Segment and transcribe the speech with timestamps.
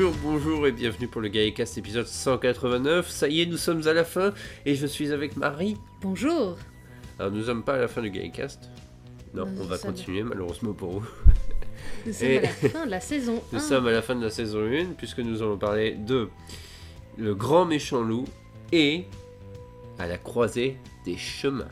[0.00, 3.10] Bonjour, bonjour et bienvenue pour le Gaïcast épisode 189.
[3.10, 4.32] Ça y est, nous sommes à la fin
[4.64, 5.76] et je suis avec Marie.
[6.00, 6.56] Bonjour.
[7.18, 8.70] Alors nous sommes pas à la fin du Gaïcast.
[9.34, 11.08] Non, Non, on va sommes- continuer malheureusement pour vous.
[12.06, 13.60] Nous sommes Et- à la fin de la saison Nous 1.
[13.60, 16.28] sommes à la fin de la saison 1 puisque nous allons parler de
[17.16, 18.24] le grand méchant loup
[18.70, 19.04] et
[19.98, 21.66] à la croisée des chemins.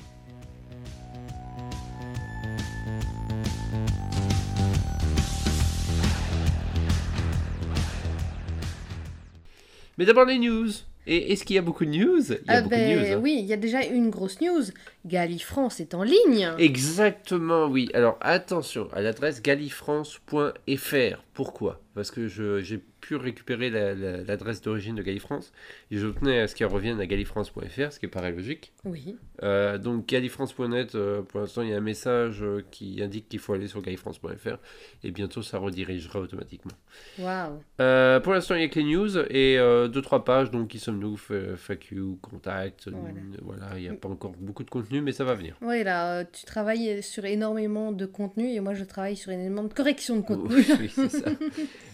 [9.99, 10.69] Mais d'abord les news.
[11.09, 12.21] Et est-ce qu'il y a beaucoup de news?
[12.29, 13.13] Il y a Ah beaucoup ben, de news.
[13.15, 13.21] hein.
[13.23, 14.65] Oui, il y a déjà une grosse news.
[15.05, 16.51] Galifrance est en ligne.
[16.59, 17.89] Exactement, oui.
[17.95, 21.23] Alors attention, à l'adresse galifrance.fr.
[21.33, 21.81] Pourquoi?
[21.97, 25.53] Parce que j'ai pu récupérer la- la- l'adresse d'origine de Galifrance
[25.91, 28.73] et je tenais à ce qu'elle revienne à galifrance.fr, ce qui paraît logique.
[28.85, 29.17] Oui.
[29.43, 33.39] Euh, donc galifrance.net, euh, pour l'instant, il y a un message euh, qui indique qu'il
[33.41, 34.59] faut aller sur galifrance.fr
[35.05, 36.73] et bientôt ça redirigera automatiquement.
[37.19, 37.61] Waouh.
[37.81, 40.51] Euh, pour l'instant, il n'y a que les news et euh, deux trois pages.
[40.51, 42.89] Donc, qui sommes-nous FAQ, contact.
[42.91, 43.15] Voilà.
[43.43, 45.57] Voilà, il n'y a pas encore beaucoup de contenu, mais ça va venir.
[45.63, 49.73] Oui, là, tu travailles sur énormément de contenu et moi je travaille sur énormément de
[49.73, 50.57] correction de contenu.
[50.79, 51.31] Oui, c'est ça.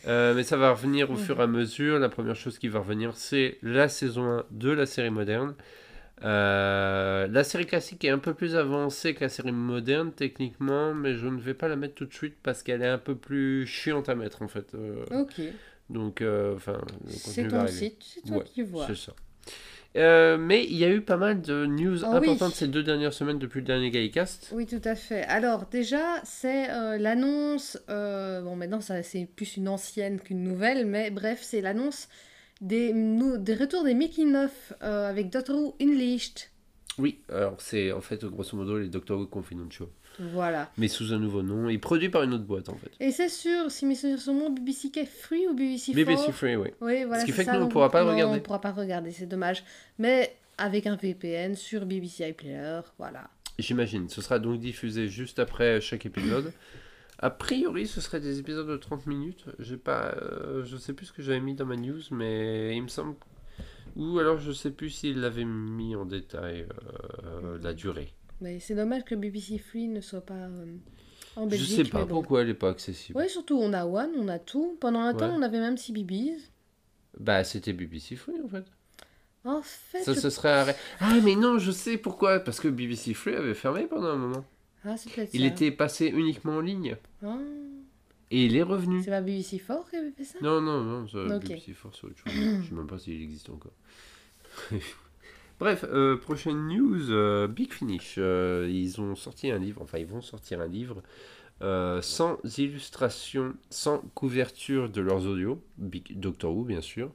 [0.06, 1.98] Euh, mais ça va revenir au fur et à mesure.
[1.98, 5.54] La première chose qui va revenir, c'est la saison 1 de la série moderne.
[6.24, 11.14] Euh, la série classique est un peu plus avancée que la série moderne techniquement, mais
[11.16, 13.66] je ne vais pas la mettre tout de suite parce qu'elle est un peu plus
[13.66, 14.74] chiante à mettre en fait.
[14.74, 15.40] Euh, Ok.
[15.90, 16.22] donc,
[16.54, 18.86] enfin, C'est ton site, c'est toi Ouais, qui vois.
[18.86, 19.14] C'est ça.
[19.96, 22.28] Euh, mais il y a eu pas mal de news Ah oui.
[22.28, 24.50] importantes ces deux dernières semaines depuis le dernier Gaïcast.
[24.52, 25.22] Oui, tout à fait.
[25.24, 27.78] Alors, déjà, c'est euh, l'annonce.
[27.90, 32.08] euh, bon, maintenant, ça, c'est plus une ancienne qu'une nouvelle, mais bref, c'est l'annonce
[32.62, 32.92] des,
[33.58, 36.48] retours des making-of euh, avec Doctor Who Unleashed.
[36.98, 39.88] Oui, alors c'est en fait grosso modo les Doctor Who Confidential.
[40.18, 40.70] Voilà.
[40.78, 42.90] mais sous un nouveau nom et produit par une autre boîte en fait.
[43.00, 46.56] Et c'est sûr, si mes souvenirs sont bons, BBC Free ou BBC BBC Four Free,
[46.56, 46.68] oui.
[46.80, 47.20] Oui, voilà.
[47.20, 48.38] Ce qui fait que ça, nous, on donc- pourra pas non, regarder.
[48.38, 49.64] On pourra pas regarder, c'est dommage.
[49.98, 53.30] Mais avec un VPN sur BBC iPlayer, voilà.
[53.58, 54.08] J'imagine.
[54.08, 56.52] Ce sera donc diffusé juste après chaque épisode.
[57.18, 59.44] A priori, ce serait des épisodes de 30 minutes.
[59.60, 62.82] J'ai pas, euh, je sais plus ce que j'avais mis dans ma news, mais il
[62.82, 63.14] me semble.
[63.96, 66.66] Ou alors je sais plus s'il l'avait mis en détail
[67.24, 68.12] euh, la durée.
[68.42, 70.76] Mais c'est dommage que BBC Free ne soit pas euh,
[71.36, 71.76] en je Belgique.
[71.86, 72.16] sais pas bon.
[72.20, 73.18] pourquoi elle est pas accessible.
[73.18, 74.76] Oui, surtout, on a One, on a tout.
[74.80, 76.40] Pendant un temps, on avait même CBBS.
[77.18, 78.64] Bah c'était BBC Free en fait.
[79.44, 80.78] En fait, Ça je- se serait arrêté.
[81.00, 82.40] Ah mais non, je sais pourquoi.
[82.40, 84.44] Parce que BBC Free avait fermé pendant un moment.
[84.84, 85.46] ah, c'est peut-être Il ça.
[85.46, 87.38] était passé uniquement en ligne Ah,
[88.30, 89.02] et il est revenu.
[89.02, 90.38] c'est pas BBC Four qui avait fait ça?
[90.40, 91.42] Non, non, non, ça, Ok.
[91.48, 92.32] BBC Force, c'est autre chose.
[92.62, 93.72] Je sais même pas s'il existe encore.
[95.62, 98.16] Bref, euh, prochaine news, euh, Big Finish.
[98.18, 101.04] Euh, ils ont sorti un livre, enfin ils vont sortir un livre
[102.00, 107.12] sans illustration, sans couverture de leurs audios, Big Doctor Who bien sûr.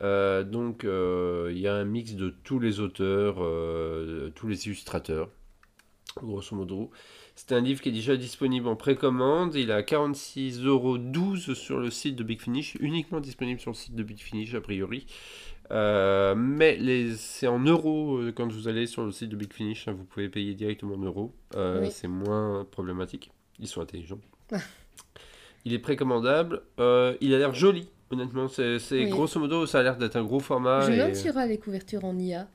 [0.00, 3.34] Donc il y a un mix de tous les auteurs,
[4.34, 5.28] tous les illustrateurs,
[6.22, 6.90] grosso modo.
[7.36, 9.54] C'est un livre qui est déjà disponible en précommande.
[9.56, 13.94] Il est à 46,12€ sur le site de Big Finish, uniquement disponible sur le site
[13.94, 15.06] de Big Finish a priori.
[15.70, 19.52] Euh, mais les- c'est en euros euh, quand vous allez sur le site de Big
[19.52, 21.32] Finish, hein, vous pouvez payer directement en euros.
[21.56, 21.90] Euh, Oui.
[21.90, 23.30] C'est moins problématique.
[23.60, 24.20] Ils sont intelligents.
[25.64, 26.62] il est précommandable.
[26.78, 28.48] Euh, il a l'air joli, honnêtement.
[28.48, 29.10] C'est c'est- Oui.
[29.10, 30.82] grosso modo, ça a l'air d'être un gros format.
[30.82, 32.46] Je me demande s'il y aura les couvertures en IA.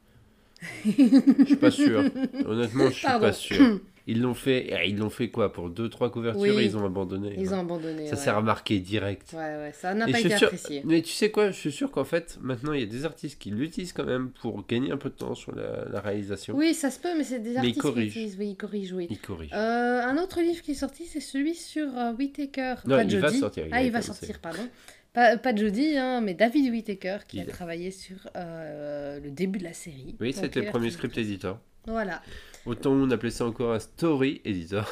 [0.86, 2.04] Je suis pas sûr.
[2.46, 3.26] Honnêtement, je suis Pardon.
[3.28, 3.80] pas sûr.
[4.12, 6.50] Ils l'ont fait, ils l'ont fait quoi pour deux trois couvertures Oui.
[6.50, 7.36] et ils ont abandonné.
[7.38, 8.08] Ils ont abandonné.
[8.08, 8.18] Ça ouais.
[8.18, 9.34] s'est remarqué direct.
[9.34, 10.82] Ouais, ouais, ça n'a pas été sûr- apprécié.
[10.84, 13.40] Mais tu sais quoi, je suis sûr qu'en fait, maintenant il y a des artistes
[13.40, 16.56] qui l'utilisent quand même pour gagner un peu de temps sur la, la réalisation.
[16.56, 18.38] Oui, ça se peut, mais c'est des Mais ils artistes qui utilisent.
[18.40, 19.08] Oui, ils corrigent, oui.
[19.12, 19.54] Ils corrigent.
[19.54, 22.76] Euh, un autre livre qui est sorti, c'est celui sur euh, Whittaker.
[22.86, 24.68] Non, pas il va sortir, il ah, il va sortir, pardon.
[25.14, 29.32] Pas, pas Jodie, hein, mais David Whittaker qui Il a est- travaillé sur euh, le
[29.32, 30.16] début de la série.
[30.20, 31.60] oui, c'était le a premier script éditeur.
[31.88, 32.22] Voilà.
[32.66, 34.90] Autant on appelait ça encore un story éditeur.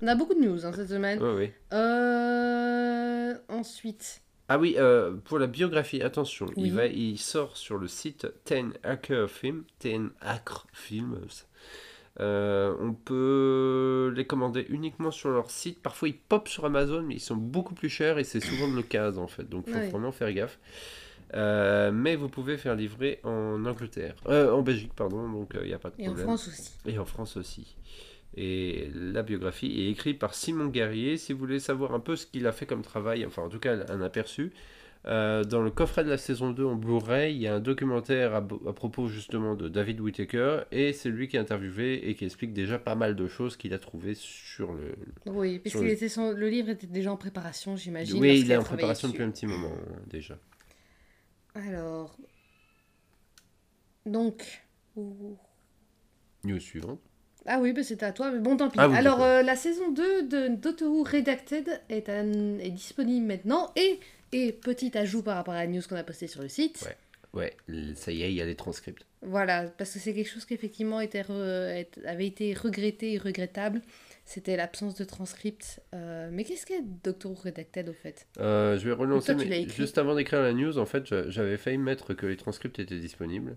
[0.00, 1.20] On a beaucoup de news hein, cette semaine.
[1.22, 1.54] Ouais, ouais.
[1.72, 6.64] Euh, ensuite, Ah oui, euh, pour la biographie, attention, Oui.
[6.66, 11.18] il, va, il sort sur le site Ten Acre Film, Ten Acre Films.
[12.20, 15.80] Euh, on peut les commander uniquement sur leur site.
[15.82, 18.74] Parfois, ils pop sur Amazon, mais ils sont beaucoup plus chers et c'est souvent de
[18.74, 19.48] l'occasion en fait.
[19.48, 19.88] Donc, il faut Ouais.
[19.90, 20.58] vraiment faire gaffe.
[21.34, 25.74] Euh, mais vous pouvez faire livrer en Angleterre, Euh, en Belgique, pardon, donc il n'y
[25.74, 26.26] a pas de et en problème.
[26.26, 26.70] France aussi.
[26.86, 27.76] Et en France aussi.
[28.36, 31.16] Et la biographie est écrite par Simon Guerrier.
[31.16, 33.58] Si vous voulez savoir un peu ce qu'il a fait comme travail, enfin en tout
[33.60, 34.52] cas un aperçu,
[35.06, 38.34] Euh, dans le coffret de la saison 2 en Blu-ray, il y a un documentaire
[38.34, 42.24] à, à propos justement de David Whittaker et c'est lui qui est interviewé et qui
[42.24, 44.96] explique déjà pas mal de choses qu'il a trouvées sur le.
[45.26, 48.20] Oui, parce que le- livre était déjà en préparation, j'imagine.
[48.20, 49.18] Oui, il est en préparation dessus.
[49.18, 50.36] depuis un petit moment euh, déjà.
[51.66, 52.16] Alors.
[54.06, 54.62] Donc.
[56.44, 57.00] News suivante.
[57.46, 58.78] Ah oui, bah c'était à toi, mais bon, tant pis.
[58.80, 63.26] Ah oui, Alors, euh, la saison 2 de Doctor Who Redacted est, un- est disponible
[63.26, 63.72] maintenant.
[63.76, 64.00] Et,
[64.32, 66.82] et petit ajout par rapport à la news qu'on a postée sur le site.
[66.86, 66.96] Ouais.
[67.34, 67.56] Ouais,
[67.94, 69.04] ça y est, il y a les transcripts.
[69.22, 73.82] Voilà, parce que c'est quelque chose qui effectivement était re- avait été regretté et regrettable.
[74.30, 75.80] C'était l'absence de transcript.
[75.94, 78.26] Euh, mais qu'est-ce qu'est Doctor Who Redacted au fait?
[78.38, 81.56] Euh, je vais relancer, Toi, mais juste avant d'écrire la news, en fait, j'a- j'avais
[81.56, 83.56] failli mettre que les transcripts étaient disponibles.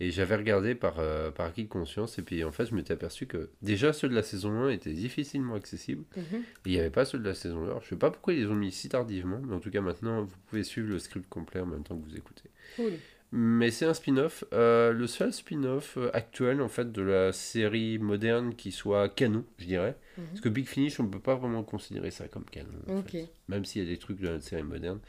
[0.00, 2.94] Et j'avais regardé par, euh, par acquis de conscience, et puis en fait, je m'étais
[2.94, 6.24] aperçu que déjà ceux de la saison 1 étaient difficilement accessibles, Mhm.
[6.40, 7.66] et il n'y avait pas ceux de la saison 2.
[7.70, 9.82] Alors, je sais pas pourquoi ils les ont mis si tardivement, mais en tout cas,
[9.82, 12.48] maintenant, vous pouvez suivre le script complet en même temps que vous écoutez.
[12.76, 12.92] Cool.
[13.34, 17.98] Mais c'est un spin-off, euh, le seul spin-off euh, actuel, en fait, de la série
[17.98, 19.96] moderne qui soit canon, je dirais.
[20.18, 20.24] Mhm.
[20.26, 22.68] Parce que Big Finish, on peut pas vraiment considérer ça comme canon.
[22.88, 23.12] en Ok.
[23.12, 25.00] fait même s'il y a des trucs de la série moderne.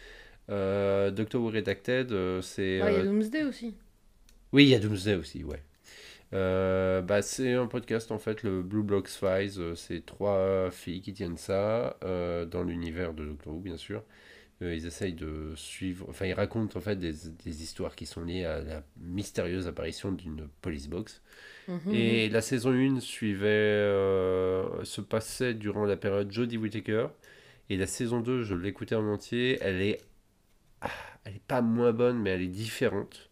[0.50, 2.80] Euh, Doctor Who Redacted, c'est...
[2.82, 3.76] Ah, il y a Doomsday aussi.
[4.54, 5.62] Oui, il y a Doomsday aussi, ouais.
[6.34, 9.74] Euh, bah, c'est un podcast, en fait, le Blue Blocks Files.
[9.76, 14.02] c'est trois filles qui tiennent ça, dans l'univers de Doctor Who, bien sûr.
[14.62, 16.06] Euh, ils essayent de suivre...
[16.10, 17.14] Enfin, ils racontent, en fait, des,
[17.44, 21.22] des histoires qui sont liées à la mystérieuse apparition d'une police box.
[21.68, 21.94] Mhm.
[21.94, 27.08] Et la saison 1 suivait, euh, se passait durant la période Jodie Whittaker.
[27.70, 29.58] Et la saison 2, je l'écoutais en entier.
[29.62, 30.02] Elle est,
[30.82, 30.90] ah,
[31.26, 33.32] elle est pas moins bonne, mais elle est différente.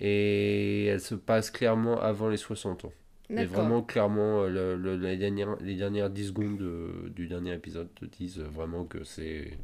[0.00, 2.92] Et elle se passe clairement avant les 60 ans.
[3.34, 7.54] Mais vraiment, clairement, euh, le- le- les, dernières, les dernières 10 secondes de- du dernier
[7.54, 9.58] épisode te disent vraiment que c'est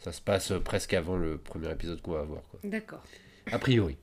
[0.00, 2.42] ça se passe presque avant le premier épisode qu'on va avoir.
[2.50, 2.60] Quoi.
[2.64, 3.02] D'accord.
[3.52, 3.96] A priori.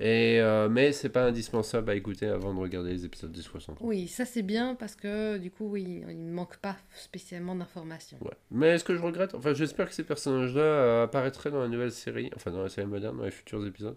[0.00, 3.80] Et, euh, mais c'est pas indispensable à écouter avant de regarder les épisodes des 60
[3.80, 3.84] ans.
[3.86, 8.18] Oui, ça c'est bien parce que du coup, oui, il ne manque pas spécialement d'informations.
[8.20, 8.32] Ouais.
[8.50, 11.92] Mais est-ce que je regrette Enfin, j'espère que ces personnages-là euh, apparaîtraient dans la nouvelle
[11.92, 13.96] série, enfin dans la série moderne, dans les futurs épisodes.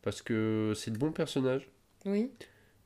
[0.00, 1.68] Parce que c'est de bons personnages.
[2.06, 2.30] Oui.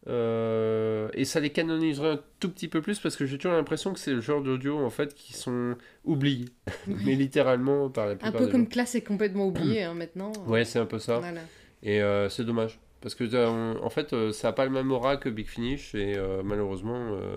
[0.06, 3.93] Euh, et ça les canoniserait un tout petit peu plus parce que j'ai toujours l'impression
[3.95, 6.49] que c'est le genre d'audio en fait qui sont oubliés.
[6.87, 8.69] Mais littéralement par la Un plupart peu des comme gens.
[8.69, 10.33] classe est complètement oublié hein, maintenant.
[10.47, 11.21] Ouais, c'est un peu ça.
[11.21, 11.41] Voilà.
[11.83, 12.79] Et euh, c'est dommage.
[13.01, 15.47] Parce que euh, on- en fait, euh, ça n'a pas le même aura que Big
[15.47, 17.37] Finish et euh, malheureusement, euh,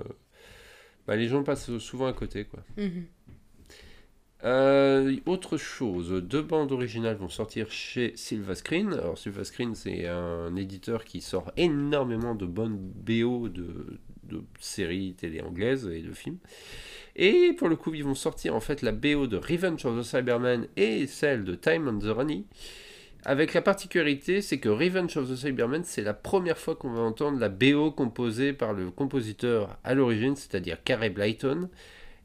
[1.08, 2.46] bah, les gens passent souvent à côté.
[2.46, 2.60] Quoi.
[2.78, 3.06] Mhm.
[4.44, 8.94] Euh, autre chose, deux bandes originales vont sortir chez Silva Screen.
[8.94, 14.00] Alors Silva Screen, c'est un éditeur qui sort énormément de bonnes BO de,
[14.60, 16.38] séries télé anglaises et de films.
[17.16, 20.04] Et pour le coup, ils vont sortir en fait la BO de Revenge of the
[20.04, 22.45] Cybermen et celle de Time on the Runny.
[23.25, 27.01] Avec la particularité, c'est que Revenge of the Cybermen, c'est la première fois qu'on va
[27.01, 31.69] entendre la BO composée par le compositeur à l'origine, c'est-à-dire Carey Blyton.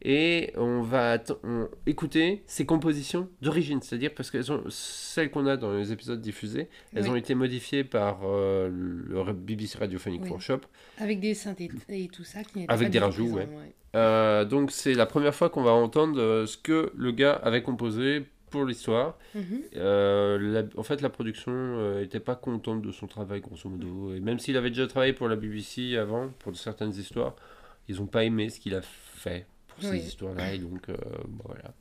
[0.05, 4.39] Et on va on- écouter ses compositions d'origine, c'est-à-dire parce que
[4.71, 7.11] celles qu'on a dans les épisodes diffusés, elles Oui.
[7.11, 10.31] ont été modifiées par euh, le BBC Radiophonic Oui.
[10.31, 10.61] Workshop.
[10.99, 12.43] Avec des synthés et tout ça.
[12.43, 13.75] Qui Avec des rajouts, présent, ouais.
[13.95, 17.63] Euh, donc c'est la première fois qu'on va entendre euh, ce que le gars avait
[17.63, 19.17] composé pour l'histoire.
[19.35, 19.63] Mhm.
[19.77, 24.15] Euh, en fait, la production n'était pas contente de son travail, grosso modo.
[24.15, 27.35] Et même s'il avait déjà travaillé pour la BBC avant, pour certaines histoires,
[27.89, 29.47] ils n'ont pas aimé ce qu'il a fait
[29.83, 30.01] pour Oui.
[30.01, 30.55] ces histoires-là.
[30.55, 30.97] Et donc, euh,
[31.29, 31.75] bon, voilà.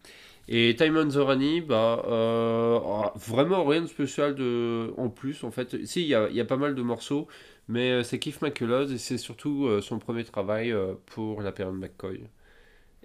[0.48, 4.94] Et Time on the Runny, bah, euh, ah, vraiment rien de spécial de...
[4.98, 5.44] en plus.
[5.44, 7.28] En fait, si, il y a, y a pas mal de morceaux,
[7.68, 11.52] mais euh, c'est Keith McCullough et c'est surtout euh, son premier travail euh, pour la
[11.52, 12.22] période McCoy.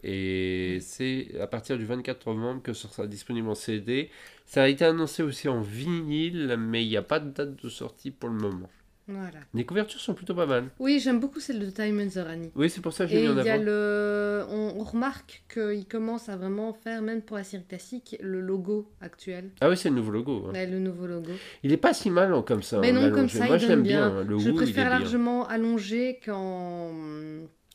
[0.03, 4.11] Et c'est à partir du 24 novembre que ce sera disponible en CD.
[4.47, 7.69] Ça a été annoncé aussi en vinyle, mais il n'y a pas de date de
[7.69, 8.71] sortie pour le moment.
[9.08, 9.38] Voilà.
[9.54, 10.64] Les couvertures sont plutôt pas mal.
[10.80, 12.50] Oui, j'aime beaucoup celle de Time and the Rani.
[12.56, 13.62] Oui, c'est pour ça que j'ai mis en il y a avant.
[13.64, 14.44] le...
[14.50, 19.50] on, remarque qu'il commence à vraiment faire, même pour la série classique, le logo actuel.
[19.60, 20.46] Ah oui, c'est le nouveau logo.
[20.48, 20.52] hein.
[20.54, 21.30] Ouais, le nouveau logo.
[21.62, 22.80] Il est pas si mal hein, comme ça.
[22.80, 23.14] Mais hein, non, allongé.
[23.14, 24.10] comme ça, Moi, il je l'aime bien.
[24.10, 24.25] bien.
[24.25, 24.98] Le Je goût, il est préfère bien.
[24.98, 26.92] largement allongé qu'en...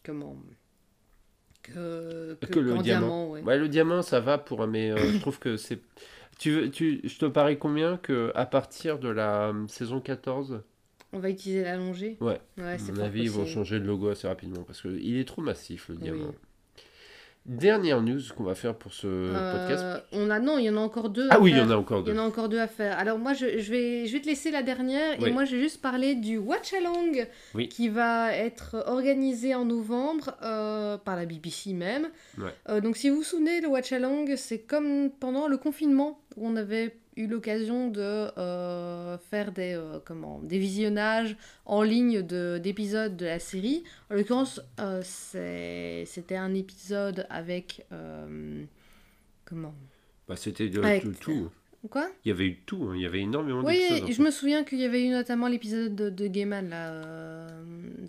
[0.03, 0.35] Comment
[1.63, 3.29] Que, Que le diamant.
[3.31, 3.41] ouais.
[3.41, 5.79] Ouais, le diamant, ça va pour, mais euh, je trouve que c'est.
[6.39, 10.61] Tu, veux- tu, je te parie combien que à partir de la euh, saison 14,
[11.13, 14.09] On va utiliser l'allongé Ouais, Ouais, à c'est mon avis, ils vont changer de logo
[14.09, 16.31] assez rapidement parce qu'il est trop massif le diamant.
[17.47, 19.83] Dernière news qu'on va faire pour ce podcast.
[19.83, 21.27] Euh, on a non, il y en a encore deux.
[21.31, 21.65] Ah à oui, il y faire.
[21.67, 22.13] en a encore Il deux.
[22.13, 22.95] y en a encore deux à faire.
[22.99, 25.29] Alors moi, je, je vais, je vais te laisser la dernière Oui.
[25.29, 27.25] et moi, je vais juste parler du Watch Along
[27.55, 27.67] Oui.
[27.67, 32.09] qui va être organisé en novembre euh, par la BBC même.
[32.37, 32.51] Ouais.
[32.69, 36.47] Euh, donc si vous vous souvenez, le Watch Along, c'est comme pendant le confinement où
[36.47, 37.99] on avait eu l'occasion de
[38.37, 41.35] euh, faire des, euh, comment, des visionnages
[41.65, 43.83] en ligne de- d'épisodes de, la série.
[44.09, 47.85] En l'occurrence, euh, c'était un épisode avec...
[49.45, 49.73] comment?
[50.27, 51.49] Bah, C'était de, Avec- tout.
[51.89, 52.07] Quoi?
[52.23, 52.83] Il y avait eu tout.
[52.89, 52.93] hein.
[52.95, 54.09] Il y avait énormément Oui, d'épisodes.
[54.09, 57.47] en je me souviens qu'il y avait eu notamment l'épisode de, de Gaiman, là,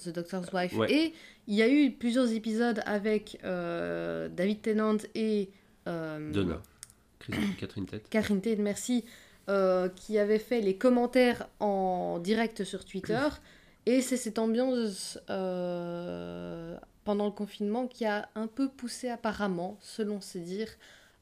[0.04, 0.74] The Doctor's Wife.
[0.76, 0.92] Ouais.
[0.92, 1.14] Et
[1.48, 5.48] il y a eu plusieurs épisodes avec David Tennant et
[5.86, 6.60] Donna.
[7.58, 8.08] Catherine Tête.
[8.08, 9.04] Catherine Tate, merci,
[9.48, 13.28] euh, qui avaient fait les commentaires en direct sur Twitter.
[13.86, 20.20] Et c'est cette ambiance euh, pendant le confinement qui a un peu poussé apparemment, selon
[20.20, 20.70] ses dires,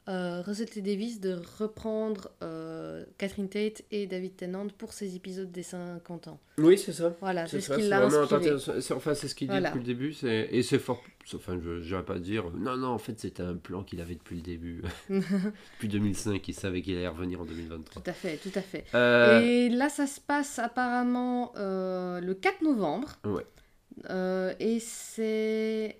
[0.08, 5.62] euh, Rosetta Davis de reprendre euh, Catherine Tate et David Tennant pour ces épisodes des
[5.62, 6.40] 50 ans.
[6.58, 7.14] Oui, c'est ça.
[7.20, 8.56] Voilà, c'est ce ça, qui c'est l'a inspiré.
[8.80, 9.68] C'est- Enfin, c'est ce qu'il dit Voilà.
[9.68, 10.16] depuis le début.
[10.24, 11.02] Et c'est fort.
[11.34, 12.50] Enfin, je n'irais pas dire.
[12.50, 14.82] Non, non, en fait, c'était un plan qu'il avait depuis le début.
[15.10, 18.02] depuis 2005, il savait qu'il allait revenir en 2023.
[18.02, 18.84] Tout à fait, tout à fait.
[18.94, 23.10] Euh, Et là, ça se passe apparemment euh, le 4 novembre.
[23.24, 23.44] Ouais.
[24.58, 25.96] Et c'est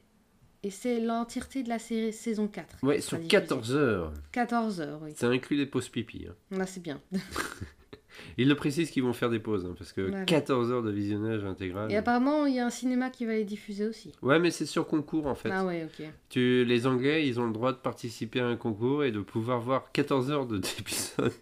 [0.62, 2.76] et c'est l'entièreté de la série saison 4.
[2.82, 3.28] Ouais, sur diffusée.
[3.30, 4.12] 14 heures.
[4.32, 5.12] 14 heures, oui.
[5.16, 6.26] Ça inclut les pauses pipi.
[6.28, 6.34] hein.
[6.56, 7.00] Là, c'est bien.
[8.38, 10.24] Ils le précisent qu'ils vont faire des pauses, hein, parce que Voilà.
[10.24, 11.90] 14 heures de visionnage intégral.
[11.92, 14.12] Et apparemment, il y a un cinéma qui va les diffuser aussi.
[14.22, 15.50] Ouais, mais c'est sur concours en fait.
[15.52, 16.06] Ah ouais, ok.
[16.28, 19.60] Tu, les Anglais, ils ont le droit de participer à un concours et de pouvoir
[19.60, 21.32] voir 14 heures de- d'épisodes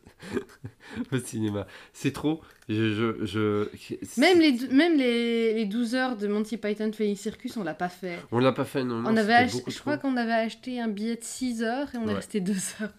[1.13, 1.67] au cinéma.
[1.93, 2.41] C'est trop.
[2.69, 2.93] Je,
[3.25, 7.63] je, je- Même les, même les, les 12 heures de Monty Python Flying Circus, on
[7.65, 8.19] l'a pas fait.
[8.33, 8.97] On l'a pas fait, non.
[9.01, 11.99] non on avait ach- je crois qu'on avait acheté un billet de 6 heures et
[11.99, 12.93] on est resté 2 heures.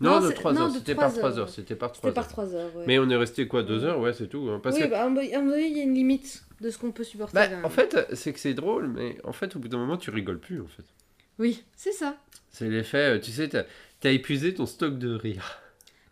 [0.00, 0.70] Non, Non, de c'est- 3 non, heures.
[0.70, 1.48] C'était par 3 heures.
[1.48, 2.14] C'était par 3 C'était heures.
[2.14, 2.84] par 3 heures, ouais.
[2.86, 4.48] Mais on est resté quoi 2 heures Ouais, c'est tout.
[4.50, 4.88] hein, parce oui, que...
[4.88, 7.34] bah, à un moment donné, il y a une limite de ce qu'on peut supporter.
[7.34, 10.10] Bah, en fait, c'est que c'est drôle, mais en fait, au bout d'un moment, tu
[10.10, 10.84] rigoles plus, en fait.
[11.40, 12.16] Oui, c'est ça.
[12.50, 13.62] C'est l'effet, euh, tu sais, t'as
[14.04, 15.60] as épuisé ton stock de rire.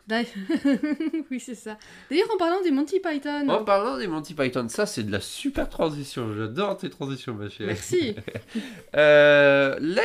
[0.08, 0.28] D'ailleurs-
[1.32, 1.78] oui, c'est ça.
[2.10, 5.20] D'ailleurs, en parlant des Monty Python, En parlant des Monty Python, ça, c'est de la
[5.20, 6.32] super transition.
[6.36, 7.66] J'adore tes transitions, ma chérie.
[7.68, 8.14] merci.
[8.96, 10.02] Euh, la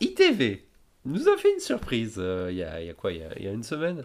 [0.00, 0.64] ITV
[1.04, 4.04] nous a fait une surprise euh, il y, a, quoi il y a, une semaine.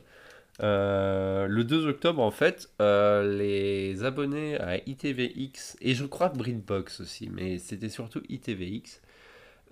[0.61, 7.01] Euh, le 2 octobre en fait euh, les abonnés à ITVX et je crois BritBox
[7.01, 9.01] aussi mais c'était surtout ITVX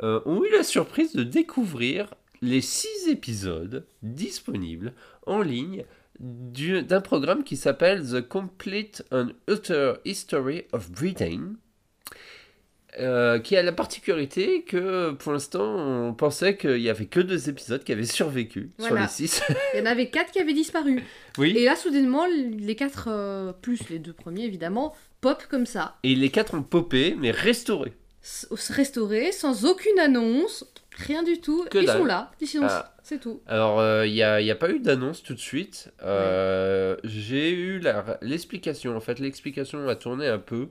[0.01, 4.91] ont eu la surprise de découvrir les 6 épisodes disponibles
[5.25, 5.85] en ligne
[6.19, 11.53] du- d'un programme qui s'appelle The Complete and Utter History of Britain
[12.99, 17.49] euh, qui a la particularité que pour l'instant on pensait qu'il y avait que deux
[17.49, 19.41] épisodes qui avaient survécu sur les six.
[19.73, 21.03] Il y en avait quatre qui avaient disparu.
[21.37, 21.55] oui.
[21.57, 25.97] Et là, soudainement, les quatre, euh, plus les deux premiers, évidemment, pop comme ça.
[26.03, 27.93] Et les quatre ont popé mais restaurés.
[28.23, 30.65] S- restaurés, sans aucune annonce,
[30.97, 31.65] rien du tout.
[31.69, 31.97] Que Ils dalle.
[31.99, 32.93] sont là, ils sont- Ah.
[33.03, 33.41] c'est tout.
[33.47, 35.91] Alors il n'y a, pas eu d'annonce tout de suite.
[36.03, 38.95] Euh, J'ai eu la- l'explication.
[38.95, 40.69] En fait l'explication a tourné un peu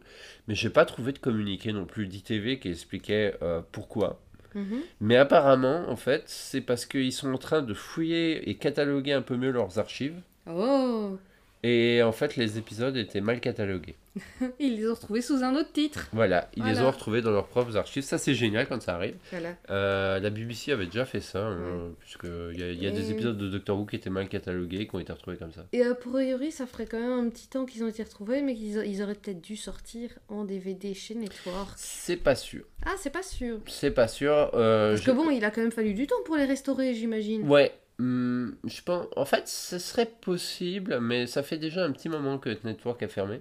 [0.48, 4.20] mais j'ai pas trouvé de communiqué non plus d'ITV qui expliquait euh, pourquoi.
[4.54, 4.80] Mhm.
[5.00, 9.22] Mais apparemment en fait c'est parce qu'ils sont en train de fouiller et cataloguer un
[9.22, 10.20] peu mieux leurs archives.
[10.46, 11.16] Oh
[11.64, 13.94] Et en fait, les épisodes étaient mal catalogués.
[14.58, 16.08] Ils les ont retrouvés sous un autre titre.
[16.12, 18.02] Voilà, ils les ont retrouvés dans leurs propres archives.
[18.02, 19.14] Ça, c'est génial quand ça arrive.
[19.30, 19.54] Voilà.
[19.70, 23.08] Euh, la BBC avait déjà fait ça, euh, puisqu'il y a, il y a des
[23.08, 25.64] Et- épisodes de Doctor Who qui étaient mal catalogués, qui ont été retrouvés comme ça.
[25.72, 28.54] Et a priori, ça ferait quand même un petit temps qu'ils ont été retrouvés, mais
[28.54, 31.70] qu'ils ils auraient peut-être dû sortir en DVD chez Network.
[31.76, 32.64] C'est pas sûr.
[32.84, 33.60] Ah, c'est pas sûr.
[33.68, 34.50] C'est pas sûr.
[34.54, 37.48] euh, Parce que bon, il a quand même fallu du temps pour les restaurer, j'imagine.
[37.48, 37.72] Ouais.
[38.02, 39.06] Hum, je pense...
[39.16, 43.08] En fait, ce serait possible, mais ça fait déjà un petit moment que Network a
[43.08, 43.40] fermé.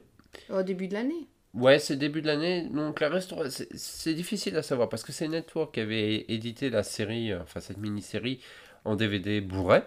[0.49, 1.27] Au début de l'année.
[1.53, 5.27] Ouais, c'est début de l'année, donc la restauration, c'est- difficile à savoir parce que c'est
[5.27, 8.39] Network qui avait édité la série, euh, enfin cette mini-série
[8.85, 9.81] en DVD Blu-ray.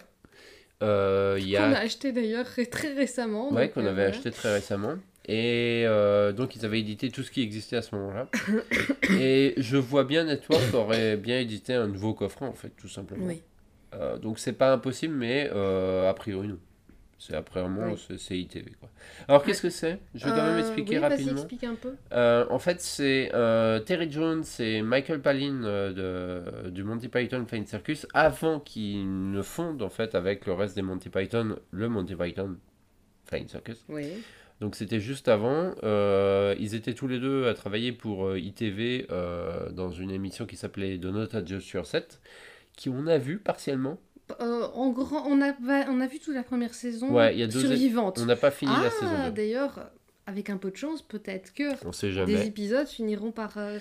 [0.83, 3.51] Euh, Qu'on a a acheté d'ailleurs très récemment.
[3.53, 4.09] Ouais, qu'on euh, avait voilà.
[4.09, 4.97] acheté très récemment.
[5.27, 8.29] Et euh, donc, ils avaient édité tout ce qui existait à ce moment-là.
[9.19, 13.25] et je vois bien Network aurait bien édité un nouveau coffret, en fait, tout simplement.
[13.27, 13.41] Oui.
[13.95, 16.59] Euh, donc, c'est pas impossible, mais euh, a priori, non.
[17.19, 18.17] C'est après vraiment, Oui.
[18.19, 18.91] c'est- ITV, quoi.
[19.29, 19.99] Alors, qu'est-ce que c'est?
[20.15, 21.33] Je vais quand même Euh, expliquer oui, rapidement.
[21.33, 21.95] explique un peu.
[22.13, 23.31] En fait, c'est
[23.87, 25.61] Terry Jones et Michael Palin
[25.93, 30.75] de, du Monty Python Flying Circus avant qu'ils ne fondent en fait avec le reste
[30.77, 32.57] des Monty Python le Monty Python
[33.27, 33.85] Flying Circus.
[33.89, 34.05] Oui.
[34.61, 35.73] Donc c'était juste avant.
[35.83, 40.45] Euh, ils étaient tous les deux à travailler pour euh, ITV euh, dans une émission
[40.47, 42.21] qui s'appelait The Not Adjust Your Set,
[42.77, 43.99] qui on a vu partiellement.
[44.41, 45.53] Euh, en grand, on a,
[45.89, 48.19] on a vu toute la première saison Ouais, y a deux- survivante.
[48.21, 49.37] On n'a pas fini la saison ah, 2.
[49.37, 49.91] d'ailleurs,
[50.27, 52.47] avec un peu de chance, peut-être que On sait des jamais.
[52.47, 53.59] épisodes finiront par.
[53.59, 53.79] euh,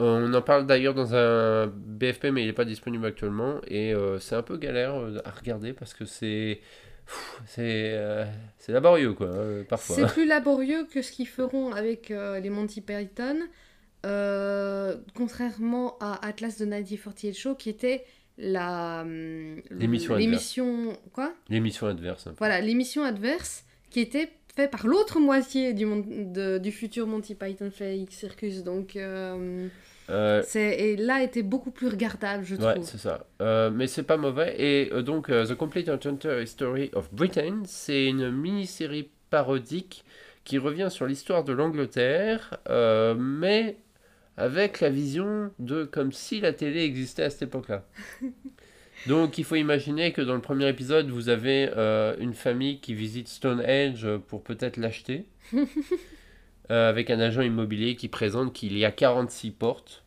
[0.00, 3.60] On en parle d'ailleurs dans un BFP, mais il n'est pas disponible actuellement.
[3.68, 6.60] Et euh, c'est un peu galère euh, à regarder parce que c'est.
[7.46, 8.24] C'est euh,
[8.58, 9.96] c'est laborieux, quoi, euh, parfois.
[9.96, 13.40] C'est plus laborieux que ce qu'ils feront avec euh, les Monty Python,
[14.06, 18.04] euh, contrairement à Atlas de 1948 Show, qui était
[18.38, 22.28] la hum, L'émission l'émission quoi L'émission adverse.
[22.38, 27.34] Voilà, l'émission adverse qui était faite par l'autre moitié du, mon- de- du futur Monty
[27.34, 28.62] Python Fake Circus.
[28.64, 29.68] Donc, euh,
[30.10, 32.84] Euh, c'est et là était beaucoup plus regardable, je Ouais, trouve.
[32.84, 33.24] c'est ça.
[33.40, 34.54] Euh, mais c'est pas mauvais.
[34.60, 40.04] Et euh, donc, The Complete Adventure History of Britain, c'est une mini-série parodique
[40.44, 42.58] qui revient sur l'histoire de l'Angleterre,
[43.16, 43.76] mais
[44.36, 47.84] avec la vision de comme si la télé existait à cette époque-là.
[49.08, 52.94] Donc, il faut imaginer que dans le premier épisode, vous avez euh, une famille qui
[52.94, 55.26] visite Stonehenge pour peut-être l'acheter.
[56.70, 60.04] Euh, avec un agent immobilier qui présente qu'il y a 46 portes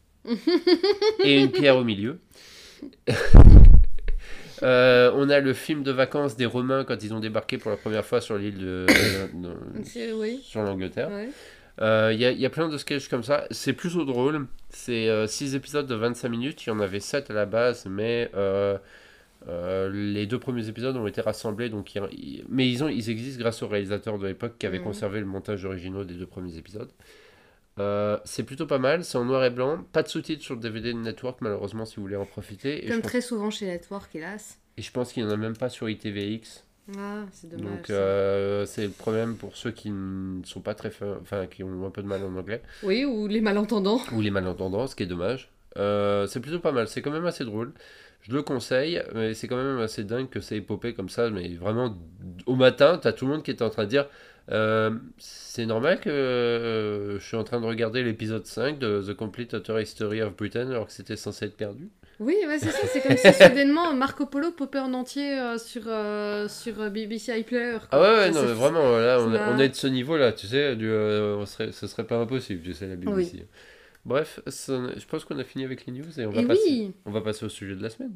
[1.24, 2.17] et une pierre au milieu.
[4.63, 7.77] Euh, on a le film de vacances des Romains quand ils ont débarqué pour la
[7.77, 8.86] première fois sur l'île de,
[9.34, 10.39] de- C'est- oui.
[10.44, 11.10] sur l'Angleterre.
[11.12, 11.27] Ouais.
[11.82, 13.46] Euh, Il y, a, il y a plein de sketchs comme ça.
[13.51, 14.48] C'est plutôt drôle.
[14.70, 16.65] C'est 6 épisodes de 25 minutes.
[16.65, 18.77] Il y en avait 7 à la base, mais euh,
[19.48, 21.70] euh, les deux premiers épisodes ont été rassemblés.
[21.70, 21.91] Donc
[22.50, 24.86] mais ils, ont, ils existent grâce au réalisateur de l'époque qui avait Mhm.
[24.86, 26.91] conservé le montage original des deux premiers épisodes.
[27.77, 30.62] Euh, c'est plutôt pas mal, c'est en noir et blanc, pas de sous-titres sur le
[30.62, 32.86] DVD de Network malheureusement si vous voulez en profiter.
[32.86, 34.60] Et, Comme pense, très souvent chez Network, hélas.
[34.77, 36.63] et je pense qu'il n'y en a même pas sur ITVX.
[36.98, 37.65] Ah, c'est dommage.
[37.77, 41.63] Donc euh, c'est le problème pour ceux qui ne sont pas très fa- enfin qui
[41.63, 44.00] ont un peu de mal en anglais Oui, ou les malentendants.
[44.12, 45.50] ou les malentendants, ce qui est dommage.
[45.77, 47.74] Euh, c'est plutôt pas mal, c'est quand même assez drôle.
[48.22, 51.30] Je le conseille, mais c'est quand même assez dingue que c'est épopé comme ça.
[51.30, 51.96] Mais vraiment,
[52.46, 54.08] au matin, t'as tout le monde qui est en train de dire
[54.51, 59.54] euh, C'est normal que je suis en train de regarder l'épisode 5 de The Complete
[59.54, 61.89] Utter History of Britain alors que c'était censé être perdu.
[62.19, 62.88] Oui, ouais, c'est ça.
[62.88, 67.31] C'est comme si soudainement Marco Polo popait en entier euh, sur, euh, sur euh, BBC
[67.37, 67.77] iPlayer.
[67.79, 67.87] quoi.
[67.92, 70.75] Ah ouais, ouais, Ça, non, mais vraiment, là, on, est de ce niveau-là, tu sais,
[70.75, 73.48] du, euh, on serait, ce serait pas impossible, tu sais, la BBC.
[74.05, 76.61] Bref, ça- je pense qu'on a fini avec les news et on va, Et passer,
[76.68, 78.16] oui on va passer au sujet de la semaine.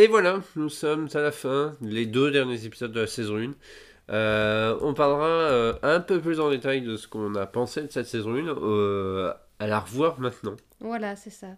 [0.00, 3.52] Et voilà, nous sommes à la fin, les deux derniers épisodes de la saison 1.
[4.10, 7.92] Euh, on parlera euh, un peu plus en détail de ce qu'on a pensé de
[7.92, 11.48] cette saison 1 euh, à la revoir maintenant, Voilà, c'est ça.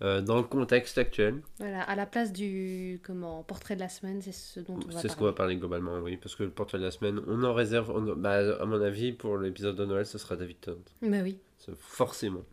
[0.00, 1.42] dans le contexte actuel.
[1.58, 5.00] Voilà, à la place du comment portrait de la semaine, c'est ce dont on va
[5.00, 5.30] C'est ce qu'on parler.
[5.30, 8.14] va parler globalement, oui, parce que le portrait de la semaine, on en réserve, on-
[8.14, 10.76] bah, à mon avis, pour l'épisode de Noël, ce sera David Tennant.
[11.02, 11.36] Bah oui.
[11.80, 12.44] Forcément.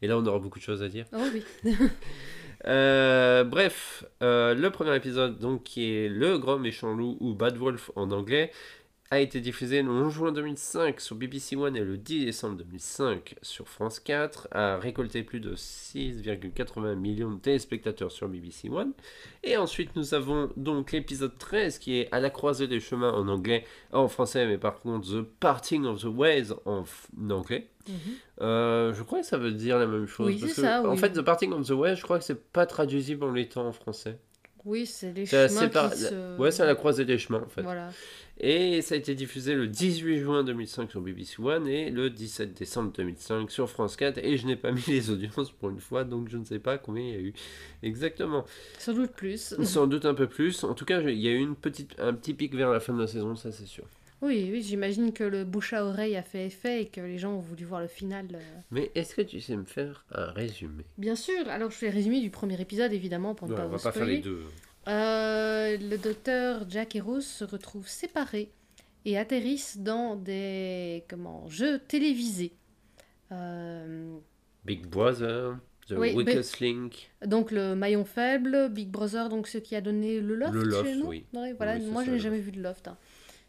[0.00, 1.04] Et là, on aura beaucoup de choses à dire.
[1.12, 1.44] Oh oui.
[2.66, 7.56] Euh, bref, euh, le premier épisode, donc, qui est Le Grand Méchant Loup ou Bad
[7.56, 8.50] Wolf en anglais,
[9.10, 13.36] a été diffusé le 11 juin 2005 sur BBC One et le 10 décembre 2005
[13.40, 18.92] sur France 4, a récolté plus de 6,80 millions de téléspectateurs sur BBC One.
[19.44, 23.28] Et ensuite, nous avons donc l'épisode 13 qui est À la croisée des chemins en
[23.28, 26.84] anglais, en français, mais par contre The Parting of the Ways en
[27.30, 27.68] anglais.
[28.40, 30.26] Euh, je crois que ça veut dire la même chose.
[30.28, 32.24] Oui, parce c'est que, ça, En fait, The Parting of the Way, je crois que
[32.24, 34.18] c'est pas traduisible en l'étang en français.
[34.64, 36.36] Oui, c'est les chemins qui se...
[36.36, 37.62] Ouais, c'est à la croisée des chemins en fait.
[37.62, 37.90] Voilà.
[38.40, 42.54] Et ça a été diffusé le 18 juin 2005 sur BBC One et le 17
[42.54, 44.18] décembre 2005 sur France 4.
[44.18, 46.78] Et je n'ai pas mis les audiences pour une fois, donc je ne sais pas
[46.78, 47.32] combien il y a eu
[47.82, 48.44] exactement.
[48.78, 49.54] Sans doute plus.
[49.64, 50.62] Sans doute un peu plus.
[50.64, 52.92] En tout cas, il y a eu une petite, un petit pic vers la fin
[52.92, 53.84] de la saison, ça c'est sûr.
[54.20, 57.34] Oui, oui, j'imagine que le bouche à oreille a fait effet et que les gens
[57.34, 58.26] ont voulu voir le final.
[58.34, 58.38] euh.
[58.72, 60.84] Mais est-ce que tu sais me faire un résumé?
[60.96, 63.66] Bien sûr, alors je fais le résumé du premier épisode évidemment pour ne Ouais, pas
[63.66, 64.38] On va vous pas faire les spoiler.
[64.38, 64.44] deux.
[64.88, 68.50] Euh, le docteur Jack et Rose se retrouvent séparés
[69.04, 72.52] et atterrissent dans des comment, jeux télévisés.
[73.32, 74.16] Euh,
[74.64, 77.10] Big Brother, The Oui, Weakest Link.
[77.24, 80.84] donc le maillon faible, Big Brother, donc ce qui a donné le Loft Le Loft,
[80.86, 81.06] chez nous.
[81.06, 81.24] oui.
[81.34, 82.88] Ouais, voilà, Oui, c'est moi ça, je n'ai le jamais vu de Loft.
[82.88, 82.96] hein.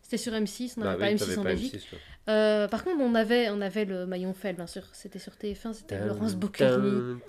[0.10, 1.76] C'était sur M6, on Bah n'avait oui, pas t'avais M6 en Belgique.
[1.76, 2.00] M6, toi.
[2.30, 4.82] Euh, par contre, on avait, on avait le maillon faible, bien sûr.
[4.94, 7.20] C'était sur TF1, c'était Laurence Boccolini.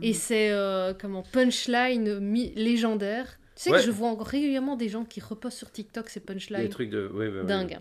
[0.00, 2.18] Et c'est euh, comment punchline
[2.56, 3.26] légendaire.
[3.54, 3.80] Tu sais Ouais.
[3.80, 6.88] que je vois encore régulièrement des gens qui repostent sur TikTok ces Des punchlines trucs
[6.88, 7.44] de.
[7.46, 7.78] Dingues.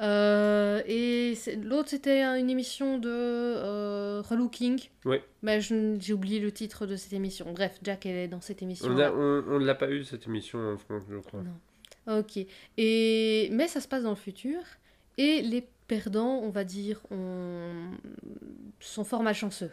[0.00, 4.80] Euh, et l'autre, c'était un- une émission de relooking.
[5.04, 5.22] Ouais.
[5.42, 7.52] Je- j'ai oublié le titre de cette émission.
[7.52, 8.88] Bref, Jack elle est dans cette émission.
[8.88, 11.40] On ne l'a pas eu cette émission en France, je crois.
[11.42, 11.50] Non.
[12.06, 12.38] Ok.
[12.76, 13.48] Et...
[13.52, 14.60] Mais ça se passe dans le futur.
[15.18, 17.90] Et les perdants, on va dire, ont...
[18.80, 19.70] sont fort malchanceux.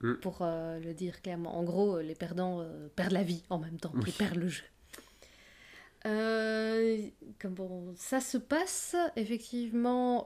[0.00, 0.14] Mm.
[0.14, 1.56] Pour euh, le dire clairement.
[1.56, 3.92] En gros, les perdants euh, perdent la vie en même temps.
[3.94, 4.02] Oui.
[4.08, 4.64] Ils perdent le jeu.
[6.04, 6.98] Euh,
[7.40, 10.24] comment ça se passe effectivement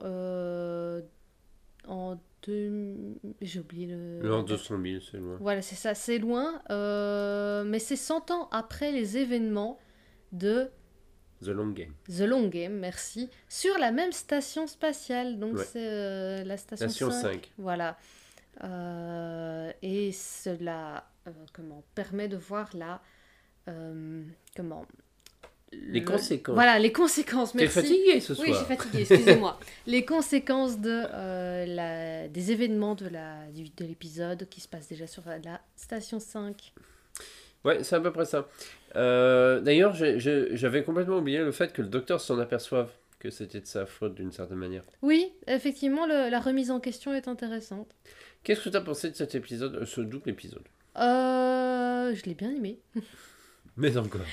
[1.86, 2.94] en deux...
[3.40, 4.20] J'ai oublié le...
[4.22, 5.36] L'an 200 000, c'est loin.
[5.40, 6.62] Voilà, c'est ça, c'est loin.
[6.70, 9.78] euh, mais c'est 100 ans après les événements
[10.32, 10.70] de
[11.42, 11.92] The Long Game.
[12.08, 15.38] The Long Game, merci, sur la même station spatiale.
[15.38, 15.64] Donc Ouais.
[15.64, 17.22] c'est euh, la station, Station 5.
[17.22, 17.50] 5.
[17.58, 17.98] Voilà.
[18.64, 23.02] Euh, et cela euh, comment, permet de voir la...
[24.56, 24.86] comment
[25.72, 26.54] Les le- conséquences.
[26.54, 27.52] Voilà, les conséquences.
[27.52, 29.58] T'es fatigué ce soir Oui, je suis fatiguée, excusez-moi.
[29.86, 34.88] les conséquences de, euh, la, des événements de la- du- de l'épisode qui se passe
[34.88, 36.72] déjà sur la, la station 5.
[37.66, 38.48] Ouais, c'est à peu près ça.
[38.94, 43.66] Euh, D'ailleurs, j'avais complètement oublié le fait que le docteur s'en aperçoive que c'était de
[43.66, 44.82] sa faute d'une certaine manière.
[45.02, 47.90] Oui, effectivement, le- la remise en question est intéressante.
[48.44, 50.62] Qu'est-ce que tu as pensé de cet épisode, euh, ce double épisode?
[50.98, 52.78] Euh, je l'ai bien aimé.
[53.76, 54.20] Mais encore.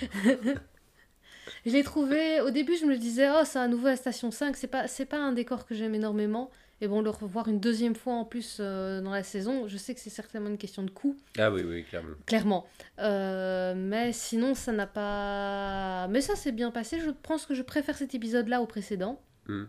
[1.65, 4.55] Je l'ai trouvé, au début, je me disais, oh, c'est un nouveau à station 5,
[4.55, 6.49] c'est pas, c'est pas un décor que j'aime énormément.
[6.81, 9.93] Et bon, le revoir une deuxième fois en plus euh, dans la saison, je sais
[9.93, 11.15] que c'est certainement une question de coût.
[11.37, 12.15] Ah oui, oui, clairement.
[12.25, 12.67] Clairement.
[12.99, 16.07] Euh, mais sinon, ça n'a pas.
[16.09, 16.99] Mais ça s'est bien passé.
[16.99, 19.21] Je pense que je préfère cet épisode-là au précédent.
[19.47, 19.63] Hmm.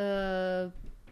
[0.00, 0.68] Euh,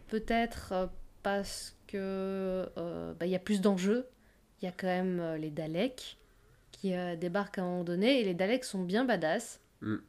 [0.09, 0.89] Peut-être
[1.23, 4.09] parce que bah, il y a plus d'enjeux.
[4.61, 6.17] Il y a quand même les Daleks
[6.73, 9.61] qui débarquent à un moment donné et les Daleks sont bien badass.
[9.79, 9.99] Hmm.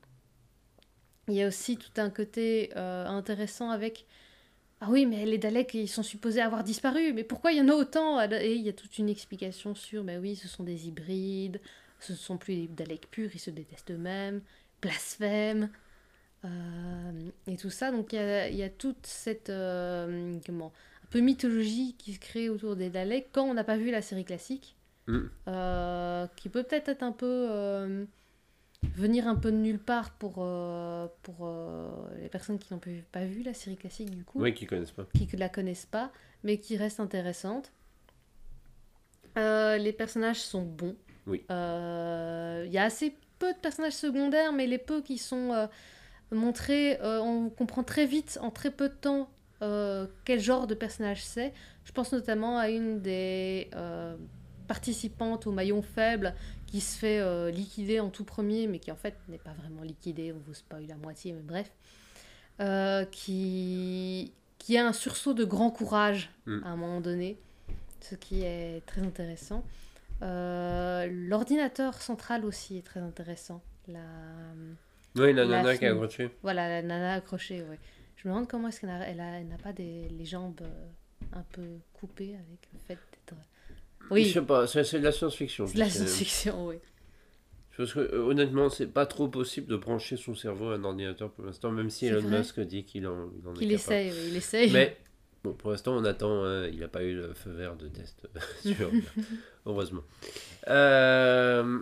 [1.28, 4.06] Il y a aussi tout un côté intéressant avec.
[4.84, 7.12] Ah oui, mais les Daleks, ils sont supposés avoir disparu.
[7.12, 8.20] Mais pourquoi il y en a autant?
[8.20, 11.60] Et il y a toute une explication sur, ben oui, ce sont des hybrides,
[12.00, 14.42] ce ne sont plus des Daleks purs, ils se détestent eux-mêmes,
[14.80, 15.70] blasphème,
[16.44, 17.92] euh, et tout ça.
[17.92, 20.72] Donc il y a, il y a toute cette, euh, comment,
[21.04, 24.02] un peu mythologie qui se crée autour des Daleks quand on n'a pas vu la
[24.02, 24.74] série classique,
[25.08, 25.18] Mm.
[25.48, 28.06] euh, qui peut peut-être être un peu...
[28.96, 31.88] venir un peu de nulle part pour, euh, pour euh,
[32.20, 35.06] les personnes qui n'ont pas vu- la série classique du coup Oui, qui connaissent pas.
[35.14, 36.10] qui ne la connaissent pas,
[36.44, 37.72] mais qui reste intéressante.
[39.38, 40.96] Euh, les personnages sont bons.
[41.26, 41.44] Oui.
[41.48, 45.68] Il y a assez peu de personnages secondaires, mais les peu qui sont
[46.30, 49.30] montrés, on comprend très vite, en très peu de temps,
[50.24, 51.52] quel genre de personnage c'est.
[51.84, 53.70] Je pense notamment à une des
[54.68, 56.34] participantes au maillon faible
[56.72, 59.82] qui se fait euh, liquider en tout premier, mais qui en fait n'est pas vraiment
[59.82, 61.70] liquidée, on vous spoil la moitié, mais bref.
[62.60, 66.60] Euh, qui, qui a un sursaut de grand courage Mm.
[66.64, 67.38] à un moment donné,
[68.00, 69.64] ce qui est très intéressant.
[70.22, 73.62] Euh, L'ordinateur central aussi est très intéressant.
[73.86, 74.00] La,
[75.16, 75.98] Oui, la La nana qui a fille.
[75.98, 76.30] accroché.
[76.42, 77.78] voilà, la nana accrochée, ouais.
[78.16, 80.88] Je me demande comment est-ce qu'elle elle elle n'a pas des, les jambes euh,
[81.34, 83.36] un peu coupées avec le fait d'être...
[84.08, 85.66] Je Oui, sais pas, c'est de la science-fiction.
[85.66, 86.76] c'est de la science-fiction, oui.
[87.76, 91.30] Parce que euh, honnêtement, c'est pas trop possible de brancher son cerveau à un ordinateur
[91.30, 92.22] pour l'instant, même si Elon.
[92.28, 93.72] Musk dit qu'il en, il en capable.
[93.72, 94.70] essaye, il essaye.
[94.70, 94.98] Mais
[95.42, 96.44] bon, pour l'instant, on attend.
[96.44, 98.28] hein, il n'a pas eu le feu vert de test
[98.62, 98.90] sur.
[99.66, 100.02] heureusement.
[100.68, 101.80] Euh,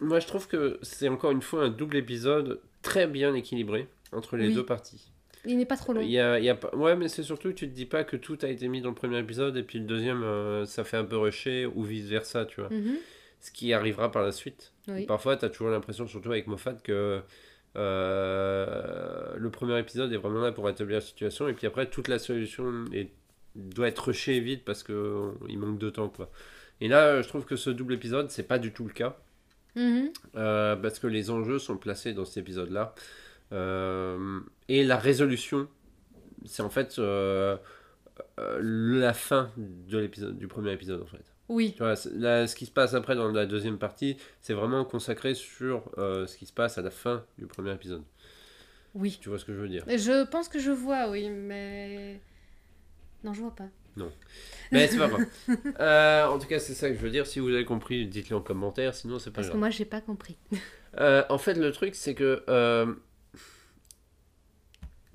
[0.00, 4.36] moi, je trouve que c'est encore une fois un double épisode très bien équilibré entre
[4.38, 4.54] les Oui.
[4.54, 5.12] deux parties.
[5.46, 6.00] Il n'est pas trop long.
[6.02, 6.58] Il y a, il y a.
[6.76, 8.90] Ouais, mais c'est surtout que tu te dis pas que tout a été mis dans
[8.90, 12.06] le premier épisode et puis le deuxième, euh, ça fait un peu rusher ou vice
[12.06, 12.70] versa, tu vois.
[12.70, 12.96] Mhm,
[13.40, 14.72] Ce qui arrivera par la suite.
[14.88, 15.06] Oui.
[15.06, 17.22] Parfois, tu as toujours l'impression, surtout avec Moffat, que
[17.76, 22.08] euh, le premier épisode est vraiment là pour établir la situation, et puis après, toute
[22.08, 23.10] la solution est-
[23.54, 24.94] doit être rushée vite parce qu'il
[25.58, 26.08] manque de temps.
[26.08, 26.30] Quoi.
[26.80, 29.16] Et là, je trouve que ce double épisode, c'est pas du tout le cas,
[29.76, 32.94] Mhm, euh, parce que les enjeux sont placés dans cet épisode-là.
[33.52, 35.68] Euh, et la résolution,
[36.44, 37.56] c'est en fait euh,
[38.38, 41.24] euh, la fin de l'épisode, du premier épisode, en fait.
[41.48, 44.54] Oui, Tu vois, c'est- là, ce qui se passe après dans la deuxième partie, c'est
[44.54, 48.02] vraiment consacré sur euh, ce qui se passe à la fin du premier épisode.
[48.94, 49.18] oui.
[49.20, 49.84] Tu vois ce que je veux dire?
[49.88, 52.20] Je pense que je vois, oui, mais...
[53.24, 53.68] Non, je vois pas.
[54.72, 55.26] Mais c'est pas grave.
[55.80, 57.26] Euh, en tout cas, c'est ça que je veux dire.
[57.26, 60.00] Si vous avez compris, dites-le en commentaire, sinon c'est pas Parce que moi, j'ai pas
[60.00, 60.38] compris.
[60.98, 62.44] Euh, en fait, le truc, c'est que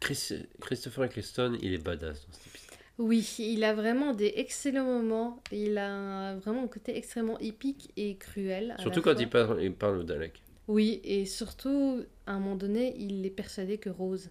[0.06, 2.70] Chris- Christopher Eccleston, il est badass dans cet épisode.
[2.98, 5.42] Oui, il a vraiment des excellents moments.
[5.52, 8.76] Il a un- vraiment un côté extrêmement épique et cruel.
[8.80, 10.42] Surtout quand il parle, il parle au Dalek.
[10.68, 14.30] Oui, et surtout, à un moment donné, il est persuadé que Rose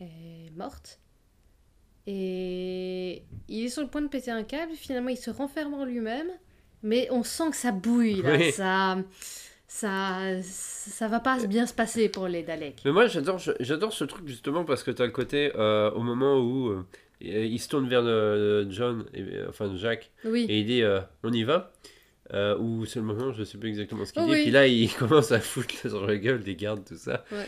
[0.00, 0.98] est morte.
[2.06, 5.84] Et il est sur le point de péter un câble, finalement il se renferme en
[5.84, 6.28] lui-même,
[6.82, 8.36] mais on sent que ça bouille, là.
[8.36, 8.52] Oui.
[8.52, 8.98] Ça,
[9.76, 12.82] ça, ça va pas bien se passer pour les Daleks.
[12.84, 16.02] Mais moi, j'adore, j'adore ce truc justement parce que tu as le côté euh, au
[16.02, 16.84] moment où euh,
[17.22, 21.00] il se tourne vers le- John, et, euh, enfin Jacques, Oui, et il dit euh,
[21.24, 21.72] on y va.
[22.34, 24.32] Euh, ou c'est le moment, je sais plus exactement ce qu'il Oh dit.
[24.32, 24.42] oui.
[24.42, 27.24] Puis là, il commence à foutre sur la gueule des gardes, tout ça.
[27.32, 27.46] Ouais.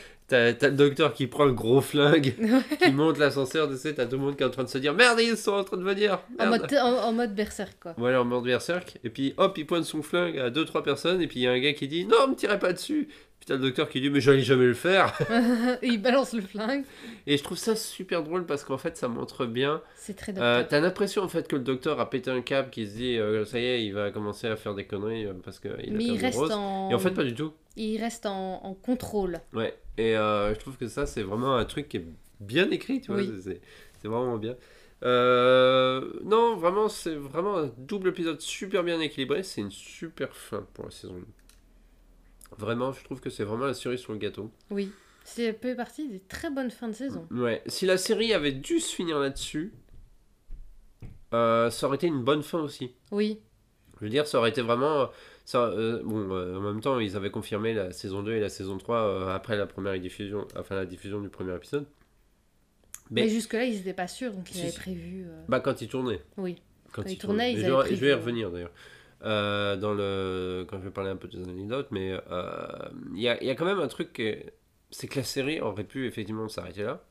[0.52, 2.34] T'as, le docteur qui prend le gros flingue,
[2.82, 4.78] qui monte l'ascenseur, tu sais, t'as tout le monde qui est en train de se
[4.78, 6.18] dire merde, ils sont en train de venir.
[6.38, 7.94] en mode, en, en mode berserk, quoi.
[7.96, 8.98] Voilà, en mode berserk.
[9.04, 11.20] Et puis hop, il pointe son flingue à 2-3 personnes.
[11.22, 13.08] Et puis il y a un gars qui dit non, me tirez pas dessus.
[13.40, 15.12] Puis t'as le docteur qui dit mais j'allais jamais le faire.
[15.82, 16.84] Et il balance le flingue.
[17.26, 19.82] Et je trouve ça super drôle parce qu'en fait ça montre bien.
[19.96, 20.68] C'est très Euh, docteur.
[20.68, 23.44] T'as l'impression en fait que le docteur a pété un câble qui se dit euh,
[23.44, 26.04] ça y est, il va commencer à faire des conneries euh, parce qu'il a Mais
[26.04, 26.52] il reste Rose.
[26.52, 26.90] en...
[26.90, 27.52] Et en fait pas du tout.
[27.76, 29.40] il reste en, en contrôle.
[29.52, 29.74] Ouais.
[29.98, 32.06] Et euh, je trouve que ça c'est vraiment un truc qui est
[32.40, 33.20] bien écrit, tu vois.
[33.20, 33.32] Oui.
[33.42, 33.60] c'est-
[34.02, 34.56] C'est vraiment bien.
[35.02, 39.42] Euh, non, vraiment, c'est vraiment un double épisode super bien équilibré.
[39.42, 42.56] C'est une super fin pour la saison 1.
[42.58, 44.50] Vraiment, je trouve que c'est vraiment la cerise sur le gâteau.
[44.70, 44.90] Oui.
[45.24, 47.26] C'est peu partie des très bonnes fins de saison.
[47.30, 49.72] Ouais, si la série avait dû se finir là-dessus,
[51.32, 52.92] euh, ça aurait été une bonne fin aussi.
[53.10, 53.40] Oui.
[53.98, 55.10] Je veux dire, ça aurait été vraiment.
[55.44, 58.48] Ça, euh, bon, euh, en même temps, ils avaient confirmé la saison 2 et la
[58.48, 61.84] saison 3 euh, après la première diffusion, enfin la diffusion du premier épisode.
[63.10, 65.26] Mais, Mais- jusque-là, ils n'étaient pas sûrs, donc ils Si, avaient prévu.
[65.48, 66.22] Bah, quand ils tournaient.
[66.38, 66.62] Oui.
[66.92, 67.52] Quand, Quand ils tournaient.
[67.52, 68.70] tournaient, ils je, avaient vais- prévu, je vais y revenir d'ailleurs.
[69.22, 72.66] Euh, dans le quand je vais parler un peu des anecdotes mais euh,
[73.14, 74.20] il y, a, y a quand même un truc
[74.90, 77.02] c'est que la série aurait pu effectivement s'arrêter là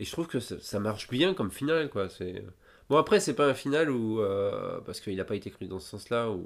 [0.00, 2.42] et je trouve que ça, ça marche bien comme finale quoi c'est
[2.90, 5.78] bon après c'est pas un final où euh, parce qu'il n'a pas été écrit dans
[5.80, 6.44] ce sens là où,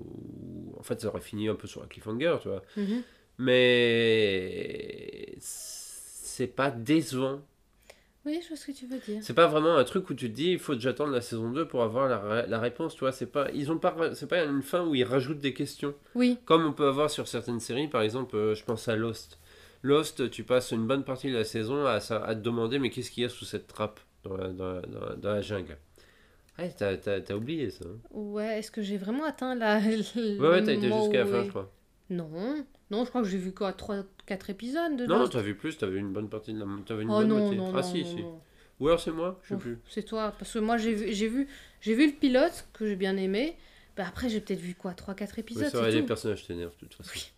[0.78, 3.02] en fait ça aurait fini un peu sur un cliffhanger tu vois mhm.
[3.38, 7.40] mais c'est pas décevant
[8.24, 9.20] Oui, je vois ce que tu veux dire.
[9.22, 11.50] c'est pas vraiment un truc où tu te dis il faut que j'attende la saison
[11.50, 14.26] 2 pour avoir la, ré- la réponse, tu vois, c'est pas ils ont pas c'est
[14.28, 17.60] pas une fin où ils rajoutent des questions Oui, comme on peut avoir sur certaines
[17.60, 19.38] séries par exemple euh, je pense à Lost.
[19.82, 23.10] Lost, tu passes une bonne partie de la saison à, à te demander mais qu'est-ce
[23.10, 25.78] qu'il y a sous cette trappe dans la, dans la- dans la- dans la jungle?
[26.58, 27.84] Ouais, t'as, t'as- t'as oublié ça.
[27.84, 27.98] hein.
[28.12, 29.78] ouais, est-ce que j'ai vraiment atteint la.
[30.16, 31.70] Ouais, ouais, t'as été jusqu'à la fin, je crois.
[32.08, 35.54] Non, non, je crois que j'ai vu quoi 3-4 épisodes de Non, Lost t'as vu
[35.56, 37.58] plus, t'as vu une bonne partie de la t'as vu une Oh bonne non, moitié.
[37.58, 38.22] non, ah non, si, non, si.
[38.22, 38.40] non.
[38.78, 39.78] Ou alors c'est moi, je sais Ouf, plus.
[39.88, 41.48] C'est toi, parce que moi j'ai vu, j'ai vu,
[41.80, 43.56] j'ai vu le pilote que j'ai bien aimé.
[43.96, 46.06] Bah après j'ai peut-être vu quoi 3-4 Oui, épisodes, c'est vrai, c'est les tout.
[46.08, 47.10] personnages t'énervent de toute façon.
[47.14, 47.32] Oui.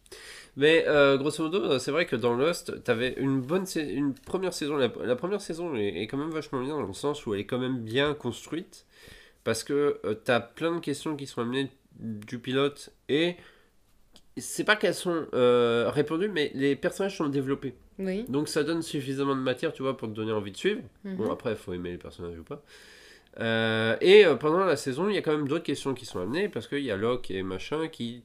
[0.57, 4.77] Mais euh, grosso modo, c'est vrai que dans Lost, t'avais une bonne une première saison.
[4.77, 7.41] La, la première saison est, est quand même vachement bien dans le sens où elle
[7.41, 8.85] est quand même bien construite.
[9.49, 13.37] Parce que euh, t'as plein de questions qui sont amenées du pilote et
[14.37, 17.73] c'est pas qu'elles sont euh, répondues, mais les personnages sont développés.
[17.99, 18.27] Oui.
[18.29, 20.83] Donc ça donne suffisamment de matière, tu vois, pour te donner envie de suivre.
[21.05, 21.17] mhm.
[21.17, 22.63] Bon, après, il faut aimer les personnages ou pas.
[23.41, 26.21] Euh, et euh, pendant la saison, il y a quand même d'autres questions qui sont
[26.21, 28.25] amenées parce qu'il y a Locke et machin qui,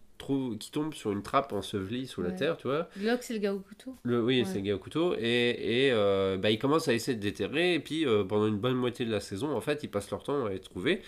[0.59, 2.89] qui tombent sur une trappe ensevelie sous la terre, tu vois.
[3.01, 3.95] Locke c'est le gars au couteau.
[4.03, 4.45] Le, oui, Ouais.
[4.45, 5.15] c'est le gars au couteau.
[5.17, 7.73] Et, et euh, bah, ils commencent à essayer de déterrer.
[7.75, 10.23] Et puis, euh, pendant une bonne moitié de la saison, en fait, ils passent leur
[10.23, 11.01] temps à les trouver.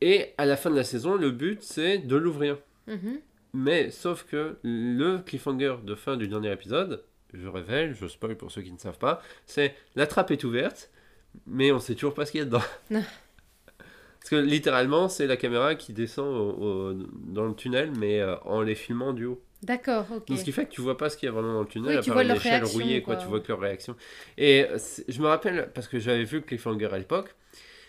[0.00, 2.58] Et à la fin de la saison, le but, c'est de l'ouvrir.
[2.86, 3.20] Mhm.
[3.52, 8.50] Mais sauf que le cliffhanger de fin du dernier épisode, je révèle, je spoil pour
[8.50, 10.90] ceux qui ne savent pas, c'est la trappe est ouverte,
[11.46, 12.62] mais on sait toujours pas ce qu'il y a dedans.
[14.20, 18.36] Parce que littéralement, c'est la caméra qui descend au- au- dans le tunnel, mais euh,
[18.44, 19.40] en les filmant du haut.
[19.62, 20.26] D'accord, ok.
[20.28, 21.66] Donc, ce qui fait que tu vois pas ce qu'il y a vraiment dans le
[21.66, 23.14] tunnel, Oui, à tu part vois une leur échelle réaction, rouillée, quoi.
[23.14, 23.22] quoi.
[23.22, 23.96] Tu vois que leur réaction.
[24.38, 24.66] Et
[25.08, 27.34] je me rappelle, parce que j'avais vu Cliffhanger à l'époque,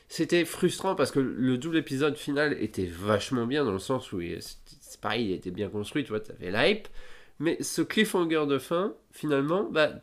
[0.09, 4.21] c'était frustrant parce que le double épisode final était vachement bien dans le sens où
[4.21, 6.87] c'est pareil, il était bien construit, tu vois, t'avais l'hype.
[7.39, 9.93] Mais ce cliffhanger de fin, finalement, bah,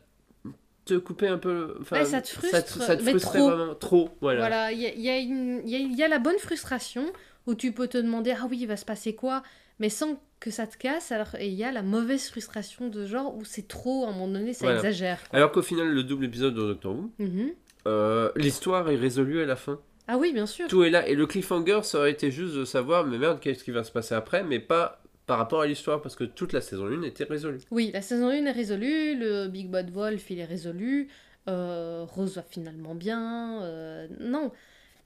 [0.89, 1.75] te coupait un peu.
[1.81, 3.49] enfin, Ouais, ça te frustre, ça te mais frustrait trop.
[3.49, 4.09] vraiment trop.
[4.21, 4.39] Voilà.
[4.41, 5.23] Voilà, il y a, y
[5.65, 7.05] y y la bonne frustration
[7.47, 9.43] où tu peux te demander ah oui, il va se passer quoi,
[9.79, 11.11] mais sans que ça te casse.
[11.11, 14.11] Alors, et il y a la mauvaise frustration de genre où c'est trop, à un
[14.11, 14.79] moment donné, ça Voilà.
[14.79, 15.19] exagère.
[15.29, 15.37] quoi.
[15.37, 17.49] Alors qu'au final, le double épisode de Doctor Who, Mhm.
[17.87, 19.79] euh, l'histoire est résolue à la fin.
[20.07, 20.67] Ah oui, bien sûr.
[20.67, 21.07] Tout est là.
[21.07, 23.91] Et le cliffhanger, ça aurait été juste de savoir, mais merde, qu'est-ce qui va se
[23.91, 24.98] passer après, mais pas
[25.29, 27.59] par rapport à l'histoire, parce que toute la saison 1 était résolue.
[27.69, 31.07] Oui, la saison 1 est résolue, le Big Bad Wolf il est résolu,
[31.47, 34.51] euh, Rose va finalement bien, euh, non,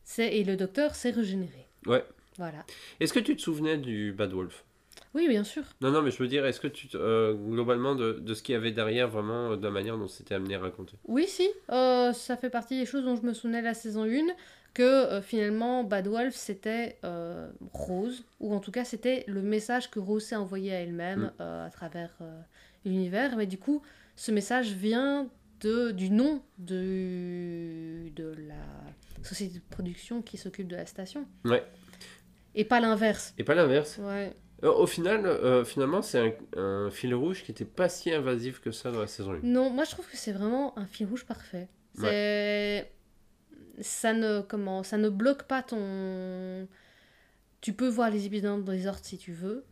[0.06, 1.68] c'est et le docteur s'est régénéré.
[1.88, 2.06] Ouais.
[2.38, 2.64] Voilà.
[3.02, 4.64] Est-ce que tu te souvenais du Bad Wolf?
[5.14, 5.64] Oui, bien sûr.
[5.82, 8.42] Non, non, mais je veux dire, est-ce que tu, te- euh, globalement, de, de ce
[8.42, 10.94] qu'il y avait derrière, vraiment, de la manière dont c'était amené à raconter?
[11.06, 14.28] Oui, si, ça fait partie des choses dont je me souvenais la saison 1,
[14.74, 19.90] que euh, finalement Bad Wolf c'était euh, Rose, ou en tout cas c'était le message
[19.92, 21.32] que Rose s'est envoyé à elle-même Mm.
[21.42, 22.12] euh, à travers
[22.86, 23.82] l'univers, mais du coup
[24.16, 25.28] ce message vient
[25.62, 31.26] de, du nom de, de la société de production qui s'occupe de la station.
[31.46, 31.64] Ouais.
[32.56, 33.34] Et pas l'inverse.
[33.38, 33.98] Et pas l'inverse.
[34.02, 34.36] Ouais.
[34.62, 36.20] Au final, euh, finalement, c'est
[36.56, 39.40] un, un fil rouge qui n'était pas si invasif que ça dans la saison 1.
[39.44, 41.68] Non, moi je trouve que c'est vraiment un fil rouge parfait.
[42.00, 42.92] C'est
[43.82, 46.68] ça ne comment ça ne bloque pas ton
[47.62, 49.64] tu peux voir les épisodes dans les ordres si tu veux.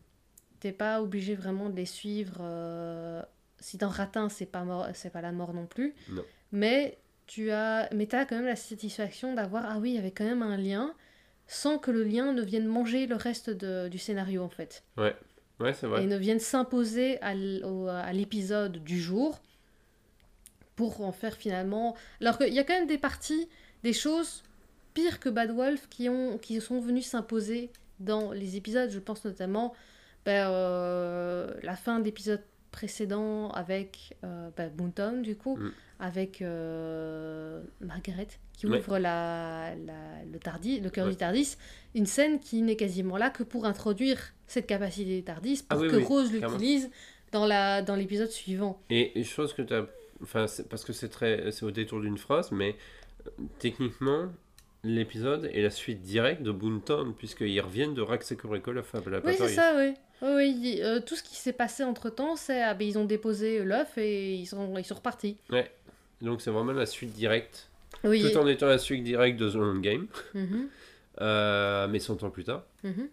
[0.60, 3.22] T'es pas obligé vraiment de les suivre euh,
[3.60, 5.94] si t'en rates un, c'est pas mort c'est pas la mort non plus.
[6.10, 6.24] Non.
[6.52, 10.12] Mais tu as mais t'as quand même la satisfaction d'avoir ah oui, il y avait
[10.12, 10.94] quand même un lien
[11.48, 15.16] sans que le lien ne vienne manger le reste de- du scénario en fait Ouais,
[15.74, 16.04] c'est vrai.
[16.04, 17.34] et ne viennent s'imposer à
[18.14, 19.42] l'épisode du jour
[20.76, 21.96] pour en faire finalement.
[22.22, 23.48] Alors qu'il y a quand même des parties,
[23.84, 24.44] des choses
[24.94, 28.90] pires que Bad Wolf qui, ont, qui sont venues s'imposer dans les épisodes.
[28.90, 29.74] Je pense notamment
[30.26, 32.42] ben, euh, la fin d'épisode
[32.72, 35.72] précédent avec euh, ben, Boonton, du coup, Mm.
[36.00, 38.80] avec euh, Margaret qui Ouais.
[38.80, 41.12] ouvre la, la- le, tardis, le cœur Ouais.
[41.12, 41.58] du Tardis.
[41.96, 45.82] Une scène qui n'est quasiment là que pour introduire cette capacité des Tardis pour Ah
[45.82, 46.90] oui, que oui, Rose l'utilise
[47.32, 48.80] dans la dans l'épisode suivant.
[48.90, 49.86] Et une chose que tu as.
[50.22, 52.76] Enfin, parce que c'est très, c'est au détour d'une phrase, mais
[53.60, 54.28] techniquement,
[54.84, 59.48] l'épisode est la suite directe de Boonton, puisqu'ils reviennent de Raxacorico, la fable Oui, c'est
[59.50, 59.94] ça, oui.
[60.24, 63.64] Oui, euh, tout ce qui s'est passé entre temps, c'est ah, ben, ils ont déposé
[63.64, 65.38] l'œuf et ils sont, ils sont repartis.
[66.22, 67.70] Donc c'est vraiment la suite directe,
[68.04, 68.22] Oui.
[68.22, 70.06] tout en étant la suite directe de The Long Game,
[70.36, 70.68] Mhm,
[71.22, 72.64] euh, mais 100 ans plus tard.
[72.84, 73.10] mhm,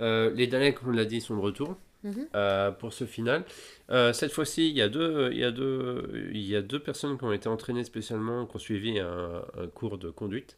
[0.00, 1.76] Euh, les Daleks, on l'a dit, sont de retour.
[2.04, 2.28] Mhm.
[2.36, 3.44] euh, pour ce final.
[3.90, 6.78] Euh, cette fois-ci, il y, a deux, il, y a deux, il y a deux
[6.78, 10.56] personnes qui ont été entraînées spécialement, qui ont suivi un, un cours de conduite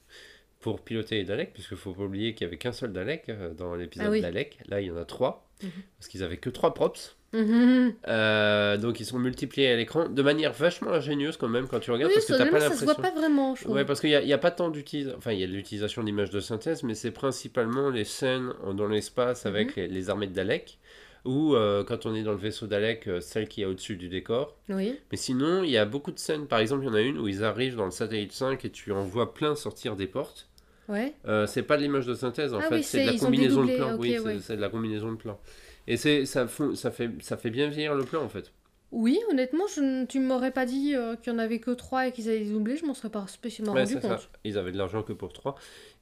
[0.61, 3.29] pour piloter les Daleks, puisqu'il ne faut pas oublier qu'il n'y avait qu'un seul Dalek
[3.29, 4.21] euh, dans l'épisode Ah oui.
[4.21, 4.59] Dalek.
[4.69, 5.71] Là, il y en a trois, Mhm.
[5.99, 7.17] parce qu'ils avaient que trois props.
[7.33, 7.95] Mhm.
[8.09, 11.91] Euh, donc, ils sont multipliés à l'écran de manière vachement ingénieuse quand même quand tu
[11.91, 13.15] regardes, Oui, parce que tu n'as pas honnêtement, ça se voit l'impression.
[13.15, 13.69] pas vraiment, je.
[13.69, 15.19] Ouais, parce qu'il n'y a, il y a pas tant d'utilisation.
[15.19, 19.45] Enfin, il y a l'utilisation d'images de synthèse, mais c'est principalement les scènes dans l'espace
[19.47, 20.79] avec les, les armées de Dalek,
[21.27, 24.09] ou euh, quand on est dans le vaisseau Dalek, euh, celle qui est au-dessus du
[24.09, 24.57] décor.
[24.69, 24.99] Oui.
[25.11, 26.47] Mais sinon, il y a beaucoup de scènes.
[26.47, 28.71] Par exemple, il y en a une où ils arrivent dans le satellite 5 et
[28.71, 30.49] tu en vois plein sortir des portes.
[30.89, 31.15] Ouais.
[31.27, 33.65] Euh, c'est pas de l'image de synthèse, en Ah fait, oui, c'est de la combinaison
[33.65, 33.97] de plans.
[33.99, 34.37] oui, c'est- ouais.
[34.41, 35.41] c'est de la combinaison de plans.
[35.89, 38.53] Et c'est ça, ça, fait, ça fait bien vieillir le plan, en fait.
[38.93, 42.07] Oui, honnêtement, je, ne- tu m'aurais pas dit euh, qu'il y en avait que trois
[42.07, 44.01] et qu'ils allaient doubler, je m'en serais pas spécialement Ouais, rendu ça.
[44.01, 44.31] compte.
[44.45, 45.57] Ils avaient de l'argent que pour 3.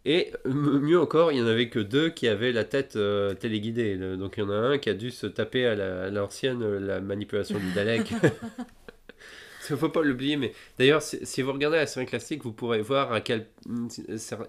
[0.07, 3.97] Et mieux encore, il y en avait que deux qui avaient la tête euh, téléguidée.
[4.17, 6.63] Donc il y en a un qui a dû se taper à la- à l'ancienne
[6.63, 8.11] euh, la manipulation du Dalek.
[8.21, 8.33] Parce
[9.67, 12.83] qu'il faut pas l'oublier, mais d'ailleurs, si, si vous regardez la série classique, vous pourrez
[12.83, 13.47] voir à quel.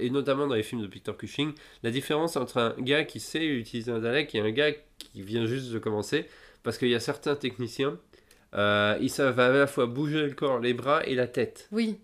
[0.01, 3.45] Et notamment dans les films de Peter Cushing, la différence entre un gars qui sait
[3.45, 6.25] utiliser un Dalek et un gars qui vient juste de commencer.
[6.63, 7.97] Parce qu'il y a certains techniciens,
[8.55, 11.67] euh, ils savent à la fois bouger le corps, les bras et la tête.
[11.71, 11.97] Oui.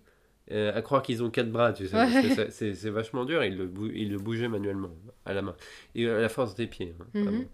[0.50, 2.48] Euh, à croire qu'ils ont quatre bras, tu sais, Ouais.
[2.50, 4.90] c'est vachement dur, ils le, ils le bougeaient manuellement,
[5.24, 5.54] à la main,
[5.94, 6.94] et à la force des pieds.
[7.00, 7.46] hein, Mhm.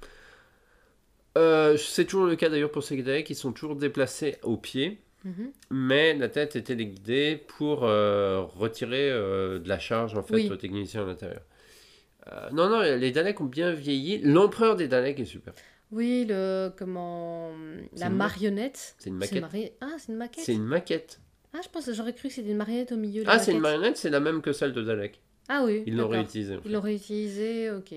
[1.37, 5.01] Euh, c'est toujours le cas d'ailleurs pour ces Daleks, ils sont toujours déplacés au pied,
[5.25, 5.53] Mhm.
[5.71, 10.51] mais la tête est téléguidée pour euh, retirer de la charge en fait Oui.
[10.51, 11.43] aux techniciens à l'intérieur.
[12.53, 14.19] Non, non, les Daleks ont bien vieilli.
[14.23, 15.53] L'empereur des Daleks est super.
[15.91, 16.71] Oui, le.
[16.77, 17.53] Comment.
[17.97, 18.97] La marionnette.
[18.99, 19.41] C'est une maquette.
[19.41, 21.21] mari- Ah, c'est une maquette C'est une maquette.
[21.55, 23.61] Ah, je pense, j'aurais cru que c'était une marionnette au milieu de Ah, c'est une
[23.61, 25.21] marionnette, c'est la même que celle de Dalek.
[25.49, 25.83] Ah oui.
[25.87, 26.57] Ils l'ont réutilisée.
[26.57, 26.69] en fait.
[26.69, 27.93] Ils l'ont réutilisé, ok.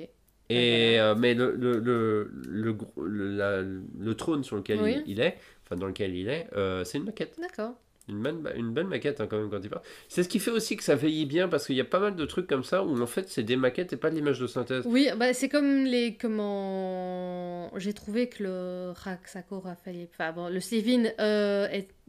[0.50, 5.02] Et, euh, mais le, le, le, le, le, la- le trône sur lequel Oui.
[5.06, 7.38] il, il est, enfin dans lequel il est, euh, c'est une maquette.
[7.40, 7.74] D'accord.
[8.10, 9.84] Une bonne, une bonne maquette hein, quand même quand il parle.
[10.10, 12.16] C'est ce qui fait aussi que ça vieillit bien parce qu'il y a pas mal
[12.16, 14.48] de trucs comme ça où en fait c'est des maquettes et pas de l'image de
[14.48, 14.84] synthèse.
[14.86, 16.18] Oui, bah, c'est comme les.
[16.18, 17.72] Comment.
[17.78, 20.08] J'ai trouvé que le Raksako Raphaël.
[20.12, 21.68] Enfin bon, le Sévin euh,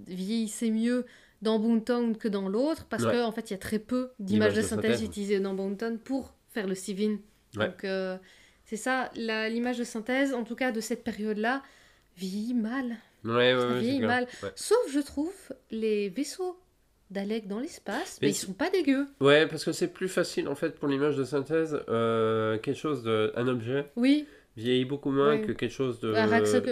[0.08, 1.04] vieillissait mieux
[1.42, 3.12] dans Boonton que dans l'autre parce Ouais.
[3.12, 5.04] qu'en en fait il y a très peu d'images de de synthèse synthèse.
[5.08, 6.74] utilisées dans Boonton pour faire le.
[6.74, 7.18] Ouais.
[7.56, 8.16] Donc euh,
[8.64, 11.62] c'est ça, l'image de synthèse, en tout cas de cette période-là,
[12.16, 12.96] vieillit mal.
[13.24, 14.26] Ouais, ouais, vieillit mal.
[14.54, 15.34] Sauf, je trouve,
[15.70, 16.58] les vaisseaux
[17.10, 19.06] Dalek dans l'espace, mais Mais ils sont pas dégueux.
[19.20, 23.02] Ouais, parce que c'est plus facile en fait pour l'image de synthèse, euh, quelque chose
[23.02, 26.26] de, un objet Oui, vieillit beaucoup moins que quelque chose de, Ah,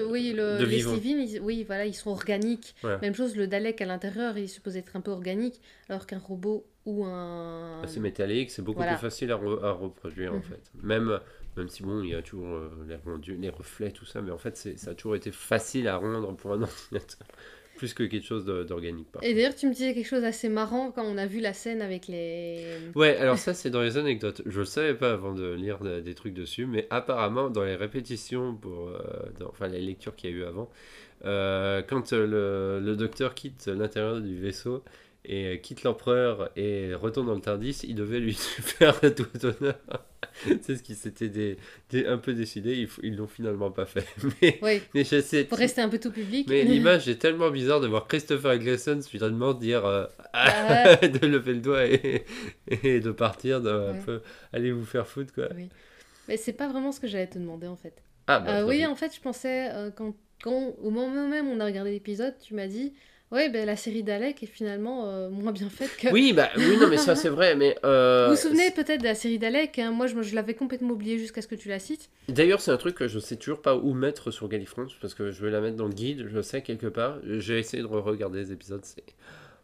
[0.09, 0.93] oui, le, de les vivant.
[0.95, 2.75] Sévin, ils- oui, voilà, ils sont organiques.
[3.03, 6.19] Même chose, le Dalek à l'intérieur, il est supposé être un peu organique, alors qu'un
[6.19, 7.87] robot ou un...
[7.87, 8.95] C'est métallique, c'est beaucoup Voilà.
[8.95, 10.43] plus facile à, re- à reproduire en Mhm.
[10.43, 10.71] fait.
[10.83, 11.19] Même,
[11.57, 14.31] même si bon, il y a toujours euh, les rendus, les reflets, tout ça, mais
[14.31, 17.27] en fait, ça a toujours été facile à rendre pour un ordinateur.
[17.81, 19.09] Plus que quelque chose d'organique.
[19.23, 21.81] Et d'ailleurs, tu me disais quelque chose d'assez marrant quand on a vu la scène
[21.81, 22.63] avec les.
[22.95, 24.43] Ouais, alors ça c'est dans les anecdotes.
[24.45, 27.77] Je le savais pas avant de lire de- des trucs dessus, mais apparemment dans les
[27.77, 28.99] répétitions, pour, euh,
[29.39, 30.69] dans- enfin les lectures qu'il y a eu avant,
[31.25, 34.85] euh, quand le, le docteur quitte l'intérieur du vaisseau
[35.25, 39.77] et euh, quitte l'empereur et retourne dans le Tardis, il devait lui faire tout honneur.
[40.63, 41.57] C'est ce qui s'était dé-
[41.91, 44.07] dé- un peu décidé, ils, l'ont finalement pas fait.
[44.43, 46.47] Mais, Oui, mais je sais- pour rester un peu tout public.
[46.49, 50.97] mais l'image est tellement bizarre de voir Christopher Eccleston subitement dire euh, Ah.
[50.97, 52.25] de lever le doigt et,
[52.69, 54.21] et de partir, de un peu
[54.53, 55.49] allez vous faire foutre quoi.
[55.57, 55.69] Oui.
[56.29, 57.95] Mais c'est pas vraiment ce que j'allais te demander en fait.
[58.27, 60.15] Ah bah Euh, oui, en fait, je pensais, euh, quand,
[60.45, 62.93] quand au moment même où on a regardé l'épisode, tu m'as dit,
[63.33, 66.09] ouais, ben, la série d'Alec est finalement euh, moins bien faite que.
[66.09, 67.77] Oui, bah oui, non, mais ça c'est vrai, mais.
[67.85, 71.19] euh, Vous vous souvenez peut-être de la série d'Alec hein Moi, je, l'avais complètement oublié
[71.19, 72.11] jusqu'à ce que tu la cites.
[72.29, 75.31] D'ailleurs, c'est un truc que je sais toujours pas où mettre sur Gallifrance parce que
[75.31, 77.19] je vais la mettre dans le guide, je sais quelque part.
[77.25, 79.05] J'ai essayé de regarder les épisodes, c'est.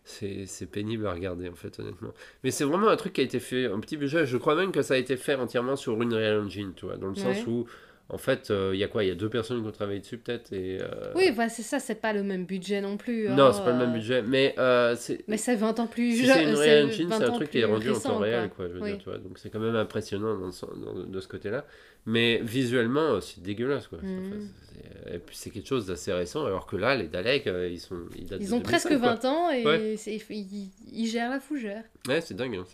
[0.09, 2.12] C'est pénible à regarder en fait honnêtement.
[2.45, 4.25] Mais c'est vraiment un truc qui a été fait un petit budget.
[4.25, 7.09] Je crois même que ça a été fait entièrement sur Unreal Engine, tu vois, dans
[7.09, 7.67] le sens où
[8.09, 9.02] en fait euh, il y a quoi?
[9.04, 10.78] Il y a deux personnes qui ont travaillé dessus peut-être et.
[10.80, 13.28] euh, Oui, bah, c'est ça, c'est pas le même budget non plus.
[13.28, 15.24] Non, hein, c'est pas le même euh, budget, mais euh, c'est.
[15.28, 17.50] Mais c'est 20 ans plus Si c'est une euh, c'est Engine, 20 c'est un truc
[17.50, 18.57] qui est rendu en temps réel, quoi.
[18.57, 18.90] quoi, je veux Oui.
[18.90, 19.18] dire, tu vois.
[19.18, 20.46] Donc c'est quand même impressionnant dans,
[20.94, 21.64] dans- de ce côté-là.
[22.07, 23.98] Mais visuellement, c'est dégueulasse, quoi.
[23.98, 27.68] Enfin, c'est- et puis c'est quelque chose d'assez récent, alors que là, les Daleks, euh,
[27.68, 27.96] ils sont.
[28.16, 29.14] Ils, ont 2005, presque quoi.
[29.14, 29.94] 20 ans et Ouais.
[30.07, 31.82] ils, ils gèrent la fougère.
[32.09, 32.64] Ouais, c'est dingue, hein,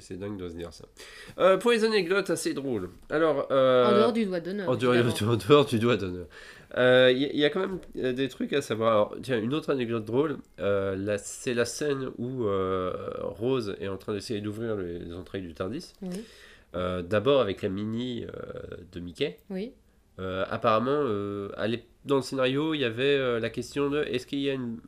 [0.00, 0.84] c'est- dingue de se dire ça.
[1.38, 2.90] Euh, pour les anecdotes assez drôles.
[3.10, 3.46] Alors.
[3.52, 4.68] euh, En dehors du doigt d'honneur.
[4.68, 4.76] en en
[5.36, 6.26] dehors du doigt d'honneur.
[6.78, 8.92] Euh, Il y, y a quand même des trucs à savoir.
[8.92, 10.38] Alors, tiens, une autre anecdote drôle,
[11.18, 12.44] c'est la scène où
[13.20, 15.92] Rose est en train d'essayer d'ouvrir les, les entrailles du Tardis.
[16.02, 16.08] Oui,
[16.74, 18.62] Euh, D'abord avec la mini euh,
[18.92, 19.38] de Mickey.
[19.50, 19.72] oui.
[20.18, 21.02] Euh, apparemment,
[22.04, 24.78] dans le scénario, il y avait la question de est-ce qu'il y a une-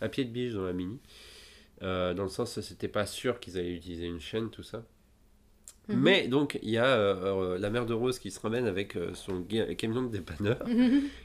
[0.00, 0.98] un- pied de biche dans la mini?
[1.80, 4.84] Dans le sens, c'était pas sûr qu'ils allaient utiliser une chaîne, tout ça.
[5.88, 5.98] Mhm.
[5.98, 9.14] Mais donc, il y a euh, la mère de Rose qui se ramène avec euh,
[9.14, 9.42] son
[9.78, 10.58] camion de dépanneur.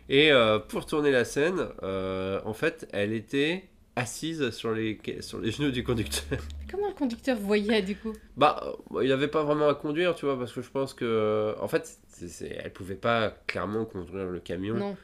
[0.10, 3.66] Et euh, pour tourner la scène, en fait, elle était
[3.98, 6.40] assise sur les, sur les genoux du conducteur.
[6.72, 8.14] Comment le conducteur voyait du coup?
[8.36, 11.56] Bah, euh, il n'avait pas vraiment à conduire, tu vois, parce que je pense que,
[11.60, 14.76] en fait, c'est, c'est- elle pouvait pas clairement conduire le camion.
[14.76, 14.96] Non.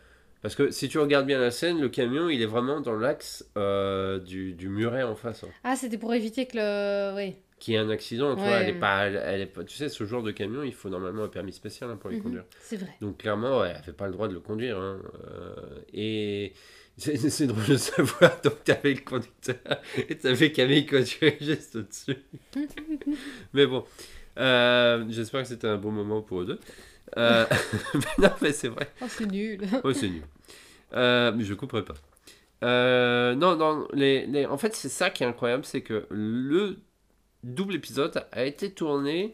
[0.41, 3.49] Parce que si tu regardes bien la scène, le camion, il est vraiment dans l'axe
[3.57, 7.15] euh, du, du muret en face, hein, Ah, c'était pour éviter que le.
[7.15, 7.35] Oui.
[7.59, 8.57] qui est un accident, tu vois.
[8.57, 11.23] Elle est pas, elle, est pas, tu sais, ce genre de camion, il faut normalement
[11.23, 12.23] un permis spécial hein, pour les Mhm.
[12.23, 12.43] conduire.
[12.59, 12.91] C'est vrai.
[12.99, 14.77] Donc clairement, elle n'avait pas le droit de le conduire.
[14.77, 14.99] hein,
[15.31, 15.55] euh,
[15.93, 16.51] et
[16.97, 19.55] c'est drôle de savoir, donc t'avais le conducteur
[20.09, 22.17] et t'avais Camille conduire juste au-dessus.
[23.53, 23.83] mais bon,
[24.37, 26.59] euh, j'espère que c'était un bon moment pour eux deux.
[27.17, 27.45] Euh,
[27.95, 28.91] mais non, mais c'est vrai.
[29.01, 29.61] Oh, c'est nul.
[29.83, 30.23] Oh, c'est nul.
[30.93, 31.95] Euh, mais je couperai pas.
[33.35, 36.77] Non, non, les, les- en fait, c'est ça qui est incroyable, c'est que le
[37.43, 39.33] double épisode a été tourné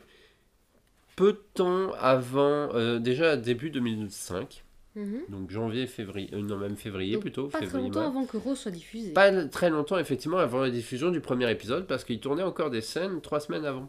[1.15, 4.63] peu de temps avant, déjà début 2005,
[4.95, 5.21] Mhm.
[5.29, 8.57] donc janvier, février, euh, non même février Donc, plutôt, Pas très longtemps avant que Rose
[8.57, 9.11] soit diffusée.
[9.13, 12.81] Pas très longtemps effectivement avant la diffusion du premier épisode, parce qu'il tournait encore des
[12.81, 13.87] scènes trois semaines avant.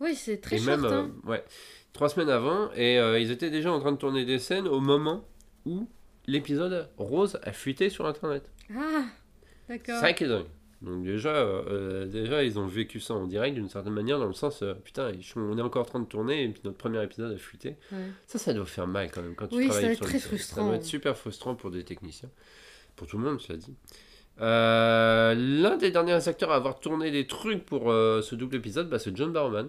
[0.00, 0.80] Oui, c'est très et short.
[0.80, 1.10] même, hein.
[1.24, 1.44] euh, ouais,
[1.92, 4.80] trois semaines avant, et euh, ils étaient déjà en train de tourner des scènes au
[4.80, 5.24] moment
[5.64, 5.88] où
[6.26, 8.50] l'épisode Rose a fuité sur Internet.
[8.76, 9.04] Ah,
[9.68, 10.00] C'est d'accord.
[10.00, 10.46] ça qui est dingue.
[10.82, 14.34] Donc déjà, euh, déjà, ils ont vécu ça en direct d'une certaine manière, dans le
[14.34, 17.32] sens, euh, putain, on est encore en train de tourner, et puis notre premier épisode
[17.32, 17.76] a fuité.
[17.90, 17.98] Ouais.
[18.26, 20.06] Ça, ça doit faire mal quand même quand tu Oui, ça travailles doit être sur
[20.06, 20.22] très série.
[20.22, 20.66] Ça frustrant.
[20.66, 22.28] doit être super frustrant pour des techniciens.
[22.94, 23.74] Pour tout le monde, cela dit.
[24.40, 28.88] Euh, L'un des derniers acteurs à avoir tourné des trucs pour euh, ce double épisode,
[28.90, 29.68] bah, c'est John Barrowman.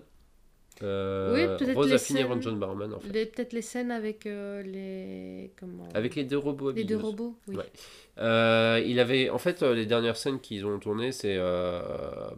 [0.84, 3.10] Euh, Oui, peut-être Rose les a fini avant John Barrowman, en fait.
[3.30, 5.52] Peut-être les scènes avec euh, les.
[5.60, 7.56] Comment Avec les deux robots les deux robots, oui.
[7.58, 7.66] Ouais.
[8.20, 11.38] Euh, il avait, en fait, les dernières scènes qu'ils ont tournées, c'est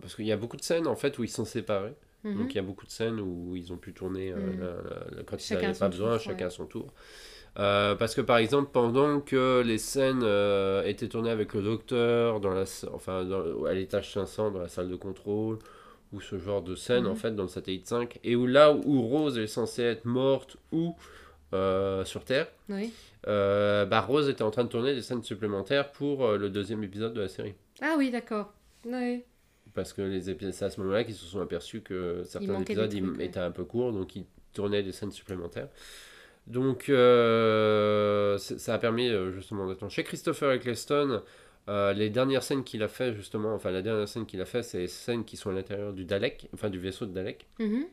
[0.01, 1.93] parce qu'il y a beaucoup de scènes en fait où ils sont séparés.
[2.25, 2.37] Mhm.
[2.37, 4.59] Donc il y a beaucoup de scènes où ils ont pu tourner Mhm.
[4.59, 6.43] la- la- la- quand ils n'avaient pas besoin, tour, chacun ouais.
[6.43, 6.87] à son tour.
[7.57, 12.39] Euh, parce que par exemple, pendant que les scènes euh, étaient tournées avec le docteur
[12.41, 15.59] dans la, enfin, dans- à l'étage 500 dans la salle de contrôle
[16.12, 17.12] ou ce genre de scène Mhm.
[17.12, 20.57] en fait dans le satellite 5 et où là où Rose est censée être morte
[20.72, 20.95] ou
[21.53, 22.93] euh, sur Terre, Oui.
[23.28, 26.84] euh, bah, Rose était en train de tourner des scènes supplémentaires pour euh, le deuxième
[26.84, 27.55] épisode de la série.
[27.82, 28.53] Ah oui, d'accord.
[28.86, 29.24] Oui.
[29.74, 32.91] Parce que les épisodes, c'est à ce moment-là qu'ils se sont aperçus que certains épisodes
[32.93, 33.26] ils trucs, ouais.
[33.26, 35.70] étaient un peu courts, donc ils tournaient des scènes supplémentaires.
[36.47, 41.22] Donc ça a permis justement d'être Chez Christopher Eccleston,
[41.70, 44.63] euh, les dernières scènes qu'il a fait justement, enfin la dernière scène qu'il a fait,
[44.63, 47.45] c'est les scènes qui sont à l'intérieur du Dalek, enfin du vaisseau de Dalek.
[47.59, 47.86] Mhm.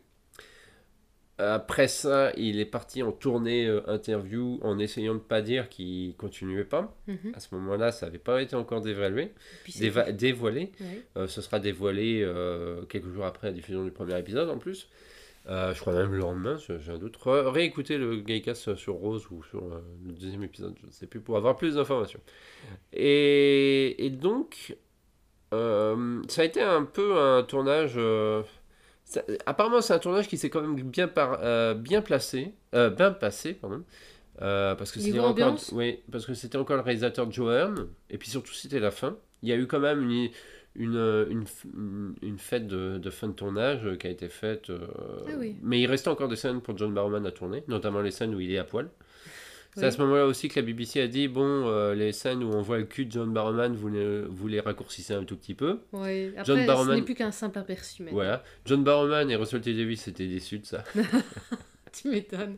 [1.39, 6.15] après ça, il est parti en tournée euh, interview en essayant de pas dire qu'il
[6.17, 6.97] continuait pas.
[7.09, 7.33] Mhm.
[7.35, 9.33] À ce moment-là, ça n'avait pas été encore dévalué,
[9.79, 10.73] déva- dévoilé.
[10.81, 11.03] Ouais.
[11.19, 14.89] Euh, ce sera dévoilé euh, quelques jours après la diffusion du premier épisode en plus.
[15.49, 17.17] Euh, je crois même le lendemain, j'ai un doute.
[17.25, 21.21] Réécoutez le Gaycast sur Rose ou sur euh, le deuxième épisode, je ne sais plus,
[21.21, 22.21] pour avoir plus d'informations.
[22.93, 24.77] Et, et donc,
[25.55, 27.95] euh, ça a été un peu un tournage.
[27.97, 28.43] euh,
[29.05, 32.91] ça- apparemment, c'est un tournage qui s'est quand même bien, par, euh, bien placé, euh,
[32.91, 33.85] bien passé, pardon.
[34.43, 35.73] Euh, parce que c'était encore, ambiance?
[35.73, 37.75] oui, parce que c'était encore le réalisateur Johan,
[38.11, 39.17] et puis surtout c'était la fin.
[39.43, 40.31] Il y a eu quand même une,
[40.79, 41.45] une, une,
[42.23, 44.71] une- fête de, de fin de tournage qui a été faite.
[44.71, 44.79] euh,
[45.29, 45.57] Ah oui.
[45.63, 48.41] Mais il restait encore des scènes pour John Barrowman à tourner, notamment les scènes où
[48.41, 48.89] il est à poil.
[49.79, 52.49] C'est à ce moment-là aussi que la BBC a dit bon, euh, les scènes où
[52.51, 55.53] on voit le cul de John Barrowman, vous les, vous les raccourcissez un tout petit
[55.55, 55.81] peu.
[55.93, 58.43] Après, John ce Barrowman- n'est plus qu'un simple aperçu, mais Voilà.
[58.65, 59.75] John Barrowman et Russell T.
[59.75, 60.83] Davis étaient déçus de ça.
[61.93, 62.57] tu m'étonnes.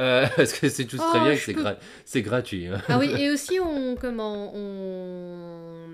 [0.00, 2.66] Euh, parce que c'est tous Oh, très bien que je c'est peux- gra- c'est gratuit.
[2.66, 2.80] hein.
[2.88, 5.86] Ah oui, et aussi on comment on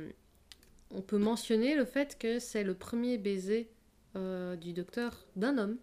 [0.97, 3.69] on peut mentionner le fait que c'est le premier baiser
[4.17, 5.77] euh, du docteur d'un homme.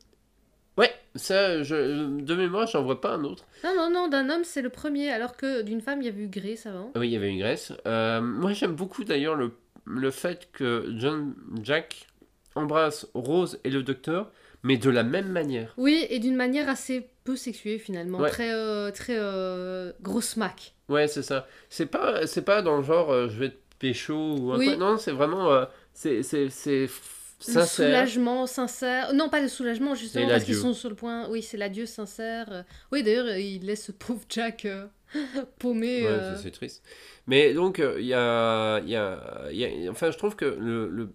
[0.76, 3.46] Ouais, ça, je, de mémoire, j'en vois pas un autre.
[3.64, 6.14] Non non non, d'un homme c'est le premier, alors que d'une femme il y a
[6.20, 6.92] eu Grace avant.
[6.96, 7.72] Oui, il y avait une Grèce.
[7.86, 9.52] Euh, moi, j'aime beaucoup d'ailleurs le,
[9.86, 12.08] le fait que John Jack
[12.56, 14.32] embrasse Rose et le docteur,
[14.64, 15.74] mais de la même manière.
[15.78, 18.30] Oui, et d'une manière assez peu sexuée finalement, Ouais.
[18.30, 20.74] très euh, très euh, grosse mac.
[20.90, 21.48] Ouais, c'est ça.
[21.70, 24.78] C'est pas, c'est pas dans le genre euh, je vais te pécho ou un Oui.
[24.78, 25.52] Non, c'est vraiment.
[25.52, 27.68] euh, c'est, sincère.
[27.68, 29.14] soulagement sincère.
[29.14, 31.28] Non, pas le soulagement, justement, parce qu'ils sont sur le point.
[31.30, 32.48] Oui, c'est l'adieu sincère.
[32.52, 34.88] Euh, Oui, d'ailleurs, euh, il laisse ce pauvre Jack euh,
[35.60, 36.08] paumé.
[36.08, 36.84] Euh, c'est triste.
[37.28, 40.88] Mais donc, il y, a, il y, a, y a- Enfin, je trouve que le,
[40.88, 41.10] le-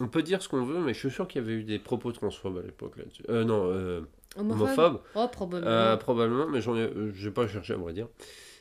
[0.00, 1.78] On peut dire ce qu'on veut, mais je suis sûr qu'il y avait eu des
[1.78, 3.22] propos transphobes à l'époque là-dessus.
[3.28, 4.00] Non, euh,
[4.36, 4.62] homophobe?
[4.68, 5.00] homophobes.
[5.14, 5.96] Oh, probablement.
[5.98, 8.08] Probablement, mais j'en ai, j'ai pas cherché à vrai dire.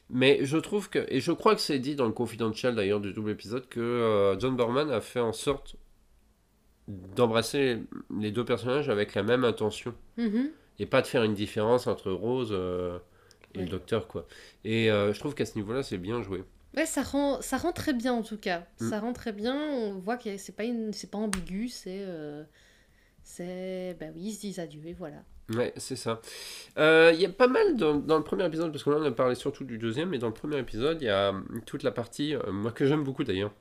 [0.09, 3.11] Mais je trouve que, et je crois que c'est dit dans le confidential d'ailleurs du
[3.13, 5.75] double épisode, que euh, John Borman a fait en sorte
[6.87, 7.79] d'embrasser
[8.19, 10.51] les deux personnages avec la même intention Mhm.
[10.79, 12.99] et pas de faire une différence entre Rose euh,
[13.55, 13.63] et Ouais.
[13.63, 14.27] le docteur quoi.
[14.63, 16.43] Et euh, je trouve qu'à ce niveau-là c'est bien joué.
[16.77, 18.67] Ouais, ça rend, ça rend très bien en tout cas.
[18.79, 18.89] Mm.
[18.89, 19.55] Ça rend très bien.
[19.55, 20.91] On voit que c'est pas, une...
[20.93, 22.05] c'est pas ambigu, c'est.
[23.23, 23.95] C'est.
[23.99, 25.23] Ben oui, ils se disent adieu et voilà.
[25.53, 26.21] Ouais, c'est ça.
[26.77, 29.05] Euh, Il y a pas mal dans, dans le premier épisode, parce que là on
[29.05, 31.83] a parlé surtout du deuxième, mais dans le premier épisode, il y a hum, toute
[31.83, 33.51] la partie, euh, moi que j'aime beaucoup d'ailleurs,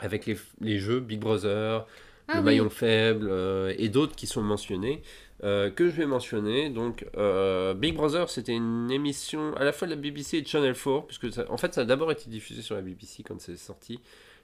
[0.00, 1.86] avec les, les jeux Big Brother,
[2.28, 2.44] Ah le oui.
[2.44, 5.02] maillon faible euh, et d'autres qui sont mentionnés,
[5.44, 6.70] euh, que je vais mentionner.
[6.70, 10.46] Donc, euh, Big Brother, c'était une émission à la fois de la BBC et de
[10.46, 13.40] Channel 4, puisque ça- en fait, ça a d'abord été diffusé sur la BBC quand
[13.40, 13.98] c'est sorti,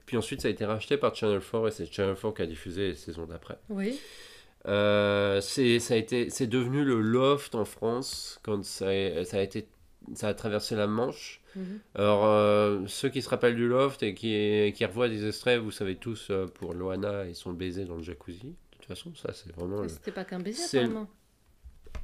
[0.06, 2.46] puis ensuite ça a été racheté par Channel 4 et c'est Channel 4 qui a
[2.46, 3.58] diffusé les saisons d'après.
[3.68, 3.98] Oui.
[4.66, 9.66] Euh, c'est devenu le loft en France quand ça a, ça a été
[10.14, 11.40] ça a traversé la Manche.
[11.54, 11.78] Mhm.
[11.94, 15.70] Alors euh, ceux qui se rappellent du loft et qui qui revoient des extraits, vous
[15.70, 18.46] savez tous euh, pour Loana et son baiser dans le jacuzzi.
[18.48, 19.82] De toute façon, ça c'est vraiment.
[19.82, 21.08] le- C'était pas qu'un baiser, apparemment.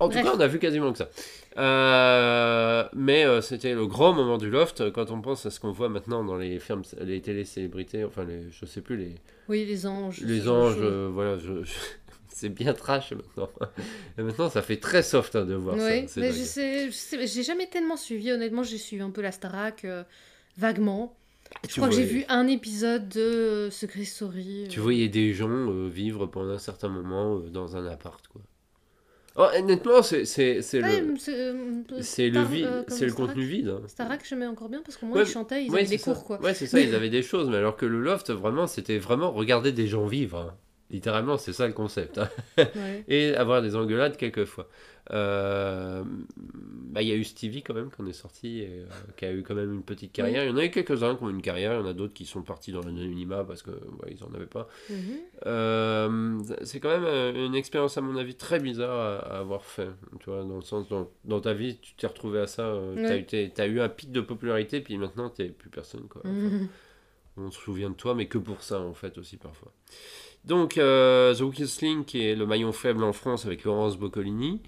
[0.00, 1.08] En tout cas, on a vu quasiment que ça.
[1.56, 5.70] Euh, mais euh, c'était le grand moment du loft quand on pense à ce qu'on
[5.72, 9.14] voit maintenant dans les films, les télé-célébrités, enfin les, je sais plus les
[9.48, 10.20] Oui, les anges.
[10.22, 11.72] les anges, euh, voilà, je- je-
[12.34, 13.48] c'est bien trash maintenant.
[14.18, 16.08] Et maintenant, ça fait très soft hein, de voir Oui, ça.
[16.08, 16.38] c'est mais dingue.
[16.38, 18.30] je sais, je sais- j'ai jamais tellement suivi.
[18.32, 20.04] Honnêtement, j'ai suivi un peu la Starac euh,
[20.58, 21.16] vaguement.
[21.62, 24.66] Je Tu crois que j'ai vu un épisode de euh, Secret Story.
[24.68, 24.82] Tu euh.
[24.82, 28.42] voyais des gens euh, vivre pendant un certain moment dans un appart, quoi.
[29.36, 31.16] Oh, honnêtement, c'est c'est c'est Ouais, le
[32.02, 33.68] c'est le vide, c'est le Starac contenu vide.
[33.68, 33.82] hein.
[33.88, 36.12] Starac, j'aimais encore bien parce qu'au moins Ouais, ils chantaient, ils Ouais, avaient des ça.
[36.12, 36.40] cours quoi.
[36.40, 39.32] Ouais, c'est ça, ils avaient des choses, mais alors que le loft, vraiment, c'était vraiment
[39.32, 40.38] regarder des gens vivre.
[40.38, 40.54] hein.
[40.94, 42.18] Littéralement, c'est ça le concept.
[42.18, 42.28] hein.
[42.58, 43.04] Ouais.
[43.08, 44.68] Et avoir des engueulades quelquefois.
[45.10, 48.86] Euh, bah, Il y a eu Stevie quand même, qu'on est sorti, et, euh,
[49.16, 50.44] qui a eu quand même une petite carrière.
[50.44, 52.14] Il y en a eu quelques-uns qui ont une carrière, il y en a d'autres
[52.14, 54.68] qui sont partis dans l'anonymat parce que ouais, ils en avaient pas.
[54.88, 54.96] Mhm.
[55.46, 59.88] Euh, c'est quand même une expérience, à mon avis, très bizarre à, à avoir fait.
[60.20, 63.18] Tu vois, dans le sens, dans, dans ta vie, tu t'es retrouvé à ça, Ouais.
[63.20, 66.06] eu tes- t'as eu un pic de popularité, puis maintenant, t'es plus personne.
[66.08, 66.22] Quoi.
[66.24, 66.68] Enfin, Mhm.
[67.36, 69.72] on se souvient de toi, mais que pour ça, en fait, aussi parfois.
[70.44, 74.60] Donc, euh, The Weakest Link, qui est le maillon faible en France avec Laurence Boccolini,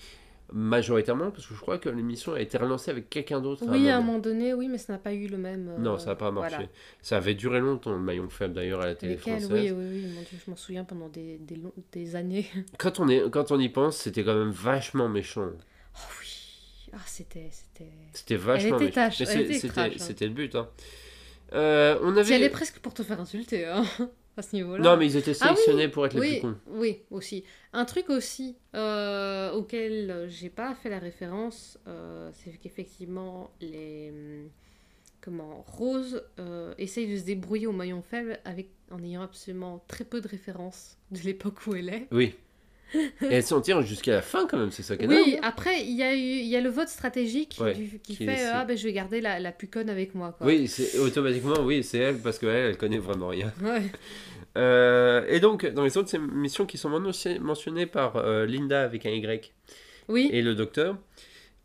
[0.53, 3.65] majoritairement, parce que je crois que l'émission a été relancée avec quelqu'un d'autre.
[3.67, 4.13] Oui, à un moment.
[4.13, 5.69] moment donné, oui, mais ça n'a pas eu le même.
[5.69, 6.55] euh, Non, ça n'a pas marché.
[6.57, 6.69] voilà.
[7.03, 9.51] Ça avait duré longtemps, le maillon faible, d'ailleurs, à la télé elle, française.
[9.53, 12.47] oui, oui, oui, mon Dieu, je m'en souviens pendant des, des, longs- des années.
[12.79, 15.51] Quand, on est, quand on y pense, c'était quand même vachement méchant.
[15.95, 17.51] Oh oui, ah, c'était.
[18.13, 18.37] c'était...
[18.37, 19.25] Vachement était méchant.
[19.29, 19.97] elle était c'était trash, hein.
[19.99, 20.55] c'était le but.
[20.55, 20.69] Hein.
[21.53, 22.35] Euh, on J'y avait...
[22.37, 23.67] allais presque pour te faire insulter.
[23.67, 23.85] Hein.
[24.37, 24.83] à ce niveau-là.
[24.85, 26.57] Non, mais ils étaient Ah oui, sélectionnés pour être les oui, plus cons.
[26.69, 27.45] oui, aussi.
[27.73, 34.11] Un truc aussi euh, auquel euh, j'ai pas fait la référence, euh, c'est qu'effectivement, les.
[34.11, 34.49] hum,
[35.23, 40.05] Comment Rose euh, essaye de se débrouiller au maillon faible avec, en ayant absolument très
[40.05, 42.07] peu de références de l'époque où elle est.
[42.13, 42.35] Oui.
[42.95, 45.41] Et elle s'en tire jusqu'à la fin quand même, c'est ça est Oui, dingue.
[45.43, 48.25] après, il y, a eu- il y a le vote stratégique Ouais, du- qui qui
[48.27, 50.35] fait est- Ah, ben je vais garder la, la plus conne avec moi.
[50.39, 50.47] Quoi.
[50.47, 50.71] Oui,
[51.01, 53.53] automatiquement, oui, c'est elle parce qu'elle, elle connaît vraiment rien.
[53.63, 53.83] Ouais.
[54.57, 59.05] Euh, et donc, dans les autres émissions qui sont mentionnées- mentionnées par euh, Linda avec
[59.05, 59.53] un Y
[60.09, 60.97] Oui, et le docteur,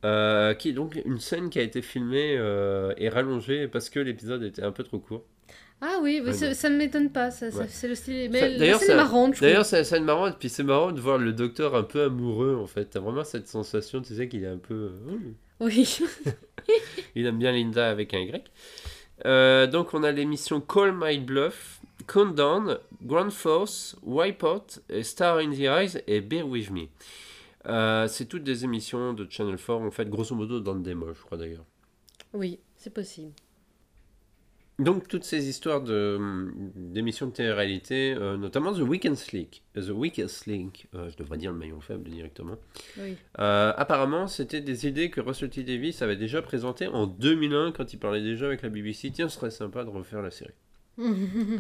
[0.04, 4.00] euh, qui est donc une scène qui a été filmée euh, et rallongée parce que
[4.00, 5.24] l'épisode était un peu trop court.
[5.82, 7.66] Ah oui, mais ça, ne m'étonne pas, ça, ça- Ouais.
[7.70, 8.30] c'est le style.
[8.32, 11.18] Mais la scène est marrante, D'ailleurs, c'est une scène marrante, puis c'est marrant de voir
[11.18, 12.86] le docteur un peu amoureux en fait.
[12.86, 14.92] T'as vraiment cette sensation, tu sais, qu'il est un peu.
[15.10, 15.18] euh,
[15.60, 16.00] Oui.
[17.16, 18.52] Il aime bien Linda avec un Y.
[19.26, 25.60] Euh, donc on a l'émission Call My Bluff, Countdown, Grand Force, Wipeout, Star in the
[25.62, 26.86] Eyes et Bear With Me.
[27.68, 31.14] Euh, c'est toutes des émissions de Channel 4, en fait, grosso modo dans le démo,
[31.14, 31.66] je crois d'ailleurs.
[32.34, 33.32] oui, c'est possible.
[34.82, 36.20] Donc toutes ces histoires de,
[36.76, 41.52] d'émissions de télé-réalité, euh, notamment The Weakest Link, The Weakest Link, euh, je devrais dire
[41.52, 42.58] le maillon faible directement,
[43.00, 43.16] Oui.
[43.40, 45.64] Euh, apparemment, c'était des idées que Russell T.
[45.64, 49.12] Davis avait déjà présentées en 2001 quand il parlait déjà avec la BBC.
[49.12, 50.54] Tiens, ce serait sympa de refaire la série.
[51.00, 51.04] Et...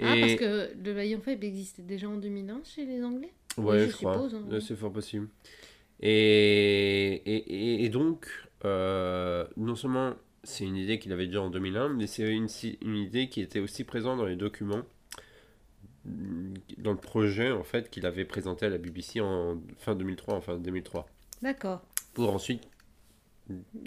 [0.00, 3.32] Ah, parce que le maillon faible existait déjà en 2001 chez les Anglais?
[3.56, 4.14] Ouais, oui, je, je crois.
[4.14, 4.58] suppose, hein.
[4.60, 5.26] C'est fort possible.
[6.00, 7.36] Et, et,
[7.80, 8.26] et- et donc,
[8.64, 12.48] non seulement c'est une idée qu'il avait déjà en 2001, mais c'est une,
[12.82, 14.82] une idée qui était aussi présente dans les documents,
[16.04, 20.56] dans le projet en fait qu'il avait présenté à la BBC en fin 2003, enfin
[20.58, 21.08] 2003.
[21.42, 21.82] D'accord.
[22.14, 22.62] pour ensuite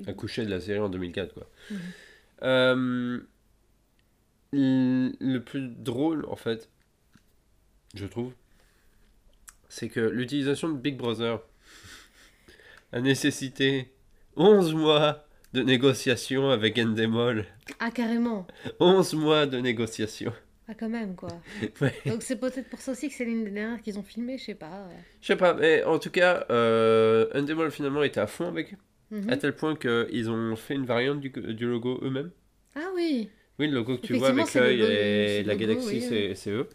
[0.08, 1.50] accoucher de la série en 2004 quoi.
[1.70, 1.80] Mhm.
[2.44, 3.20] Euh,
[4.54, 6.70] le plus drôle en fait,
[7.96, 8.34] je trouve,
[9.70, 11.40] c'est que l'utilisation de Big Brother
[12.92, 13.92] a nécessité
[14.36, 17.46] 11 mois de négociations avec Endemol.
[17.80, 18.48] Ah, carrément.
[18.80, 20.34] 11 mois de négociations.
[20.68, 21.30] Ah, quand même, quoi.
[21.82, 21.94] Ouais.
[22.06, 24.46] Donc, c'est peut-être pour ça aussi que c'est l'une des dernières qu'ils ont filmé, je
[24.46, 24.88] sais pas.
[25.22, 28.78] Je sais pas, mais en tout cas, euh, Endemol finalement était à fond avec eux,
[29.18, 29.30] Mhm.
[29.30, 32.32] à tel point qu'ils ont fait une variante du, du logo eux-mêmes.
[32.76, 33.30] Ah oui.
[33.60, 36.52] Oui, le logo que tu vois avec l'œil et la logo, galaxie, oui, c'est c'est
[36.52, 36.70] eux.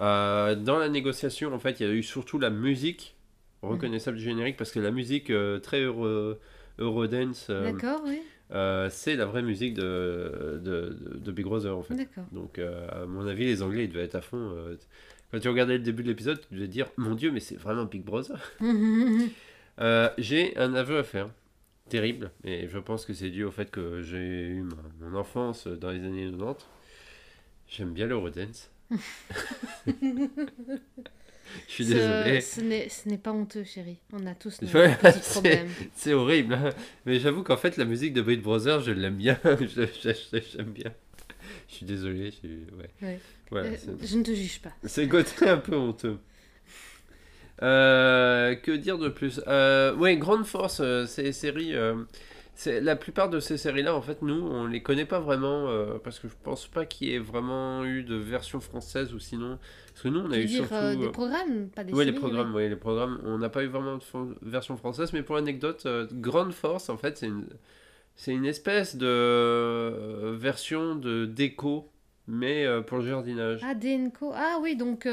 [0.00, 3.16] Euh, dans la négociation, en fait, il y a eu surtout la musique
[3.62, 6.34] reconnaissable du générique parce que la musique euh, très euro,
[6.78, 8.20] Eurodance, euh, D'accord, oui.
[8.52, 12.08] euh, c'est la vraie musique de, de, de- Big Brother en fait.
[12.32, 14.36] Donc, euh, à mon avis, les Anglais ils devaient être à fond.
[14.56, 14.76] euh,
[15.30, 17.84] quand tu regardais le début de l'épisode, tu devais dire Mon Dieu, mais c'est vraiment
[17.84, 18.38] Big Brother.
[20.18, 21.28] J'ai un aveu à faire.
[21.88, 24.18] Terrible, et je pense que c'est dû au fait que j'ai
[24.48, 24.62] eu
[25.00, 26.66] mon enfance dans les années 90.
[27.66, 28.70] J'aime bien l'Eurodance.
[31.68, 32.40] Je suis désolé.
[32.40, 33.98] Ce n'est pas honteux, chérie.
[34.12, 35.68] On a tous nos Ouais, petits problèmes.
[35.94, 36.70] C'est horrible, hein.
[37.06, 39.38] mais j'avoue qu'en fait la musique de Big Brother, je l'aime bien.
[39.44, 40.92] Je- je- je- J'aime bien.
[41.68, 42.30] Je suis désolé.
[42.42, 42.90] je ouais.
[43.02, 43.18] Ouais.
[43.50, 44.72] Voilà, Euh, je ne te juge pas.
[44.84, 46.18] c'est le côté un peu honteux.
[47.62, 49.40] Euh, que dire de plus?
[49.48, 51.72] Euh, Ouais, Grande Force, euh, ces séries.
[51.72, 51.82] c'est
[52.66, 56.18] la plupart de ces séries-là, en fait, nous, on les connaît pas vraiment euh, parce
[56.18, 59.58] que je pense pas qu'il y ait vraiment eu de version française ou sinon.
[59.88, 60.74] Parce que nous, on a Tu eu dire surtout.
[60.74, 63.20] euh, des euh, programmes, pas des Ouais, les séries, programmes, ouais, les programmes.
[63.24, 64.02] On n'a pas eu vraiment de
[64.42, 67.46] version française, mais pour l'anecdote, euh, Grande Force, en fait, c'est une,
[68.16, 71.90] c'est une espèce de version de déco,
[72.26, 73.60] mais pour le jardinage.
[73.62, 74.32] Ah, DNCO.
[74.34, 75.06] Ah oui, donc.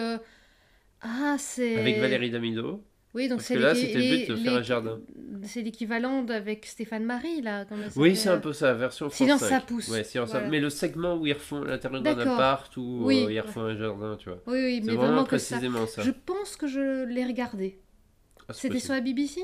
[1.01, 1.77] Ah, c'est.
[1.77, 2.83] Avec Valérie Damido.
[3.15, 4.99] Oui, donc c'est là, c'était le but de faire un jardin.
[5.43, 7.65] C'est l'équivalent d'avec Stéphane Marie, là.
[7.69, 9.49] ça Oui, s'appelle c'est un peu ça, version Silence, 5.
[9.49, 9.87] ça pousse.
[9.89, 10.49] Ouais, silence, ça- Voilà.
[10.49, 13.23] Mais le segment où ils refont l'intérieur d'un appart ou Oui.
[13.25, 14.41] euh, ils refont un jardin, tu vois.
[14.47, 15.55] Oui, mais vraiment, vraiment que ça.
[15.55, 16.01] précisément ça.
[16.01, 17.79] Je pense que je l'ai regardé.
[18.49, 19.41] Ah, C'était sur la BBC.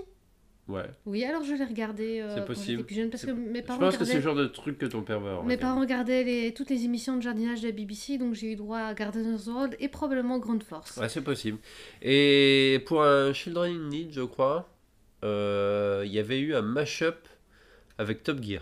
[0.72, 0.90] Ouais.
[1.06, 3.80] Oui, alors je l'ai regardé euh, quand j'étais plus jeune parce que mes Je parents
[3.80, 6.24] pense que c'est regardaient, le genre de truc que ton père va mes parents regardaient
[6.24, 9.48] les, toutes les émissions de jardinage de la BBC, donc j'ai eu droit à Gardener's
[9.48, 10.98] World et probablement Grande Force.
[10.98, 11.58] Ouais, c'est possible.
[12.02, 14.70] Et pour un Children in Need, je crois,
[15.24, 17.28] euh, il y avait eu un mash-up
[17.98, 18.62] avec Top Gear.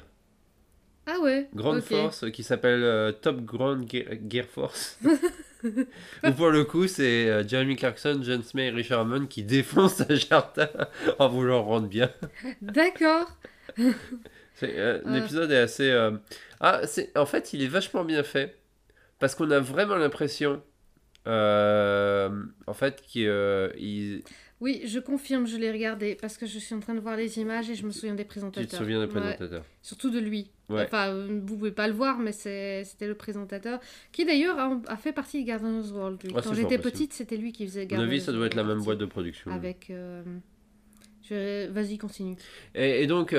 [1.12, 1.48] Ah ouais.
[1.82, 5.00] Force qui s'appelle euh, Top Grand Gear, Gear Force.
[5.64, 10.02] Où pour le coup, c'est euh, Jeremy Clarkson, John Smith et Richard Hammond qui défoncent
[10.10, 10.70] un jardin
[11.18, 12.10] en voulant rendre bien.
[12.62, 13.28] D'accord.
[14.62, 15.00] Euh.
[15.06, 15.90] L'épisode est assez.
[15.90, 16.12] euh,
[16.60, 17.18] Ah, c'est...
[17.18, 18.58] en fait, il est vachement bien fait.
[19.18, 20.62] Parce qu'on a vraiment l'impression.
[21.28, 22.30] euh,
[22.68, 23.28] en fait, qu'il.
[23.30, 24.22] euh, il-
[24.62, 27.40] Oui, je confirme, je l'ai regardé parce que je suis en train de voir les
[27.40, 28.68] images et je me souviens des présentateurs.
[28.68, 30.52] Tu te souviens des Ouais, présentateurs surtout de lui.
[30.68, 30.84] Ouais.
[30.84, 33.80] Enfin, vous pouvez pas le voir, mais c'était le présentateur
[34.12, 36.20] qui d'ailleurs a, a fait partie de Gardeners World.
[36.36, 38.80] Ah, Quand j'étais petite, c'était lui qui faisait Gardeners avis, ça doit être la même
[38.80, 39.52] World boîte de production.
[39.52, 39.90] Avec.
[39.90, 40.24] euh,
[41.32, 42.36] Vas-y, continue.
[42.76, 43.38] Et, et donc, euh,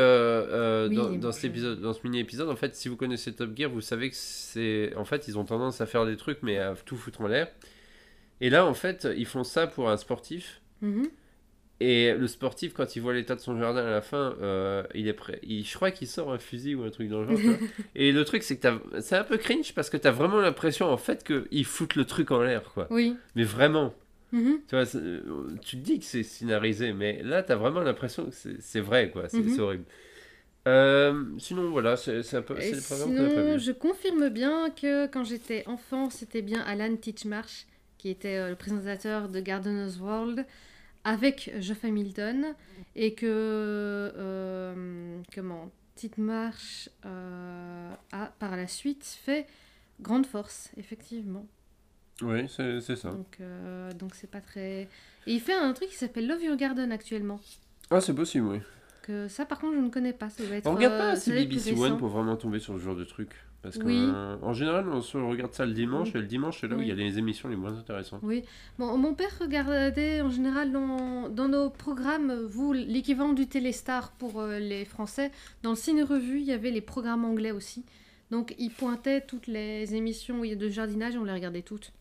[0.48, 3.56] euh, Oui, dans, dans cet épisode, dans ce mini-épisode, en fait, si vous connaissez Top
[3.56, 4.94] Gear, vous savez que c'est.
[4.96, 7.48] En fait, ils ont tendance à faire des trucs, mais à tout foutre en l'air.
[8.40, 10.60] Et là, en fait, ils font ça pour un sportif.
[10.82, 11.08] Mhm.
[11.82, 15.08] Et le sportif, quand il voit l'état de son jardin à la fin, euh, il
[15.08, 15.38] est prêt.
[15.42, 17.36] Il, je crois qu'il sort un fusil ou un truc dans le genre.
[17.38, 17.56] tu vois.
[17.94, 18.68] Et le truc, c'est que
[19.00, 22.32] c'est un peu cringe parce que t'as vraiment l'impression, en fait, qu'ils foutent le truc
[22.32, 22.86] en l'air, quoi.
[22.90, 23.16] Oui.
[23.34, 23.94] Mais vraiment.
[24.32, 24.60] Mhm.
[24.68, 25.20] Tu vois, euh,
[25.62, 29.30] tu te dis que c'est scénarisé, mais là, t'as vraiment l'impression que c'est vrai, quoi.
[29.30, 29.60] C'est Mhm.
[29.60, 29.84] horrible.
[30.68, 32.54] Euh, sinon, voilà, c'est un peu.
[32.56, 37.64] Le sinon, je confirme bien que quand j'étais enfant, c'était bien Alan Titchmarsh
[37.96, 40.44] qui était le présentateur de Gardeners World
[41.04, 42.54] avec Geoff Hamilton
[42.94, 49.46] et que euh, comment Titchmarsh euh, a par la suite fait
[50.00, 51.46] Grande Force, effectivement.
[52.22, 53.10] Oui, c'est c'est ça.
[53.10, 54.88] Donc euh, donc c'est pas très.
[55.26, 57.40] Et il fait un truc qui s'appelle Love Your Garden actuellement.
[57.90, 58.60] Ah, c'est possible, oui.
[59.02, 60.30] Que ça, par contre, je ne connais pas.
[60.30, 60.66] Ça doit être.
[60.66, 61.72] On regarde euh, pas ça assez BBC.
[61.78, 63.30] One pour vraiment tomber sur ce genre de truc.
[63.62, 63.98] Parce qu'en Oui.
[64.42, 66.18] en général, on se regarde ça le dimanche, Oui.
[66.18, 68.20] et le dimanche, c'est là où il y a les émissions les moins intéressantes.
[68.22, 68.42] Oui,
[68.78, 74.40] bon, mon père regardait en général dans, dans nos programmes, vous, l'équivalent du Téléstar pour
[74.40, 75.30] euh, les Français.
[75.62, 77.84] Dans le ciné-revue, il y avait les programmes anglais aussi.
[78.30, 81.32] Donc, il pointait toutes les émissions où il y a de jardinage et on les
[81.32, 81.92] regardait toutes.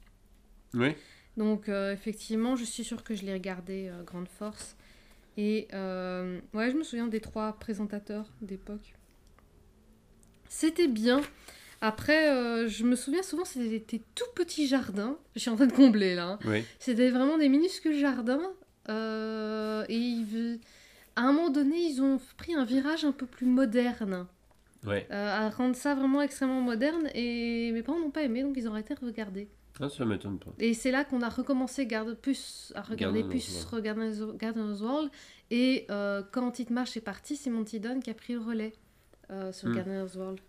[0.74, 0.96] Oui.
[1.36, 4.78] Donc, euh, effectivement, je suis sûre que je l'ai regardé euh, Grande Force.
[5.38, 8.94] Et euh, ouais, je me souviens des trois présentateurs d'époque.
[10.50, 11.22] C'était bien.
[11.82, 15.18] Après, euh, je me souviens souvent, c'était des tout petits jardins.
[15.36, 16.32] Je suis en train de combler là.
[16.32, 16.40] hein.
[16.46, 16.66] Oui.
[16.80, 18.42] C'était vraiment des minuscules jardins.
[18.90, 20.60] euh, et ils-
[21.16, 24.26] à un moment donné, ils ont pris un virage un peu plus moderne.
[24.88, 25.06] Ouais.
[25.12, 27.10] euh, à rendre ça vraiment extrêmement moderne.
[27.14, 29.48] Et mes parents n'ont pas aimé, donc ils ont arrêté de regarder.
[29.82, 30.52] Ah, ça m'étonne pas.
[30.58, 34.38] Et c'est là qu'on a recommencé garde, plus, à regarder Gardeners plus.
[34.38, 35.12] Gardeners, World.
[35.52, 35.86] Et
[36.32, 38.74] quand Titmarsh est parti, c'est Monty Dunn qui a pris le relais
[39.32, 39.76] euh, sur Hmm.
[39.76, 40.40] Gardeners World.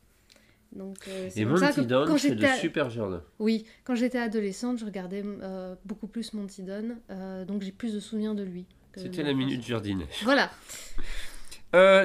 [0.73, 3.23] Donc, euh, c'est Et ça Monty que quand fait de super jardins.
[3.41, 6.63] oui, quand j'étais adolescente, je regardais euh, beaucoup plus Monty
[7.11, 8.67] euh, donc j'ai plus de souvenirs de lui.
[8.95, 10.21] C'était la minute jardinage.
[10.23, 10.51] Voilà,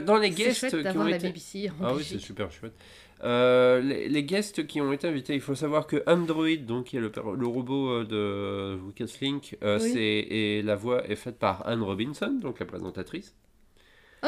[0.01, 1.27] dans les c'est guests chouette qui ont d'avoir la été.
[1.27, 2.73] BBC en Ah oui, c'est super chouette.
[3.23, 6.97] Euh, les, les guests qui ont été invités, il faut savoir que Android, donc qui
[6.97, 9.91] est le, le robot de Lucas Link, euh, Oui.
[9.93, 13.33] c'est et la voix est faite par Anne Robinson, donc la présentatrice.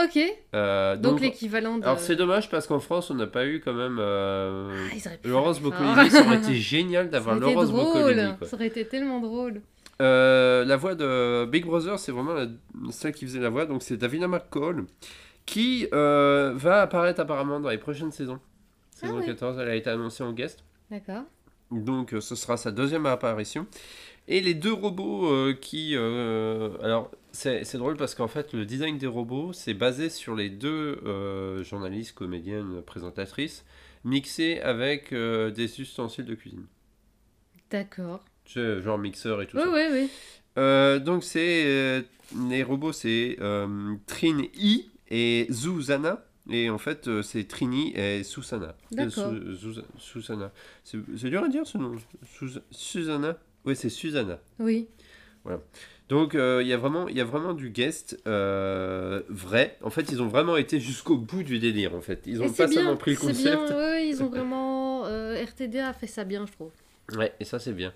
[0.04, 0.20] Ok,
[0.54, 1.84] Euh, donc, donc, l'équivalent de...
[1.84, 5.08] alors c'est dommage parce qu'en France on n'a pas eu quand même euh, Ah, ils
[5.08, 6.10] auraient pu Laurence Boccolini.
[6.12, 8.38] Ça aurait été génial d'avoir Laurence Boccolini.
[8.38, 8.48] quoi.
[8.48, 9.62] ça aurait été tellement drôle.
[10.02, 12.48] Euh, la voix de Big Brother, c'est vraiment la-
[12.92, 14.86] celle qui faisait la voix, donc c'est Davina McCall,
[15.46, 18.40] qui va apparaître apparemment dans les prochaines saisons.
[18.92, 19.26] Saison Ah ouais.
[19.26, 21.24] 14, elle a été annoncée en guest, D'accord.
[21.72, 23.66] donc ce sera sa deuxième apparition.
[24.28, 25.96] Et les deux robots euh, qui...
[25.96, 30.50] euh, alors, c'est drôle parce qu'en fait, le design des robots, c'est basé sur les
[30.50, 33.64] deux euh, journalistes, comédiennes, présentatrices,
[34.04, 36.66] mixés avec des ustensiles de cuisine.
[37.70, 38.24] D'accord.
[38.46, 39.70] Genre mixeur et tout Oui, ça.
[39.74, 40.10] oui, oui.
[40.58, 42.04] Euh, donc c'est
[42.50, 43.38] les robots c'est
[44.08, 48.76] Trin I et Zuzana et en fait c'est Trini et Susana.
[48.92, 49.32] D'accord.
[49.34, 50.52] Su- Susa- Susana.
[50.86, 51.96] C'est dur à dire ce nom.
[52.26, 53.38] Sus- Susanna.
[53.68, 54.40] Oui c'est Susanna.
[54.60, 54.88] Oui.
[56.10, 59.78] Donc euh, il y a vraiment y a vraiment du guest euh, vrai.
[59.82, 62.24] En fait ils ont vraiment été jusqu'au bout du délire en fait.
[62.26, 63.68] Ils ont c'est pas bien, seulement pris le c'est concept.
[63.68, 65.06] bien, ouais, ils ont vraiment...
[65.06, 66.72] euh, RTD a fait ça bien, je trouve.
[67.18, 67.94] Ouais, et ça c'est bien.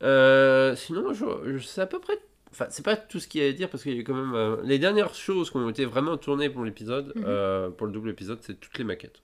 [0.00, 1.24] Sinon, je,
[1.56, 2.18] je sais à peu près.
[2.50, 4.14] Enfin, c'est pas tout ce qu'il y a à dire parce qu'il y a quand
[4.14, 4.60] même.
[4.64, 7.72] les dernières choses qui ont été vraiment tournées pour l'épisode, Mhm.
[7.76, 9.22] pour le double épisode, c'est toutes les maquettes.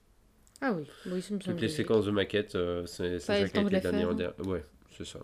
[0.63, 2.57] Ah oui, oui, ça me Toutes les séquences de maquettes,
[2.87, 4.33] c'est c'est ça qui a été les en hein?
[4.47, 4.65] Ouais,
[4.97, 5.21] c'est ça.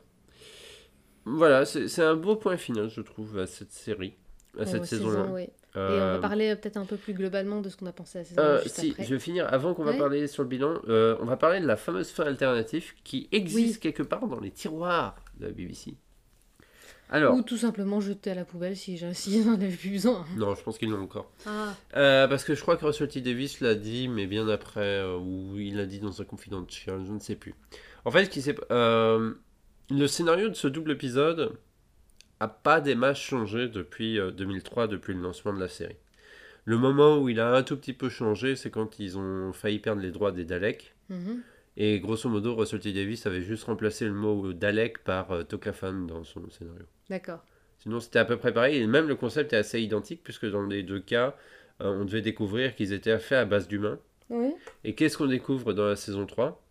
[1.26, 4.14] Voilà, c'est un beau point final, je trouve, à cette série,
[4.58, 5.22] à cette saison-là.
[5.24, 5.38] saison.
[5.38, 7.92] Et on Euh, va parler euh, peut-être un peu plus globalement de ce qu'on a
[7.92, 9.04] pensé à la saison Euh, juste si, après.
[9.04, 10.80] je vais finir avant qu'on va parler sur le bilan.
[10.88, 13.80] euh, on va parler de la fameuse fin alternative qui existe Oui.
[13.80, 15.94] quelque part dans les tiroirs de la BBC.
[17.10, 19.08] Alors, Ou tout simplement jeter à la poubelle si j'en
[19.52, 20.24] avais plus besoin.
[20.36, 21.30] non, je pense qu'ils l'ont encore.
[21.46, 24.80] Ah, Euh, parce que je crois que Russell T Davis l'a dit, mais bien après,
[25.00, 27.54] euh, ou il l'a dit dans un confidential, je ne sais plus.
[28.04, 29.34] En fait, ce qui s'est- euh,
[29.90, 31.52] le scénario de ce double épisode
[32.40, 35.96] a pas des changé depuis euh, 2003, depuis le lancement de la série.
[36.64, 39.78] Le moment où il a un tout petit peu changé, c'est quand ils ont failli
[39.78, 40.94] perdre les droits des Daleks.
[41.08, 41.42] mhm.
[41.78, 46.24] Et grosso modo, Russell T Davis avait juste remplacé le mot Dalek par euh, dans
[46.24, 46.86] son scénario.
[47.10, 47.44] d'accord.
[47.78, 48.78] Sinon, c'était à peu près pareil.
[48.78, 51.36] Et même le concept est assez identique, puisque dans les deux cas,
[51.82, 53.98] euh, on devait découvrir qu'ils étaient faits à base d'humains.
[54.30, 54.54] Oui.
[54.84, 56.65] Et qu'est-ce qu'on découvre dans la saison 3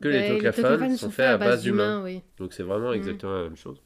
[0.00, 2.02] Que Ben, les Toclafans sont faits à base d'humains.
[2.02, 2.20] oui.
[2.38, 2.96] Donc c'est vraiment Mhm.
[2.96, 3.78] exactement la même chose.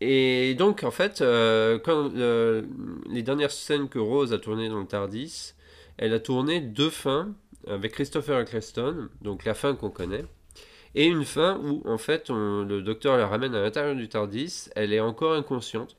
[0.00, 2.62] Et donc, en fait, euh, quand euh,
[3.10, 5.54] les dernières scènes que Rose a tournées dans le TARDIS,
[5.96, 7.34] elle a tourné deux fins
[7.66, 10.24] avec Christopher Eccleston, donc la fin qu'on connaît,
[10.94, 14.68] et une fin où, en fait, on- le docteur la ramène à l'intérieur du TARDIS,
[14.76, 15.96] elle est encore inconsciente,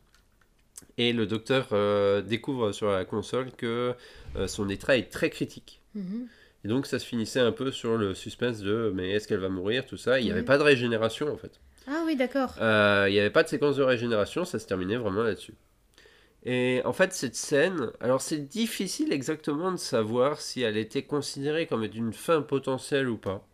[0.99, 3.93] et le docteur euh, découvre sur la console que
[4.45, 5.81] son état est très critique.
[5.95, 6.27] Mhm.
[6.67, 9.47] Et donc, ça se finissait un peu sur le suspense de mais est-ce qu'elle va
[9.47, 10.19] mourir, tout ça.
[10.19, 11.61] Il n'y avait pas de régénération, en fait.
[11.87, 12.53] Ah oui, d'accord.
[12.59, 15.53] Euh, Il n'y avait pas de séquence de régénération, ça se terminait vraiment là-dessus.
[16.43, 21.67] Et en fait, cette scène, alors c'est difficile exactement de savoir si elle était considérée
[21.67, 23.47] comme une fin potentielle ou pas.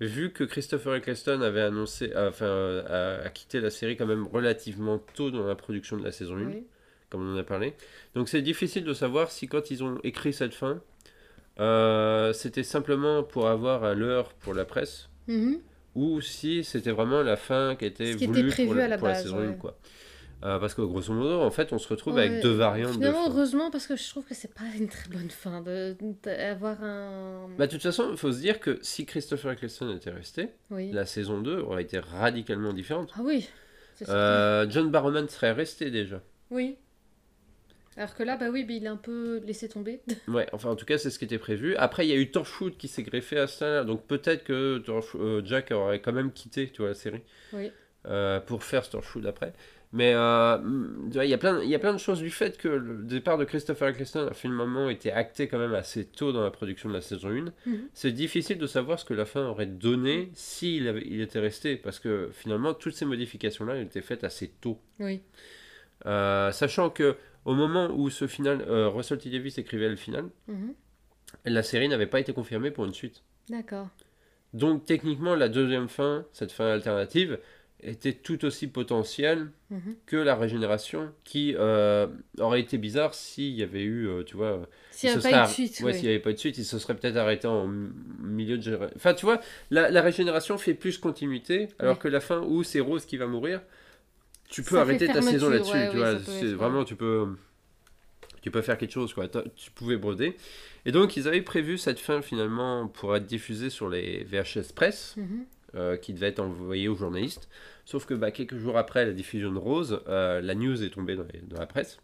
[0.00, 4.98] Vu que Christopher Eccleston avait annoncé, enfin, a, a quitté la série quand même relativement
[5.14, 6.64] tôt dans la production de la saison 1, Oui.
[7.10, 7.74] comme on en a parlé.
[8.14, 10.80] Donc c'est difficile de savoir si quand ils ont écrit cette fin,
[11.60, 15.58] euh, c'était simplement pour avoir un leurre pour la presse, Mhm.
[15.94, 18.88] ou si c'était vraiment la fin qui était qui voulue était prévu pour, la, à
[18.88, 19.56] la pour la base, saison 1 ouais.
[19.56, 19.78] quoi.
[20.44, 22.26] Euh, parce que grosso modo, en fait, on se retrouve Ouais.
[22.26, 25.08] avec deux variantes Finalement, de heureusement, parce que je trouve que c'est pas une très
[25.08, 27.48] bonne fin de d'avoir un.
[27.56, 30.92] Bah, de toute façon, il faut se dire que si Christopher Eccleston était resté, oui.
[30.92, 33.12] la saison 2 aurait été radicalement différente.
[33.16, 33.48] Ah oui.
[34.10, 36.20] Euh, John Barrowman serait resté déjà.
[36.50, 36.76] Oui.
[37.96, 40.00] Alors que là, bah oui, mais il est un peu laissé tomber.
[40.28, 41.74] Ouais, enfin en tout cas c'est ce qui était prévu.
[41.76, 44.82] Après il y a eu Torchwood qui s'est greffé à ça, donc peut-être que
[45.16, 47.22] euh, Jack aurait quand même quitté, tu vois, la série,
[47.52, 47.70] Oui.
[48.06, 49.52] euh, pour faire Torchwood après.
[49.92, 52.58] Mais euh, mm, il y a plein, il y a plein de choses du fait
[52.58, 56.42] que le départ de Christopher Eccleston a finalement été acté quand même assez tôt dans
[56.42, 57.52] la production de la saison 1.
[57.64, 57.88] Mhm.
[57.94, 61.76] C'est difficile de savoir ce que la fin aurait donné s'il avait- il était resté,
[61.76, 64.78] parce que finalement toutes ces modifications-là elles étaient faites assez tôt.
[64.98, 65.22] Oui.
[66.04, 67.16] Euh, sachant que
[67.46, 70.74] au moment où ce final, euh, Russell T Davis écrivait le final, Mhm.
[71.46, 73.22] la série n'avait pas été confirmée pour une suite.
[73.48, 73.88] D'accord.
[74.52, 77.38] Donc techniquement, la deuxième fin, cette fin alternative,
[77.82, 79.96] était tout aussi potentielle Mhm.
[80.06, 82.06] que la régénération, qui euh,
[82.38, 85.28] aurait été bizarre s'il y avait eu, euh, tu vois, S'il n'y il a se
[85.28, 85.80] pas eu de suite.
[85.84, 88.62] ouais, s'il n'y avait pas de suite, il se serait peut-être arrêté en milieu de
[88.62, 88.94] génération.
[88.96, 89.40] Enfin, tu vois,
[89.70, 92.00] la, la régénération fait plus continuité, alors Ouais.
[92.00, 93.60] que la fin où c'est Rose qui va mourir,
[94.48, 96.18] tu peux Ça arrêter ta saison là-dessus, ouais, tu oui, vois.
[96.20, 97.26] c'est vraiment, tu peux,
[98.42, 99.26] tu peux faire quelque chose, quoi.
[99.28, 100.36] Tu pouvais broder.
[100.84, 105.14] Et donc, ils avaient prévu cette fin finalement pour être diffusée sur les VHS Press,
[105.16, 105.44] Mhm.
[105.74, 107.48] euh, qui devait être envoyée aux journalistes.
[107.84, 111.16] Sauf que bah, quelques jours après la diffusion de Rose, euh, la news est tombée
[111.16, 111.98] dans, les- dans la presse.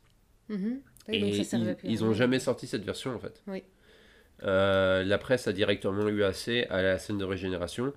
[0.49, 0.81] Mhm.
[1.09, 3.43] Oui, Et donc ça ils, plus ils ont jamais sorti cette version en fait.
[3.49, 3.63] Oui.
[4.45, 7.93] Euh, la presse a directement eu accès à la scène de régénération.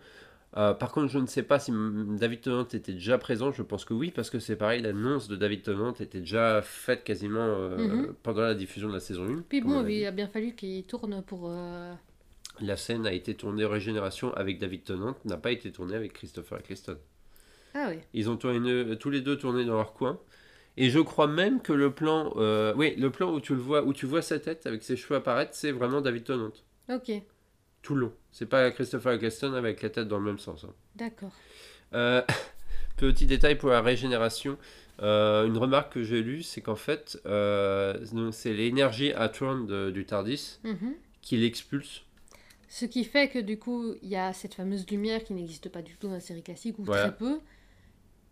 [0.57, 3.51] Euh, par contre, je ne sais pas si David Tennant était déjà présent.
[3.51, 7.03] Je pense que oui, parce que c'est pareil, l'annonce de David Tennant était déjà faite
[7.03, 8.13] quasiment euh, Mhm.
[8.23, 9.43] pendant la diffusion de la saison 1.
[9.49, 11.49] Puis bon, il a bien fallu qu'il tourne pour.
[11.49, 11.93] euh,
[12.61, 16.59] La scène a été tournée régénération avec David Tennant, n'a pas été tournée avec Christopher
[16.59, 16.97] Eccleston.
[17.73, 17.97] Ah oui.
[18.13, 20.17] Ils ont tourné, tous les deux tourné dans leur coin.
[20.77, 22.31] Et je crois même que le plan,
[22.77, 25.15] oui, le plan où tu le vois, où tu vois sa tête avec ses cheveux
[25.17, 26.53] apparaître, c'est vraiment David Tennant.
[26.89, 27.11] Ok.
[27.85, 28.13] Tout le long.
[28.31, 30.63] C'est pas Christopher Eccleston avec la tête dans le même sens.
[30.63, 30.73] hein.
[30.95, 31.31] D'accord.
[31.93, 32.23] Euh,
[32.97, 34.57] petit détail pour la régénération.
[35.03, 37.93] Euh, une remarque que j'ai lue, c'est qu'en fait, euh,
[38.31, 40.93] c'est l'énergie Atron de- du Tardis Mhm.
[41.21, 42.01] qui l'expulse.
[42.69, 45.81] Ce qui fait que du coup, il y a cette fameuse lumière qui n'existe pas
[45.83, 47.09] du tout dans la série classique, ou Voilà.
[47.09, 47.39] très peu.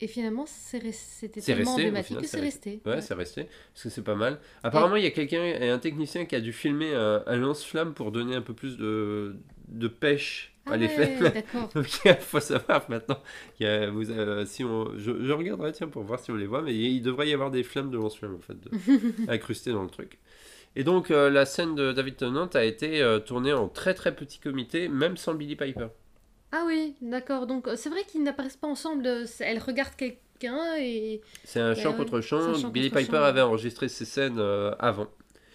[0.03, 2.81] Et finalement, c'était tellement resté, emblématique final, que c'est c'est resté.
[2.85, 3.47] Ouais, c'est resté.
[3.73, 4.39] Parce que c'est pas mal.
[4.63, 8.11] Apparemment, il y a quelqu'un, un technicien qui a dû filmer un, un lance-flamme pour
[8.11, 9.35] donner un peu plus de,
[9.69, 11.17] de pêche Ah à l'effet.
[11.21, 11.69] ouais, d'accord.
[11.75, 13.19] Donc il faut savoir maintenant,
[13.59, 16.35] il y a, vous, euh, si on, je, je regarderai tiens pour voir si on
[16.35, 18.73] les voit, mais il, il devrait y avoir des flammes de lance-flamme en fait, de-
[19.27, 20.19] incrustées dans le truc.
[20.75, 24.15] Et donc euh, la scène de David Tennant a été euh, tournée en très très
[24.15, 25.87] petit comité, même sans Billy Piper.
[26.55, 27.47] Ah oui, d'accord.
[27.47, 29.07] Donc euh, c'est vrai qu'ils n'apparaissent pas ensemble.
[29.07, 31.19] euh, Elle regarde quelqu'un et.
[31.43, 32.69] C'est un chant ouais, contre chant.
[32.69, 35.07] Billy Piper avait enregistré ces scènes euh, avant.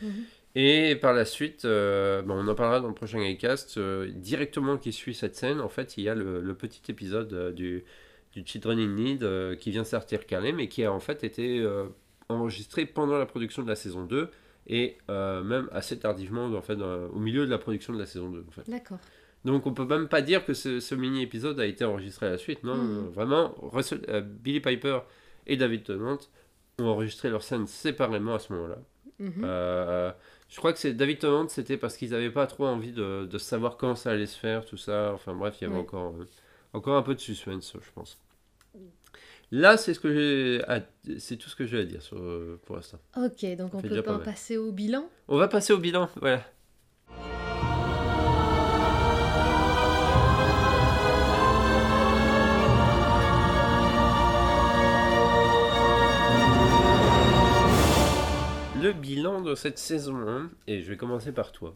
[0.03, 0.25] Mhm.
[0.57, 4.77] Et par la suite, euh, bon, on en parlera dans le prochain Gamecast, euh, directement
[4.77, 7.85] qui suit cette scène, en fait, il y a le, le petit épisode du,
[8.33, 11.65] du Children in Need qui vient sortir calé, mais qui a en fait été
[12.29, 14.31] enregistré pendant la production de la saison 2
[14.67, 18.45] et même assez tardivement, en fait, au milieu de la production de la saison 2.
[18.49, 18.69] En fait.
[18.69, 18.99] D'accord.
[19.45, 22.39] Donc on peut même pas dire que ce, ce mini-épisode a été enregistré à la
[22.39, 25.01] suite, non, euh, vraiment, Russell- euh, Billy Piper
[25.47, 26.19] et David Tennant
[26.81, 28.79] ont enregistré leurs scènes séparément à ce moment-là.
[29.21, 29.33] Mhm.
[29.45, 30.13] Euh,
[30.49, 33.39] je crois que c'est David Tennant, c'était parce qu'ils n'avaient pas trop envie de, de
[33.39, 35.13] savoir quand ça allait se faire, tout ça.
[35.15, 36.25] Enfin bref, il y avait encore, euh,
[36.73, 38.19] encore un peu de suspense, je pense.
[39.51, 40.83] Là, c'est ce que j'ai, à-
[41.19, 42.19] c'est tout ce que j'ai à dire sur,
[42.67, 42.99] pour l'instant.
[43.17, 45.09] Ok, donc on peut pas passer au bilan?
[45.27, 46.45] On va passer au bilan, voilà.
[58.89, 61.75] Le bilan de cette saison 1, et je vais commencer par toi.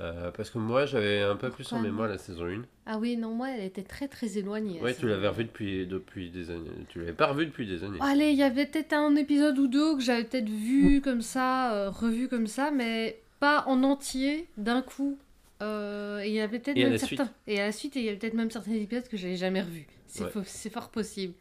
[0.00, 2.62] Euh, parce que moi, j'avais un peu plus en mémoire la saison 1.
[2.86, 4.80] Ah oui, non, moi, elle était très très éloignée.
[4.80, 6.70] Ouais, tu l'avais revu depuis, depuis des années.
[6.88, 7.98] Tu l'avais pas revu depuis des années.
[8.00, 11.72] Allez, il y avait peut-être un épisode ou deux que j'avais peut-être vu comme ça,
[11.74, 15.18] euh, revu comme ça, mais pas en entier d'un coup.
[15.62, 17.24] Euh, et il y avait peut-être même la certains.
[17.26, 17.32] suite?
[17.48, 19.86] Et à la suite, il y avait peut-être même certains épisodes que j'avais jamais revus.
[20.06, 20.30] C'est Ouais.
[20.30, 21.34] fo- c'est fort possible.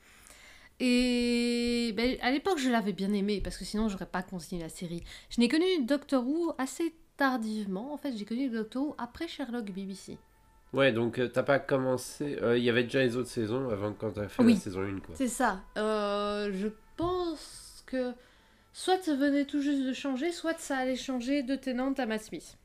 [0.80, 4.70] Et ben, à l'époque, je l'avais bien aimé parce que sinon, j'aurais pas continué la
[4.70, 5.04] série.
[5.30, 7.94] Je n'ai connu Doctor Who assez tardivement.
[7.94, 10.18] En fait, j'ai connu Doctor Who après Sherlock BBC.
[10.74, 12.38] Ouais, donc euh, t'as pas commencé.
[12.42, 14.54] euh, Il y avait déjà les autres saisons avant quand t'as fait Oui.
[14.54, 15.16] la saison 1, quoi.
[15.16, 15.64] C'est ça.
[15.78, 16.68] Euh, je
[16.98, 18.14] pense que
[18.74, 22.22] soit ça venait tout juste de changer, soit ça allait changer de Tennant à Matt
[22.24, 22.58] Smith.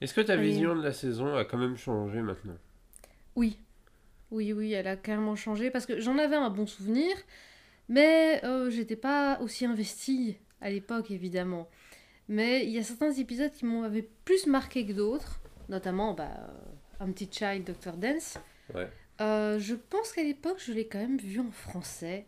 [0.00, 2.56] Est-ce que ta vision de la saison a quand même changé maintenant?
[3.36, 3.58] Oui.
[4.30, 7.14] Oui, oui, elle a carrément changé parce que j'en avais un bon souvenir,
[7.88, 11.68] mais euh, j'étais pas aussi investie à l'époque, évidemment.
[12.28, 17.04] Mais il y a certains épisodes qui m'avaient plus marqué que d'autres, notamment bah, euh,
[17.04, 17.96] Un petit Child, Dr.
[17.96, 18.38] Dance.
[18.72, 18.88] Ouais.
[19.20, 22.26] Euh, je pense qu'à l'époque, je l'ai quand même vu en français.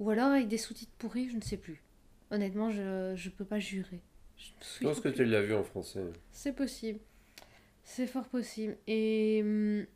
[0.00, 1.82] Ou alors avec des sous-titres pourris, je ne sais plus.
[2.30, 4.00] Honnêtement, je ne peux pas jurer.
[4.38, 6.02] Je, me Je pense que tu l'as vu en français.
[6.30, 6.98] C'est possible.
[7.84, 8.78] C'est fort possible.
[8.86, 9.86] Et hum,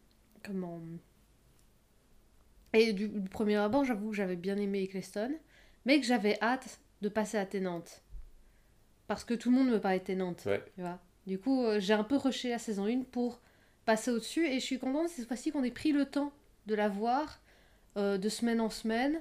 [0.45, 0.81] comment
[2.77, 5.33] Et du, du premier abord, j'avoue que j'avais bien aimé Eccleston,
[5.85, 7.85] mais que j'avais hâte de passer à Tennant.
[9.07, 10.37] Parce que tout le monde me parlait Tennant.
[10.47, 10.62] Ouais.
[10.74, 13.41] Tu vois du coup, euh, j'ai un peu rushé la saison 1 pour
[13.85, 16.33] passer au-dessus et je suis contente cette fois-ci qu'on ait pris le temps
[16.66, 17.41] de la voir
[17.97, 19.20] euh, de semaine en semaine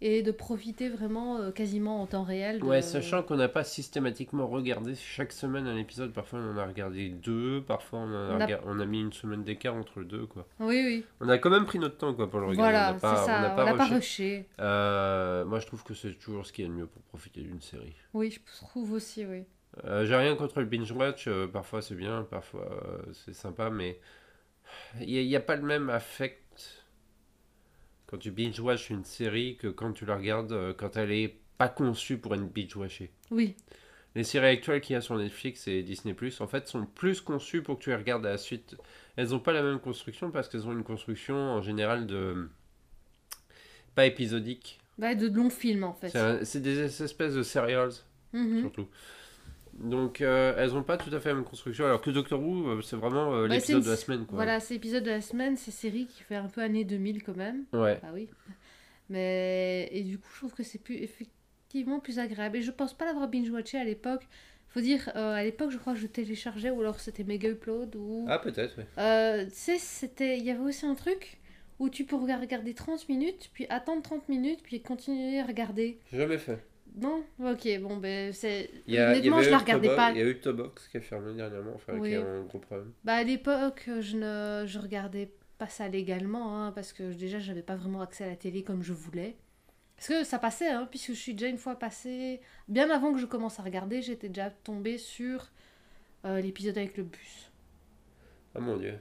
[0.00, 2.60] et de profiter vraiment euh, quasiment en temps réel.
[2.60, 6.56] de- Ouais, sachant qu'on n'a pas systématiquement regardé chaque semaine un épisode, parfois on en
[6.58, 9.74] a regardé deux, parfois on, a, On a- rega- on a mis une semaine d'écart
[9.74, 10.46] entre deux, quoi.
[10.60, 11.04] Oui, oui.
[11.20, 12.72] On a quand même pris notre temps, quoi, pour le regarder.
[12.72, 13.38] Voilà, c'est ça.
[13.38, 14.46] on n'a pas rushé.
[14.60, 17.40] Euh, moi, je trouve que c'est toujours ce qu'il y a de mieux pour profiter
[17.40, 17.94] d'une série.
[18.14, 19.42] Oui, je trouve aussi, oui.
[19.84, 22.68] Euh, J'ai rien contre le binge watch, euh, parfois c'est bien, parfois
[23.12, 24.00] c'est sympa, mais
[25.00, 26.42] il n'y a pas le même affect
[28.08, 31.36] quand tu binge watch une série que quand tu la regardes euh, quand elle est
[31.58, 33.10] pas conçue pour être binge watchée.
[33.30, 33.54] Oui,
[34.14, 37.20] Les séries actuelles qu'il y a sur Netflix et Disney Plus, en fait, sont plus
[37.20, 38.76] conçues pour que tu les regardes à la suite.
[39.16, 42.48] Elles n'ont pas la même construction parce qu'elles ont une construction en général de
[43.94, 44.78] pas épisodique.
[44.98, 46.16] bah, de longs films en fait.
[46.44, 47.92] C'est des espèces de serials
[48.32, 48.60] Mhm.
[48.60, 48.88] surtout.
[49.78, 52.66] Donc euh, elles ont pas tout à fait la même construction, alors que Doctor Who,
[52.68, 54.26] euh, c'est vraiment euh, l'épisode une- de la semaine.
[54.26, 54.36] Quoi.
[54.36, 57.36] Voilà, c'est épisode de la semaine, c'est série qui fait un peu année 2000 quand
[57.36, 57.64] même.
[57.72, 58.00] Ouais.
[58.02, 58.28] Ah oui.
[59.08, 62.58] Mais et du coup, je trouve que c'est plus effectivement plus agréable.
[62.58, 64.26] Et je pense pas l'avoir binge watché à l'époque.
[64.68, 67.96] Faut dire, euh, à l'époque, je crois que je téléchargeais ou alors c'était Mega Upload
[67.96, 68.26] ou.
[68.28, 68.86] Ah peut-être, ouais.
[68.98, 71.38] Euh, tu sais, c'était, il y avait aussi un truc
[71.78, 75.98] où tu peux regarder 30 minutes, puis attendre 30 minutes, puis continuer à regarder.
[76.12, 76.58] Jamais fait.
[77.00, 78.70] Non Ok, bon, ben c'est.
[78.88, 80.10] Honnêtement, je la regardais pas.
[80.12, 82.10] Il y a eu Tobox qui a fermé dernièrement, enfin Oui.
[82.10, 82.92] qui a un gros problème.
[83.04, 87.62] Bah à l'époque, je ne je regardais pas ça légalement, hein, parce que déjà j'avais
[87.62, 89.36] pas vraiment accès à la télé comme je voulais.
[89.96, 93.18] Parce que ça passait, hein, puisque je suis déjà une fois passée, bien avant que
[93.18, 95.48] je commence à regarder, j'étais déjà tombée sur
[96.24, 97.50] euh, l'épisode avec le bus.
[98.54, 98.94] Ah mon dieu.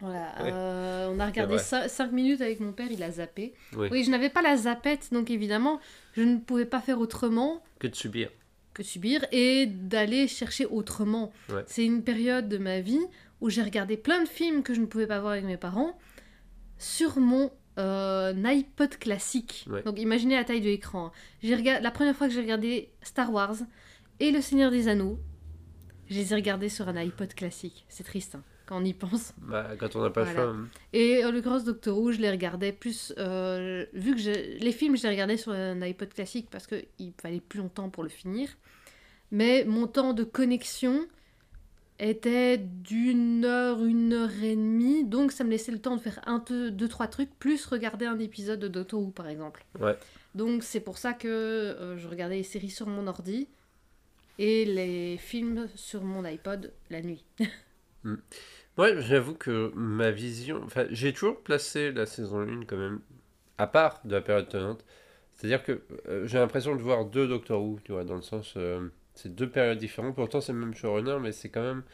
[0.00, 0.50] Voilà, Ouais.
[0.52, 1.88] euh, on a regardé vrai.
[1.88, 3.54] 5 minutes avec mon père, il a zappé.
[3.76, 3.88] Oui.
[3.90, 5.80] Oui, je n'avais pas la zappette, donc évidemment,
[6.14, 8.30] je ne pouvais pas faire autrement Que de subir.
[8.74, 11.32] que subir et d'aller chercher autrement.
[11.48, 11.64] Ouais.
[11.66, 13.00] C'est une période de ma vie
[13.40, 15.98] où j'ai regardé plein de films que je ne pouvais pas voir avec mes parents
[16.78, 19.66] sur mon euh, iPod classique.
[19.70, 19.82] Ouais.
[19.82, 21.12] Donc imaginez la taille de l'écran.
[21.42, 23.56] J'ai regardé la première fois que j'ai regardé Star Wars
[24.20, 25.18] et Le Seigneur des Anneaux,
[26.08, 27.84] je les ai regardés sur un iPod classique.
[27.88, 29.32] C'est triste hein, quand on y pense.
[29.38, 30.46] Bah, quand on n'a pas Voilà.
[30.46, 30.64] le choix.
[30.92, 33.12] Et en l'occurrence, Doctor Who, je les regardais plus.
[33.18, 37.12] euh, vu que je- les films, je les regardais sur un iPod classique parce qu'il
[37.20, 38.48] fallait plus longtemps pour le finir.
[39.30, 41.06] Mais mon temps de connexion
[41.98, 45.04] était d'une heure, une heure et demie.
[45.04, 48.04] Donc ça me laissait le temps de faire un, deux, deux trois trucs, plus regarder
[48.06, 49.64] un épisode de Doctor Who par exemple.
[49.80, 49.96] Ouais.
[50.34, 53.48] Donc c'est pour ça que euh, je regardais les séries sur mon ordi
[54.38, 57.24] et les films sur mon iPod la nuit.
[58.78, 60.60] Ouais, j'avoue que ma vision.
[60.64, 63.00] Enfin, j'ai toujours placé la saison 1 quand même,
[63.58, 64.84] à part de la période tenante.
[65.34, 68.54] C'est-à-dire que euh, j'ai l'impression de voir deux Doctor Who, tu vois, dans le sens.
[68.56, 70.14] euh, c'est deux périodes différentes.
[70.14, 71.84] Pourtant, c'est le même showrunner, mais c'est quand même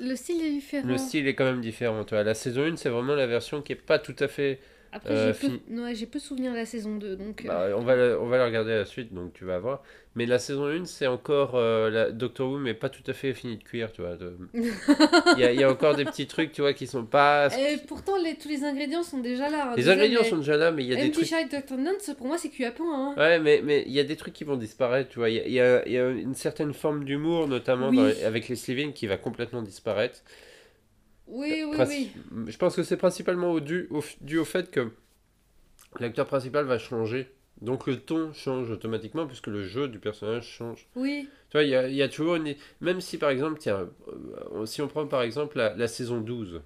[0.00, 0.88] Le style est différent.
[0.88, 2.04] Le style est quand même différent.
[2.04, 2.24] Tu vois.
[2.24, 4.60] La saison 1, c'est vraiment la version qui est pas tout à fait.
[4.92, 5.80] Après, Euh, j'ai peu, fini.
[5.80, 7.44] ouais, j'ai peu souvenir de la saison 2, donc...
[7.44, 9.58] euh, Bah, on, va la, on va la regarder à la suite, donc tu vas
[9.58, 9.82] voir.
[10.14, 11.52] Mais la saison 1, c'est encore.
[11.54, 14.16] euh, la Doctor Who, mais pas tout à fait fini de cuire, tu vois.
[14.16, 17.04] de- Il y, a, il y a encore des petits trucs, tu vois, qui sont
[17.04, 17.48] pas.
[17.56, 19.66] Et pourtant, les, tous les ingrédients sont déjà là.
[19.66, 19.70] hein.
[19.76, 21.26] Les Déjà, ingrédients mais sont déjà là, mais il y a des trucs.
[21.26, 21.76] Child Dr.
[21.76, 23.10] Nance, pour moi, c'est cuit à point.
[23.10, 23.14] Hein.
[23.16, 25.28] Ouais, mais mais il y a des trucs qui vont disparaître, tu vois.
[25.30, 27.96] Il y a, y a- y a une certaine forme d'humour, notamment Oui.
[27.98, 30.20] dans les- avec les Slivin, qui va complètement disparaître.
[31.28, 32.44] Oui, oui, Princi- oui.
[32.50, 34.90] Je pense que c'est principalement dû, au, dû au fait que
[36.00, 37.30] l'acteur principal va changer.
[37.60, 40.86] Donc le ton change automatiquement puisque le jeu du personnage change.
[40.94, 42.54] Oui, Tu vois, il y a, y a toujours une...
[42.80, 43.90] Même si par exemple, tiens,
[44.52, 46.62] euh, si on prend par exemple la, la saison 12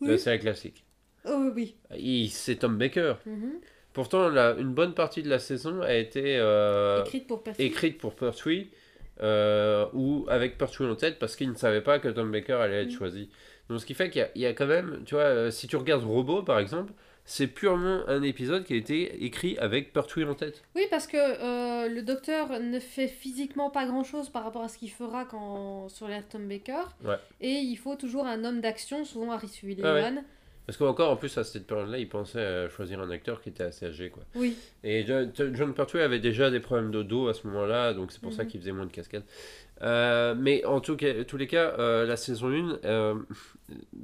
[0.00, 0.18] de la Oui.
[0.18, 0.84] série classique,
[1.26, 2.28] oh, oui.
[2.32, 3.14] c'est Tom Baker.
[3.26, 3.60] Mhm.
[3.92, 7.62] Pourtant, la- une bonne partie de la saison a été euh, Écrite pour Percy.
[7.62, 8.70] écrite pour Pertwee
[9.22, 12.82] euh, ou avec Pertwee en tête parce qu'il ne savait pas que Tom Baker allait
[12.82, 12.98] être Mm.
[12.98, 13.30] choisi.
[13.68, 15.50] Donc ce qui fait qu'il y a- il y, a quand même, tu vois, euh,
[15.50, 16.92] si tu regardes Robot par exemple,
[17.24, 20.62] c'est purement un épisode qui a été écrit avec Pertwee en tête.
[20.74, 24.78] Oui, parce que euh, le docteur ne fait physiquement pas grand-chose par rapport à ce
[24.78, 26.84] qu'il fera quand sur l'air Tom Baker.
[27.04, 27.16] Ouais.
[27.42, 29.84] Et il faut toujours un homme d'action, souvent Harry Sullivan.
[29.84, 30.22] Ah ouais.
[30.68, 33.62] Parce qu'encore en plus à cette période-là, il pensait à choisir un acteur qui était
[33.62, 34.10] assez âgé.
[34.10, 34.22] Quoi.
[34.34, 34.54] Oui.
[34.84, 38.12] Et Jo- Jo- John Pertwee avait déjà des problèmes de dos à ce moment-là, donc
[38.12, 38.50] c'est pour ça Mhm.
[38.50, 39.24] qu'il faisait moins de cascades.
[39.80, 43.14] Euh, mais en tout cas, tous les cas, euh, la saison 1, euh,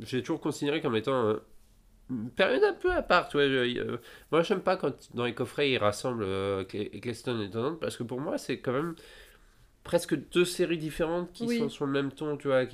[0.06, 1.36] j'ai toujours considéré comme étant
[2.08, 3.28] une période un peu à part.
[3.28, 3.98] Tu vois, je-
[4.32, 8.04] moi, j'aime pas quand dans les coffrets ils rassemblent Cle- Eccleston et Tennant, parce que
[8.04, 8.94] pour moi, c'est quand même
[9.82, 11.58] presque deux séries différentes qui Oui.
[11.58, 12.38] sont sur le même ton.
[12.38, 12.64] Tu vois,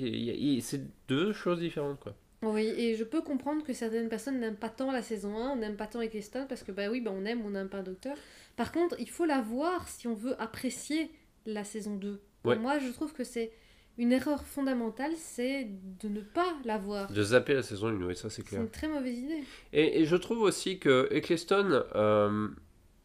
[0.61, 1.99] c'est deux choses différentes.
[1.99, 2.15] Quoi.
[2.43, 5.77] Oui, et je peux comprendre que certaines personnes n'aiment pas tant la saison 1, n'aiment
[5.77, 8.17] pas tant Eccleston, parce que bah oui, bah on aime, on n'aime pas Docteur.
[8.57, 11.11] Par contre, il faut la voir si on veut apprécier
[11.47, 12.21] la saison 2.
[12.43, 12.59] Pour Ouais.
[12.59, 13.51] Moi, je trouve que c'est
[13.99, 15.67] une erreur fondamentale, c'est
[16.01, 17.13] de ne pas la voir.
[17.13, 18.63] De zapper la saison 1, oui, ça c'est C'est clair.
[18.63, 19.43] une très mauvaise idée.
[19.75, 22.49] Et, et je trouve aussi que Eccleston, euh,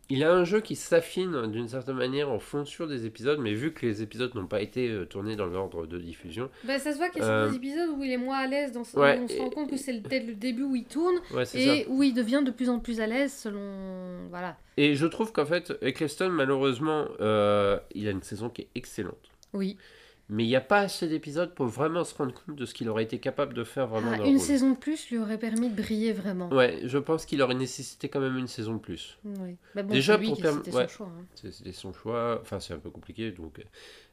[0.10, 3.74] il a un jeu qui s'affine d'une certaine manière en fonction des épisodes, mais vu
[3.74, 6.98] que les épisodes n'ont pas été euh, tournés dans l'ordre de diffusion, Bah, ça se
[6.98, 9.20] voit qu'il y a Euh, certains épisodes où il est moins à l'aise, dans ouais,
[9.20, 11.76] on se rend compte que c'est dès le début où il tourne, ouais, c'est ça.
[11.76, 14.28] et où il devient de plus en plus à l'aise selon...
[14.30, 14.58] Voilà.
[14.78, 19.32] Et je trouve qu'en fait, Eccleston, malheureusement, euh, il a une saison qui est excellente.
[19.54, 19.78] Oui.
[20.28, 22.90] Mais il n'y a pas assez d'épisodes pour vraiment se rendre compte de ce qu'il
[22.90, 24.46] aurait été capable de faire vraiment Ah, dans une rôle.
[24.46, 26.50] saison de plus lui aurait permis de briller vraiment.
[26.52, 29.20] Ouais, je pense qu'il aurait nécessité quand même une saison de plus.
[29.24, 29.56] Oui.
[29.76, 30.88] Bon, Déjà pour perm- c'était ouais.
[30.88, 31.08] son choix.
[31.16, 31.26] hein.
[31.36, 32.40] C'était son choix.
[32.42, 33.60] Enfin, c'est un peu compliqué, donc.
[33.60, 33.64] euh,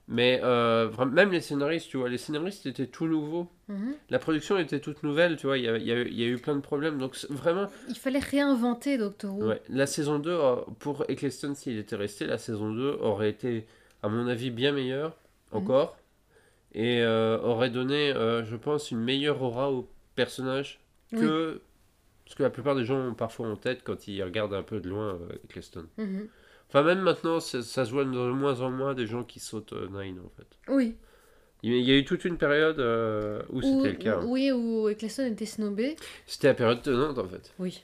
[0.09, 3.49] Mais euh, même les scénaristes, tu vois, les scénaristes étaient tout nouveaux.
[3.69, 3.95] Mhm.
[4.11, 6.21] La production était toute nouvelle, tu vois, il y a, il y a eu- il
[6.21, 6.99] y a eu plein de problèmes.
[6.99, 9.47] Donc vraiment, Il fallait réinventer Doctor Who.
[9.49, 13.65] ouais, la saison 2, euh, pour Eccleston, s'il était resté, la saison 2 aurait été,
[14.03, 15.17] à mon avis, bien meilleure,
[15.53, 15.59] Mhm.
[15.63, 15.97] encore,
[16.75, 21.61] et euh, aurait donné, euh, je pense, une meilleure aura au personnage que
[22.27, 24.81] ce que la plupart des gens ont parfois en tête quand ils regardent un peu
[24.81, 25.87] de loin euh, Eccleston.
[25.99, 26.29] Mhm.
[26.69, 29.75] Enfin, même maintenant, ça, ça se voit de moins en moins des gens qui sautent
[29.93, 30.47] Nine, en fait.
[30.73, 30.97] Oui.
[31.63, 34.17] Il y a- eu toute une période euh, où Où- c'était le cas.
[34.19, 34.25] hein.
[34.27, 35.97] Oui, où Eccleston était snobé.
[36.27, 37.53] C'était la période tenante, en fait.
[37.59, 37.83] Oui.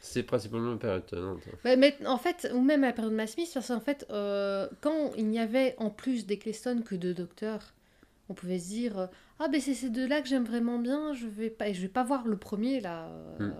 [0.00, 1.40] C'était principalement la période tenante.
[1.46, 1.56] hein.
[1.62, 4.66] Bah, mais en fait, ou même la période de Matt Smith, parce qu'en fait, euh,
[4.80, 7.60] quand il n'y avait en plus d'Eccleston que deux docteurs,
[8.30, 9.06] on pouvait se dire euh,
[9.38, 12.04] Ah, ben c'est ces deux-là que j'aime vraiment bien, je vais pas, je vais pas
[12.04, 13.08] voir le premier là.
[13.40, 13.48] euh.
[13.48, 13.54] Mm.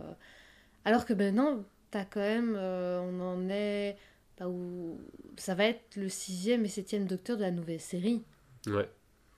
[0.87, 3.97] Alors que maintenant, t'as quand même, euh, on en est.
[4.39, 4.99] bah, où
[5.37, 8.23] ça va être le sixième et septième docteur de la nouvelle série.
[8.66, 8.89] Ouais,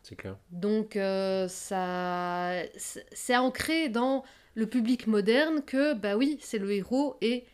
[0.04, 0.36] c'est clair.
[0.50, 4.22] Donc euh, ça c'est c'est ancré dans
[4.54, 7.46] le public moderne que bah oui, c'est le héros et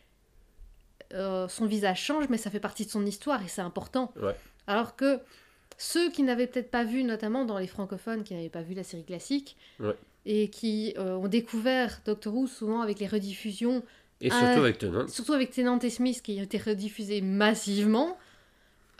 [1.13, 4.11] euh, son visage change mais ça fait partie de son histoire et c'est important.
[4.21, 4.35] Ouais.
[4.67, 5.19] Alors que
[5.81, 8.83] ceux qui n'avaient peut-être pas vu notamment dans les francophones qui n'avaient pas vu la
[8.83, 9.95] série classique Ouais.
[10.25, 13.81] et qui euh, ont découvert Doctor Who souvent avec les rediffusions
[14.21, 14.39] Et Ah.
[14.39, 15.07] surtout avec Tenant.
[15.07, 18.17] surtout avec Tennant et Smith qui ont été rediffusés massivement.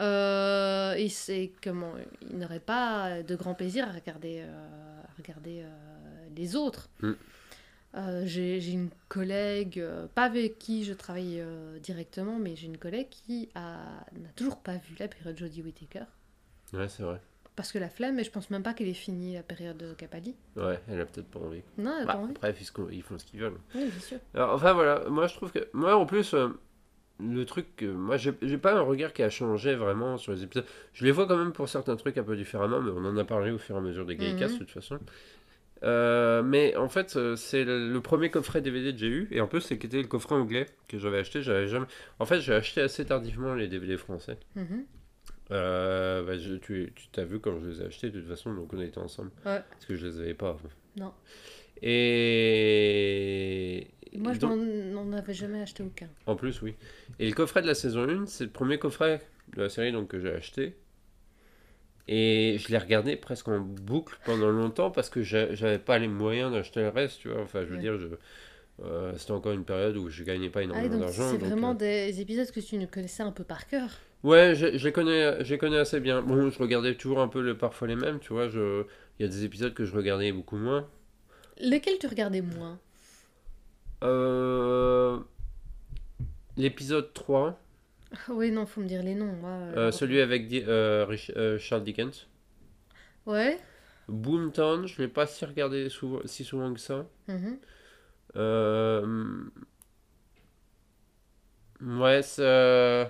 [0.01, 5.61] Euh, et c'est comment ils n'auraient pas de grand plaisir à regarder, euh, à regarder
[5.63, 6.89] euh, les autres.
[7.01, 7.11] Mm.
[7.95, 12.67] Euh, j'ai j'ai une collègue, euh, pas avec qui je travaille euh, directement, mais j'ai
[12.67, 16.05] une collègue qui a- n'a toujours pas vu la période Jodie Whittaker.
[16.74, 17.20] Ouais, c'est vrai.
[17.55, 19.93] Parce que la flemme, mais je pense même pas qu'elle ait fini la période de
[19.93, 20.36] Capaldi.
[20.55, 21.61] Ouais, elle a peut-être pas envie.
[21.78, 22.32] Non, elle a Bah, pas envie.
[22.32, 22.55] après,
[22.91, 23.57] ils font ce qu'ils veulent.
[23.76, 24.19] Oui, bien sûr.
[24.34, 25.10] Alors, enfin, voilà.
[25.10, 25.68] Moi, je trouve que.
[25.73, 26.34] Moi, en plus.
[26.34, 26.49] euh,
[27.22, 30.65] le truc que moi j'ai pas un regard qui a changé vraiment sur les épisodes
[30.93, 33.26] je les vois quand même pour certains trucs un peu différemment mais on en a
[33.26, 34.60] parlé au fur et à mesure des Gaycasts Mhm.
[34.60, 34.99] de toute façon
[35.84, 39.48] Euh, mais en fait euh, c'est le, premier coffret DVD que j'ai eu et en
[39.48, 41.88] plus c'était le coffret anglais que j'avais acheté j'avais jamais
[42.19, 44.85] en fait j'ai acheté assez tardivement les DVD français Mhm.
[45.51, 48.53] Euh, bah, je- tu tu t'as vu quand je les ai achetés, de toute façon,
[48.53, 49.31] donc on était ensemble.
[49.45, 49.61] Ouais.
[49.69, 50.55] Parce que je les avais pas.
[50.97, 51.11] Non.
[52.51, 53.88] Et.
[54.17, 56.07] Moi, je donc- n'en avais jamais acheté aucun.
[56.26, 56.76] En plus, oui.
[57.19, 59.21] Et le coffret de la saison 1, c'est le premier coffret
[59.55, 60.76] de la série donc, que j'ai acheté.
[62.07, 66.07] Et je l'ai regardé presque en boucle pendant longtemps parce que j'a- j'avais pas les
[66.07, 67.41] moyens d'acheter le reste, tu vois.
[67.43, 67.81] Enfin, je veux Ouais.
[67.81, 68.07] dire, je,
[68.84, 71.30] euh, c'était encore une période où je gagnais pas Ah, énormément donc d'argent.
[71.31, 73.91] c'est donc, vraiment euh, des épisodes que tu ne connaissais un peu par cœur.
[74.23, 76.21] Ouais, je, je les connais, je les connais assez bien.
[76.21, 78.49] Bon, je regardais toujours un peu le, parfois les mêmes, tu vois.
[78.49, 78.83] Je,
[79.17, 80.87] il y a des épisodes que je regardais beaucoup moins.
[81.57, 82.79] Lesquels tu regardais moins?
[84.03, 85.19] Euh,
[86.57, 87.59] L'épisode 3,
[88.11, 89.33] Ah Oui, non, faut me dire les noms.
[89.41, 92.27] Moi, euh, alors- celui avec Di- euh, Rich- euh, Charles Dickens.
[93.25, 93.57] Ouais.
[94.07, 97.05] Boomtown, je l'ai pas si regardé souvent, si souvent que ça.
[97.27, 97.59] mhm.
[98.35, 99.43] Euh,
[101.81, 103.09] Ouais, c'est.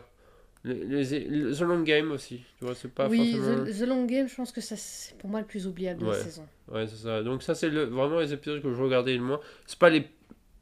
[0.64, 0.74] Les,
[1.04, 3.64] les- le- The Long Game aussi, tu vois, c'est pas oui, forcément.
[3.66, 6.06] The, The Long Game, je pense que ça, c'est pour moi le plus oubliable de
[6.08, 6.46] la saison.
[6.72, 7.24] Ouais, c'est ça.
[7.24, 9.40] Donc, ça, c'est le, vraiment les épisodes que je regardais le moins.
[9.66, 10.06] C'est pas les.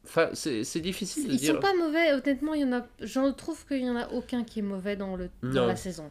[0.04, 1.54] Enfin, c'est c'est difficile de Ils dire.
[1.56, 2.86] sont pas mauvais, honnêtement, il y en a.
[3.02, 5.28] J'en trouve qu'il y en a aucun qui est mauvais dans, le...
[5.42, 5.66] dans Non.
[5.66, 6.08] la saison.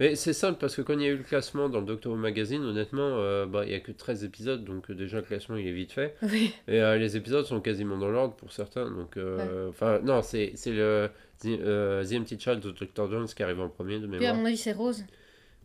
[0.00, 2.12] Mais c'est simple parce que quand il y a eu le classement dans le Doctor
[2.12, 5.22] Who Magazine, honnêtement, euh, bah, il y a que 13 épisodes, donc euh, déjà le
[5.22, 6.14] classement il est vite fait.
[6.24, 6.52] Oui.
[6.68, 8.90] Et euh, les épisodes sont quasiment dans l'ordre pour certains.
[8.90, 11.08] Donc, euh, enfin, non, c'est c'est le
[11.42, 13.10] The, euh, The Empty Child de Dr.
[13.10, 14.34] Jones qui arrive en premier de Puis à mémoire.
[14.36, 15.04] mon avis, c'est Rose.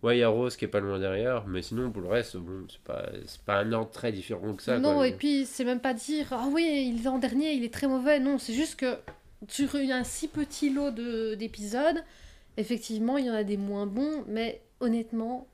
[0.03, 2.37] Ouais, il y a Rose qui est pas loin derrière, mais sinon pour le reste,
[2.37, 3.09] bon, c'est pas,
[3.45, 4.77] pas un ordre très différent que ça.
[4.77, 5.07] non, quoi.
[5.07, 7.87] et puis c'est même pas dire Ah oui, il est en dernier, il est très
[7.87, 8.19] mauvais.
[8.19, 8.95] Non, c'est juste que
[9.47, 12.03] sur un si petit lot de- d'épisodes,
[12.57, 15.47] effectivement, il y en a des moins bons, mais honnêtement,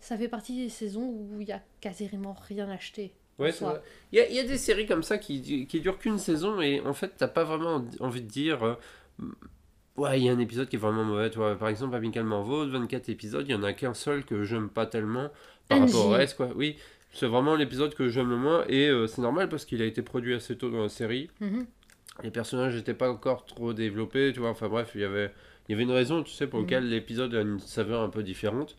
[0.00, 3.12] ça fait partie des saisons où il y a quasiment rien acheté.
[3.38, 3.52] Ouais.
[4.12, 6.92] Il y y a des séries comme ça qui, qui durent qu'une saison et en
[6.94, 8.78] fait, t'as pas vraiment envie de dire.
[9.98, 11.30] Euh, ouais, il y a un épisode qui est vraiment mauvais.
[11.30, 11.56] Toi.
[11.56, 14.86] Par exemple, Amical Marvel, 24 épisodes, il y en a qu'un seul que j'aime pas
[14.86, 15.30] tellement
[15.68, 16.50] par rapport au reste, quoi.
[16.56, 16.76] Oui,
[17.12, 20.02] c'est vraiment l'épisode que j'aime le moins et euh, c'est normal parce qu'il a été
[20.02, 21.30] produit assez tôt dans la série.
[21.40, 21.66] Mhm.
[22.22, 24.50] Les personnages n'étaient pas encore trop développés, tu vois.
[24.50, 25.32] Enfin bref, il y avait.
[25.68, 26.64] Il y avait une raison, tu sais, pour Mhm.
[26.66, 28.76] laquelle l'épisode a une saveur un peu différente.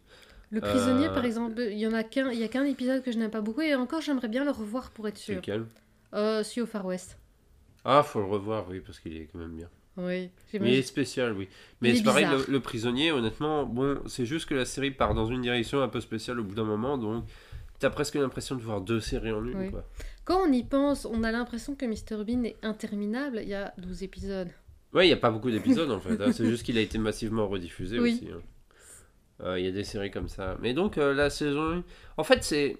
[0.51, 3.01] Le prisonnier, Euh, par exemple, il y en a qu'un, il y a qu'un épisode
[3.01, 5.35] que je n'aime pas beaucoup, et encore, j'aimerais bien le revoir pour être C'est sûr.
[5.37, 5.65] lequel?
[6.13, 7.17] Euh, celui au Far West.
[7.85, 9.69] Ah, faut le revoir, oui, parce qu'il est quand même bien.
[9.97, 10.29] Oui.
[10.53, 11.47] Il est spécial, oui.
[11.81, 15.27] Mais c'est pareil, le, le prisonnier, honnêtement, bon, c'est juste que la série part dans
[15.27, 17.25] une direction un peu spéciale au bout d'un moment, donc
[17.79, 19.69] t'as presque l'impression de voir deux séries en une, Oui.
[19.71, 19.87] quoi.
[20.25, 23.39] Quand on y pense, on a l'impression que Mr Bean est interminable.
[23.43, 24.49] Il y a 12 épisodes.
[24.93, 26.97] Ouais, il n'y a pas beaucoup d'épisodes en fait, hein, c'est juste qu'il a été
[26.97, 28.13] massivement rediffusé Oui.
[28.13, 28.29] aussi.
[28.31, 28.41] hein.
[29.41, 30.57] Euh, Il y a des séries comme ça.
[30.61, 31.83] Mais donc, euh, la saison 1,
[32.17, 32.77] en fait, c'est.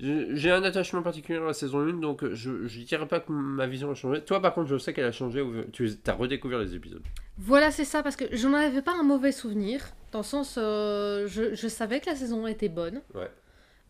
[0.00, 3.20] Je- J'ai un attachement particulier à la saison 1, donc euh, je ne dirais pas
[3.20, 4.22] que ma vision a changé.
[4.22, 5.44] Toi, par contre, je sais qu'elle a changé.
[5.72, 7.02] Tu as redécouvert les épisodes.
[7.38, 9.82] Voilà, c'est ça, parce que j'en avais pas un mauvais souvenir.
[10.12, 13.02] Dans le sens, euh, je, je savais que la saison était bonne.
[13.14, 13.30] Ouais.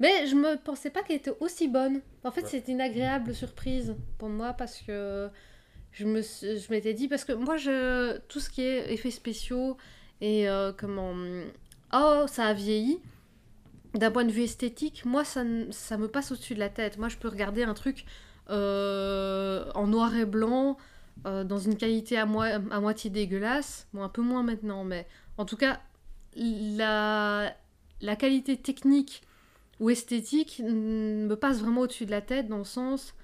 [0.01, 2.01] Mais je me pensais pas qu'elle était aussi bonne.
[2.25, 2.49] En fait, Ouais.
[2.49, 5.29] c'était une agréable surprise pour moi parce que
[5.93, 9.11] je me suis- je m'étais dit parce que moi je tout ce qui est effets
[9.11, 9.77] spéciaux
[10.21, 11.13] et euh, comment
[11.93, 12.99] oh ça a vieilli
[13.95, 16.99] d'un point de vue esthétique moi ça, me passe au-dessus de la tête.
[16.99, 18.05] Moi je peux regarder un truc
[18.51, 20.77] euh, en noir et blanc
[21.27, 23.89] euh, dans une qualité à, moi, à moitié dégueulasse.
[23.93, 25.07] Bon un peu moins maintenant mais
[25.39, 25.81] en tout cas
[26.37, 27.55] la,
[28.01, 29.23] la qualité technique
[29.81, 33.15] ou esthétique me passe vraiment au-dessus de la tête dans le sens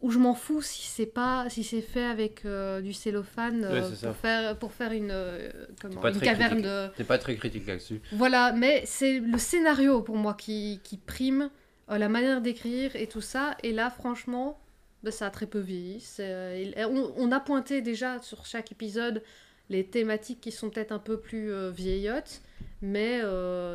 [0.00, 3.82] où je m'en fous si c'est pas si c'est fait avec euh, du cellophane euh,
[3.90, 5.50] Ouais, pour faire pour faire une euh,
[5.80, 6.64] comment, une caverne critique.
[6.66, 8.00] de T'es pas très critique là-dessus.
[8.12, 11.50] voilà mais c'est le scénario pour moi qui, qui prime
[11.90, 14.60] euh, la manière d'écrire et tout ça et là franchement
[15.02, 19.22] ben, ça a très peu vieilli on, on a pointé déjà sur chaque épisode
[19.70, 22.40] les thématiques qui sont peut-être un peu plus vieillottes
[22.82, 23.20] mais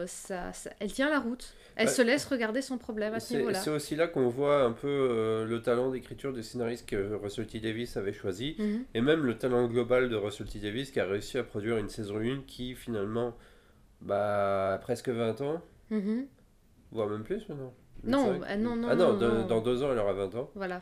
[0.07, 1.93] ça, ça- elle tient la route elle Ouais.
[1.93, 4.71] se laisse regarder son problème à ce C'est niveau-là c'est aussi là qu'on voit un
[4.71, 7.59] peu euh, le talent d'écriture des scénaristes que Russell T.
[7.59, 8.83] Davis avait choisi, Mhm.
[8.93, 10.59] et même le talent global de Russell T.
[10.59, 13.35] Davis qui a réussi à produire une saison 1 qui finalement,
[14.01, 16.25] bah, a presque 20 ans, Mhm.
[16.91, 17.73] voire même plus maintenant.
[18.03, 18.45] Non, 25.
[18.49, 19.45] ah non, non, Ah non, non, de- non.
[19.47, 20.51] dans deux ans elle aura 20 ans.
[20.55, 20.81] Voilà.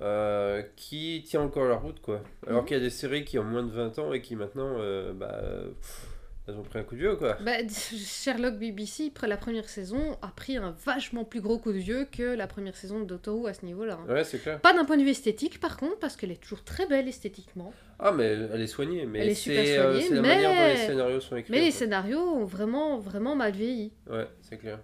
[0.00, 2.22] Euh, qui tient encore la route quoi.
[2.46, 2.66] Alors Mhm.
[2.68, 5.12] qu'il y a des séries qui ont moins de 20 ans et qui maintenant, euh,
[5.12, 5.42] bah,
[5.80, 6.06] pff,
[6.48, 7.36] elles ont pris un coup de vieux quoi.
[7.44, 12.06] Bah, Sherlock BBC, la première saison, a pris un vachement plus gros coup de vieux
[12.10, 13.98] que la première saison de Doctor Who à ce niveau-là.
[14.08, 14.12] hein.
[14.12, 14.60] Ouais, c'est clair.
[14.60, 17.72] Pas d'un point de vue esthétique, par contre, parce qu'elle est toujours très belle esthétiquement.
[18.00, 20.50] Ah, mais elle, est soignée, mais Elle est super euh, soignée, c'est la mais- manière
[20.50, 21.52] dont les scénarios sont écrits.
[21.52, 23.92] Mais les scénarios ont vraiment, vraiment mal vieilli.
[24.10, 24.80] Ouais, c'est clair.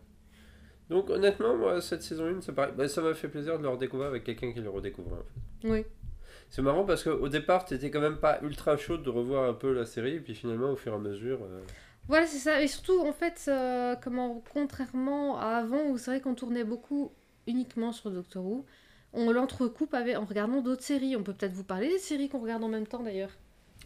[0.89, 2.72] Donc honnêtement, moi, cette saison 1, c'est pareil.
[2.76, 5.18] Bah, ça m'a fait plaisir de le redécouvrir avec quelqu'un qui le redécouvrait.
[5.18, 5.22] En
[5.62, 5.68] fait.
[5.68, 5.85] Oui.
[6.50, 9.72] C'est marrant parce qu'au départ, t'étais quand même pas ultra chaud de revoir un peu
[9.72, 11.40] la série, et puis finalement, au fur et à mesure...
[11.42, 11.60] euh,
[12.08, 12.62] Voilà, c'est ça.
[12.62, 17.12] Et surtout, en fait, euh, comment, contrairement à avant, où c'est vrai qu'on tournait beaucoup
[17.46, 18.64] uniquement sur Doctor Who,
[19.12, 21.16] on l'entrecoupe avec, en regardant d'autres séries.
[21.16, 23.30] On peut peut-être vous parler des séries qu'on regarde en même temps d'ailleurs.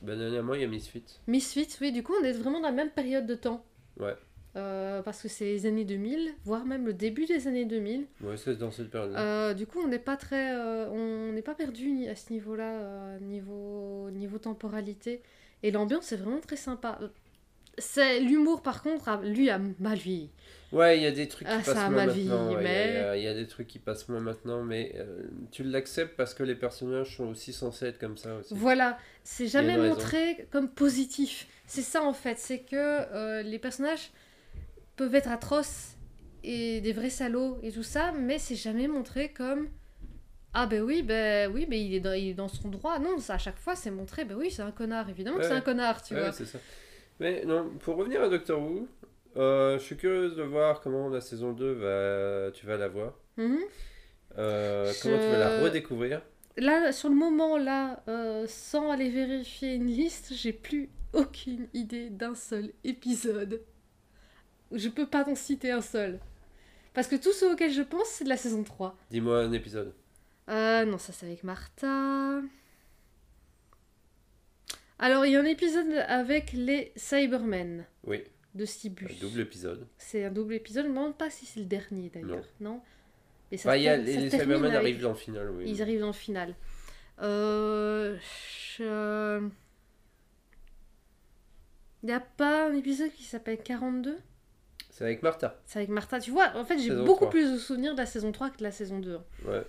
[0.02, 1.04] Ben, dernièrement, il y a Misfit.
[1.26, 3.64] Misfits, oui, du coup, on est vraiment dans la même période de temps.
[3.98, 4.16] Ouais.
[4.54, 8.04] Euh, parce que c'est les années 2000, voire même le début des années 2000.
[8.22, 9.14] Ouais, c'est dans cette période.
[9.16, 12.70] Euh, du coup, on n'est pas très, euh, on n'est pas perdu à ce niveau-là,
[12.74, 15.22] euh, niveau niveau temporalité.
[15.62, 16.98] Et l'ambiance est vraiment très sympa.
[17.78, 20.28] C'est l'humour, par contre, lui a mal vieilli.
[20.70, 22.48] Ouais, il y a des trucs qui Ah, ça passent a moins maintenant.
[22.50, 24.62] Il y a- mais- y, a- il y a des trucs qui passent moins maintenant,
[24.62, 24.94] mais
[25.50, 28.52] tu l'acceptes parce que les personnages sont aussi censés être comme ça aussi.
[28.54, 29.94] Voilà, c'est jamais raison.
[29.94, 31.46] montré comme positif.
[31.66, 34.10] C'est ça en fait, c'est que les personnages
[34.96, 35.96] peuvent être atroces
[36.44, 39.68] et des vrais salauds et tout ça, mais c'est jamais montré comme
[40.54, 42.98] ah ben oui, ben oui, mais il est dans, il est dans son droit.
[42.98, 45.52] Non, ça à chaque fois c'est montré, ben oui, c'est un connard, évidemment que c'est
[45.52, 46.32] un connard, tu Ouais, vois.
[46.32, 46.58] c'est ça.
[47.20, 48.86] Mais non, pour revenir à Doctor Who,
[49.36, 52.50] euh, je suis curieuse de voir comment la saison 2 va...
[52.52, 53.14] tu vas la voir.
[53.36, 53.58] Mhm.
[54.38, 56.22] Euh, Comment tu vas la redécouvrir.
[56.56, 62.10] Là, sur le moment là, euh, sans aller vérifier une liste, j'ai plus aucune idée
[62.10, 63.62] d'un seul épisode.
[64.74, 66.18] Je peux pas t'en citer un seul.
[66.94, 68.96] Parce que tout ce auquel je pense, c'est de la saison 3.
[69.10, 69.94] Dis-moi un épisode.
[70.50, 72.40] Euh, non, ça c'est avec Martha.
[74.98, 78.22] Alors, il y a un épisode avec les Cybermen Oui,
[78.54, 79.10] de Stibus.
[79.10, 79.88] un double épisode.
[79.98, 82.44] C'est un double épisode, je me demande pas si c'est le dernier d'ailleurs.
[82.60, 82.80] Non.
[83.50, 85.64] Mais ça Bah, y a, les Cybermen avec- arrivent dans le final, oui.
[85.66, 86.54] Ils arrivent dans le final.
[87.20, 88.16] Euh...
[88.76, 89.40] je-
[92.02, 94.18] Il n'y a pas un épisode qui s'appelle 42
[94.92, 95.58] C'est avec Martha.
[95.64, 96.20] C'est avec Martha.
[96.20, 97.30] Tu vois, en fait, j'ai Saison beaucoup 3.
[97.30, 99.18] plus de souvenirs de la saison 3 que de la saison 2.
[99.46, 99.62] Ouais.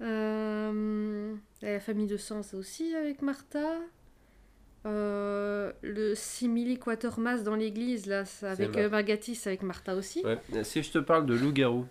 [0.00, 3.78] Euh, La famille de sang, c'est aussi avec Martha.
[4.84, 9.94] Euh, le simili quatermass dans l'église, là, c'est avec Mar- euh, Margatis, c'est avec Martha
[9.94, 10.24] aussi.
[10.24, 10.64] ouais.
[10.64, 11.86] Si je te parle de loup-garou,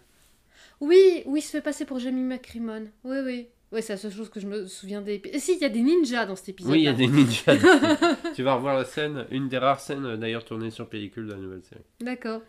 [0.81, 2.87] Oui, oui, il se fait passer pour Jamie McCrimmon.
[3.05, 3.47] Oui, oui.
[3.71, 5.21] Oui, c'est la seule chose que je me souviens des...
[5.25, 6.73] Et si, il y a des ninjas dans cet épisode.
[6.73, 7.55] oui, il y a des ninjas.
[8.35, 11.31] tu vas revoir la scène, une des rares scènes euh, d'ailleurs tournée sur pellicule de
[11.31, 11.83] la nouvelle série.
[12.01, 12.41] D'accord.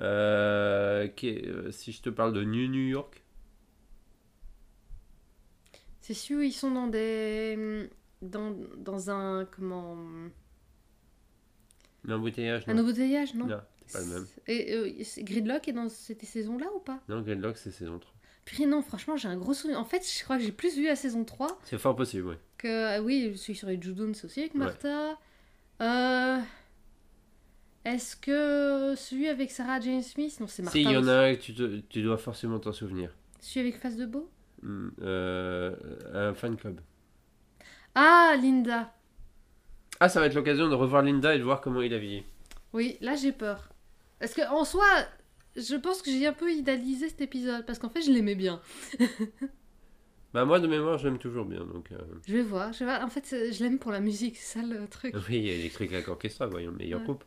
[0.00, 3.22] Euh, est- euh, si je te parle de New New York,
[6.00, 7.88] C'est sûr, ils sont dans des...
[8.20, 9.44] Dans, dans un...
[9.44, 9.96] Comment...
[12.04, 12.82] l'embouteillage, Un non.
[12.82, 13.46] embouteillage, non?
[13.46, 14.26] Non, c'est pas le même.
[14.48, 17.00] Et euh, Gridlock est dans cette saison-là ou pas?
[17.08, 18.12] Non, Gridlock, c'est saison 3.
[18.44, 19.78] Puis non, franchement, j'ai un gros souvenir.
[19.78, 22.34] En fait, je crois que j'ai plus vu la saison 3 C'est fort possible, oui.
[22.58, 22.96] que...
[22.98, 24.60] ah oui, celui sur les Judoons, aussi avec Ouais.
[24.60, 25.18] Martha.
[25.82, 26.38] Euh...
[27.84, 30.38] Est-ce que celui avec Sarah Jane Smith?
[30.40, 32.58] Non, c'est Martha Si, il y en a un que tu, te- tu dois forcément
[32.58, 33.10] t'en souvenir.
[33.40, 34.28] Celui avec Face de Beau?
[34.62, 35.74] Hmm, euh,
[36.12, 36.80] un fan club.
[37.94, 38.92] Ah, Linda
[39.98, 42.24] Ah, ça va être l'occasion de revoir Linda et de voir comment il a vieilli.
[42.74, 43.70] Oui, là j'ai peur.
[44.18, 44.84] Parce que en soi,
[45.56, 48.60] je pense que j'ai un peu idéalisé cet épisode parce qu'en fait je l'aimais bien.
[50.32, 51.64] Bah, moi, de mémoire, je l'aime toujours bien.
[51.64, 53.04] Donc, euh, Je vais voir, je vais voir.
[53.04, 55.12] En fait, je l'aime pour la musique, c'est ça le truc.
[55.28, 57.04] Oui, Electric Light Orchestra, voyons, meilleur Ouais.
[57.06, 57.24] groupe.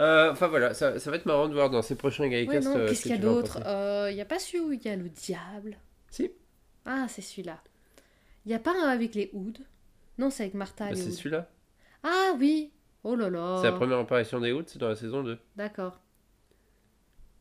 [0.00, 2.66] Euh, Enfin voilà, ça, ça va être marrant de voir dans ces prochains Ouais, Gaïcast.
[2.66, 3.58] non, euh, qu'est-ce ce que qu'il y a d'autre?
[3.66, 5.76] Euh, Il n'y a pas celui où il y a le diable?
[6.10, 6.30] Si,
[6.86, 7.62] Ah, c'est celui-là.
[8.46, 9.60] Il n'y a pas un avec les Hoods
[10.16, 11.46] Non, c'est avec Martha bah, c'est celui-là.
[12.02, 12.72] Ah oui
[13.04, 15.38] Oh là là C'est la première apparition des Hoods, c'est dans la saison 2.
[15.56, 16.00] D'accord.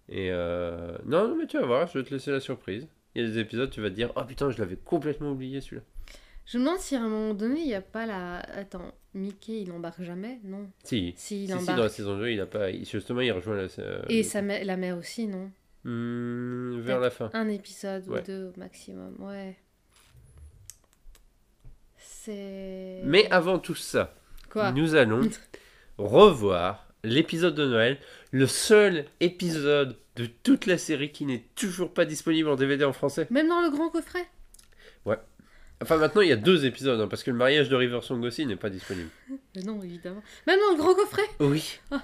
[0.10, 0.98] Et euh...
[1.06, 2.88] non, non, mais tu vas voir, je vais te laisser la surprise.
[3.16, 5.62] Il y a des épisodes, tu vas te dire, oh putain, je l'avais complètement oublié
[5.62, 5.84] celui-là.
[6.46, 8.38] Je me demande si à un moment donné, il n'y a pas la...
[8.40, 10.40] Attends, Mickey, il embarque jamais?
[10.44, 10.68] Non.
[10.84, 11.78] Si, Si, il si, si, embarque.
[11.78, 12.72] dans la saison 2, il a pas.
[12.72, 13.68] Justement, il rejoint la.
[13.80, 15.52] euh, Et sa mè- la mère aussi, non?
[15.84, 17.30] Hmm, vers la fin.
[17.34, 18.22] Un épisode Ouais.
[18.22, 19.58] ou deux au maximum, ouais.
[21.98, 23.02] C'est...
[23.06, 24.14] Mais avant tout ça,
[24.50, 24.72] Quoi?
[24.72, 25.22] nous allons
[25.98, 27.98] revoir l'épisode de Noël,
[28.32, 32.94] le seul épisode de toute la série qui n'est toujours pas disponible en DVD en
[32.94, 33.28] français.
[33.30, 34.28] Même dans le grand coffret?
[35.82, 38.22] Enfin, maintenant, il y a deux épisodes, hein, parce que le mariage de River Song
[38.24, 39.10] aussi n'est pas disponible.
[39.56, 40.22] Mais Non, évidemment.
[40.46, 41.24] Même dans le grand coffret?
[41.40, 41.80] Oui.
[41.92, 42.02] Ah.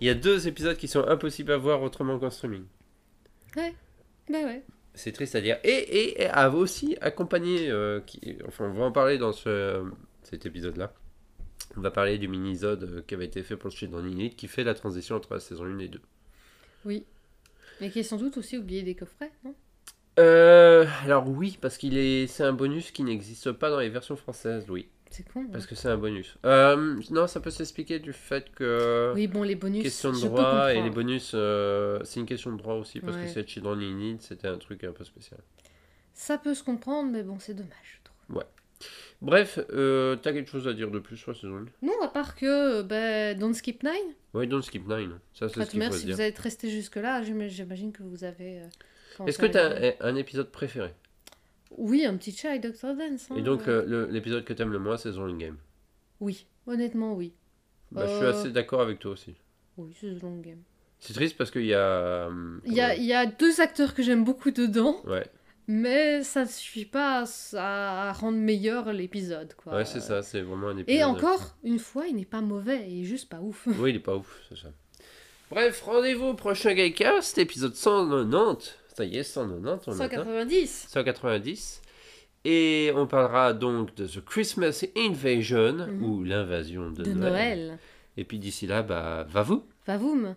[0.00, 2.64] Il y a deux épisodes qui sont impossibles à voir autrement qu'en streaming.
[3.56, 3.62] Bah
[4.28, 4.62] ouais.
[4.94, 5.58] C'est triste à dire.
[5.64, 9.82] Et, et, et a aussi accompagné, euh, qui, enfin on va en parler dans ce,
[10.22, 10.92] cet épisode-là.
[11.76, 14.30] On va parler du mini-zode euh, qui avait été fait pour le Shit dans Init,
[14.30, 16.00] qui fait la transition entre la saison 1 et 2.
[16.84, 17.04] Oui.
[17.80, 19.54] Mais qui est sans doute aussi oublié des coffrets, non?
[20.18, 24.16] Euh, alors oui, parce qu'il est, c'est un bonus qui n'existe pas dans les versions
[24.16, 24.88] françaises, oui.
[25.10, 25.42] C'est con.
[25.42, 25.48] hein.
[25.52, 26.36] Parce que c'est un bonus.
[26.46, 29.12] Euh, non, ça peut s'expliquer du fait que...
[29.14, 29.82] Oui, bon, les bonus.
[29.82, 33.24] Question de droit et les bonus, euh, c'est une question de droit aussi parce Ouais.
[33.24, 35.38] que c'est Children in Need, c'était un truc un peu spécial.
[36.14, 38.42] Ça peut se comprendre, mais bon, c'est dommage, je trouve.
[39.22, 42.08] Bref, euh, t'as quelque chose à dire de plus sur la saison 1 Non, à
[42.08, 44.14] part que ben, Don't Skip Nine.
[44.34, 45.18] Oui, Don't Skip Nine.
[45.32, 46.14] Ça, c'est ce qu'il faut si dire.
[46.16, 48.60] vous êtes resté jusque-là, j'im- j'imagine que vous avez.
[48.60, 50.92] euh, Est-ce que t'as un, un épisode préféré?
[51.78, 52.94] Oui, un petit chat avec Dr.
[52.94, 53.28] Dance.
[53.30, 53.84] hein, Et donc, euh.
[53.88, 55.56] euh, l'épisode que t'aimes le moins, c'est Long Game?
[56.20, 57.32] Oui, honnêtement, oui.
[57.92, 58.30] Bah, Je suis Euh.
[58.30, 59.34] assez d'accord avec toi aussi.
[59.78, 60.60] Oui, c'est Long Game.
[60.98, 62.28] C'est triste parce qu'il y a.
[62.64, 65.26] Il y a, comment- il y a deux acteurs que j'aime beaucoup dedans, Ouais,
[65.68, 67.24] mais ça ne suffit pas
[67.54, 69.54] à, à rendre meilleur l'épisode.
[69.54, 69.74] quoi.
[69.76, 71.00] ouais c'est ça, c'est vraiment un épisode.
[71.00, 73.66] Et encore, une fois, il n'est pas mauvais, il est juste pas ouf.
[73.78, 74.68] Oui, il est pas ouf, c'est ça.
[75.50, 78.74] Bref, rendez-vous au prochain Gaycast, épisode 190.
[78.96, 79.92] Ça y est, 190, on l'atteint.
[80.24, 81.82] 190 190.
[82.44, 86.02] Et on parlera donc de The Christmas Invasion, Mhm.
[86.04, 87.58] ou l'invasion de, de Noël.
[87.58, 87.78] Noël.
[88.16, 90.34] Et puis d'ici là, bah, va vous Vavoum.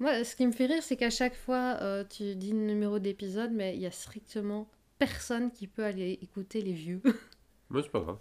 [0.00, 2.98] Moi, ce qui me fait rire, c'est qu'à chaque fois, euh, tu dis le numéro
[2.98, 4.68] d'épisode, mais il y a strictement
[4.98, 7.00] personne qui peut aller écouter les vieux.
[7.70, 8.18] Moi, c'est pas grave.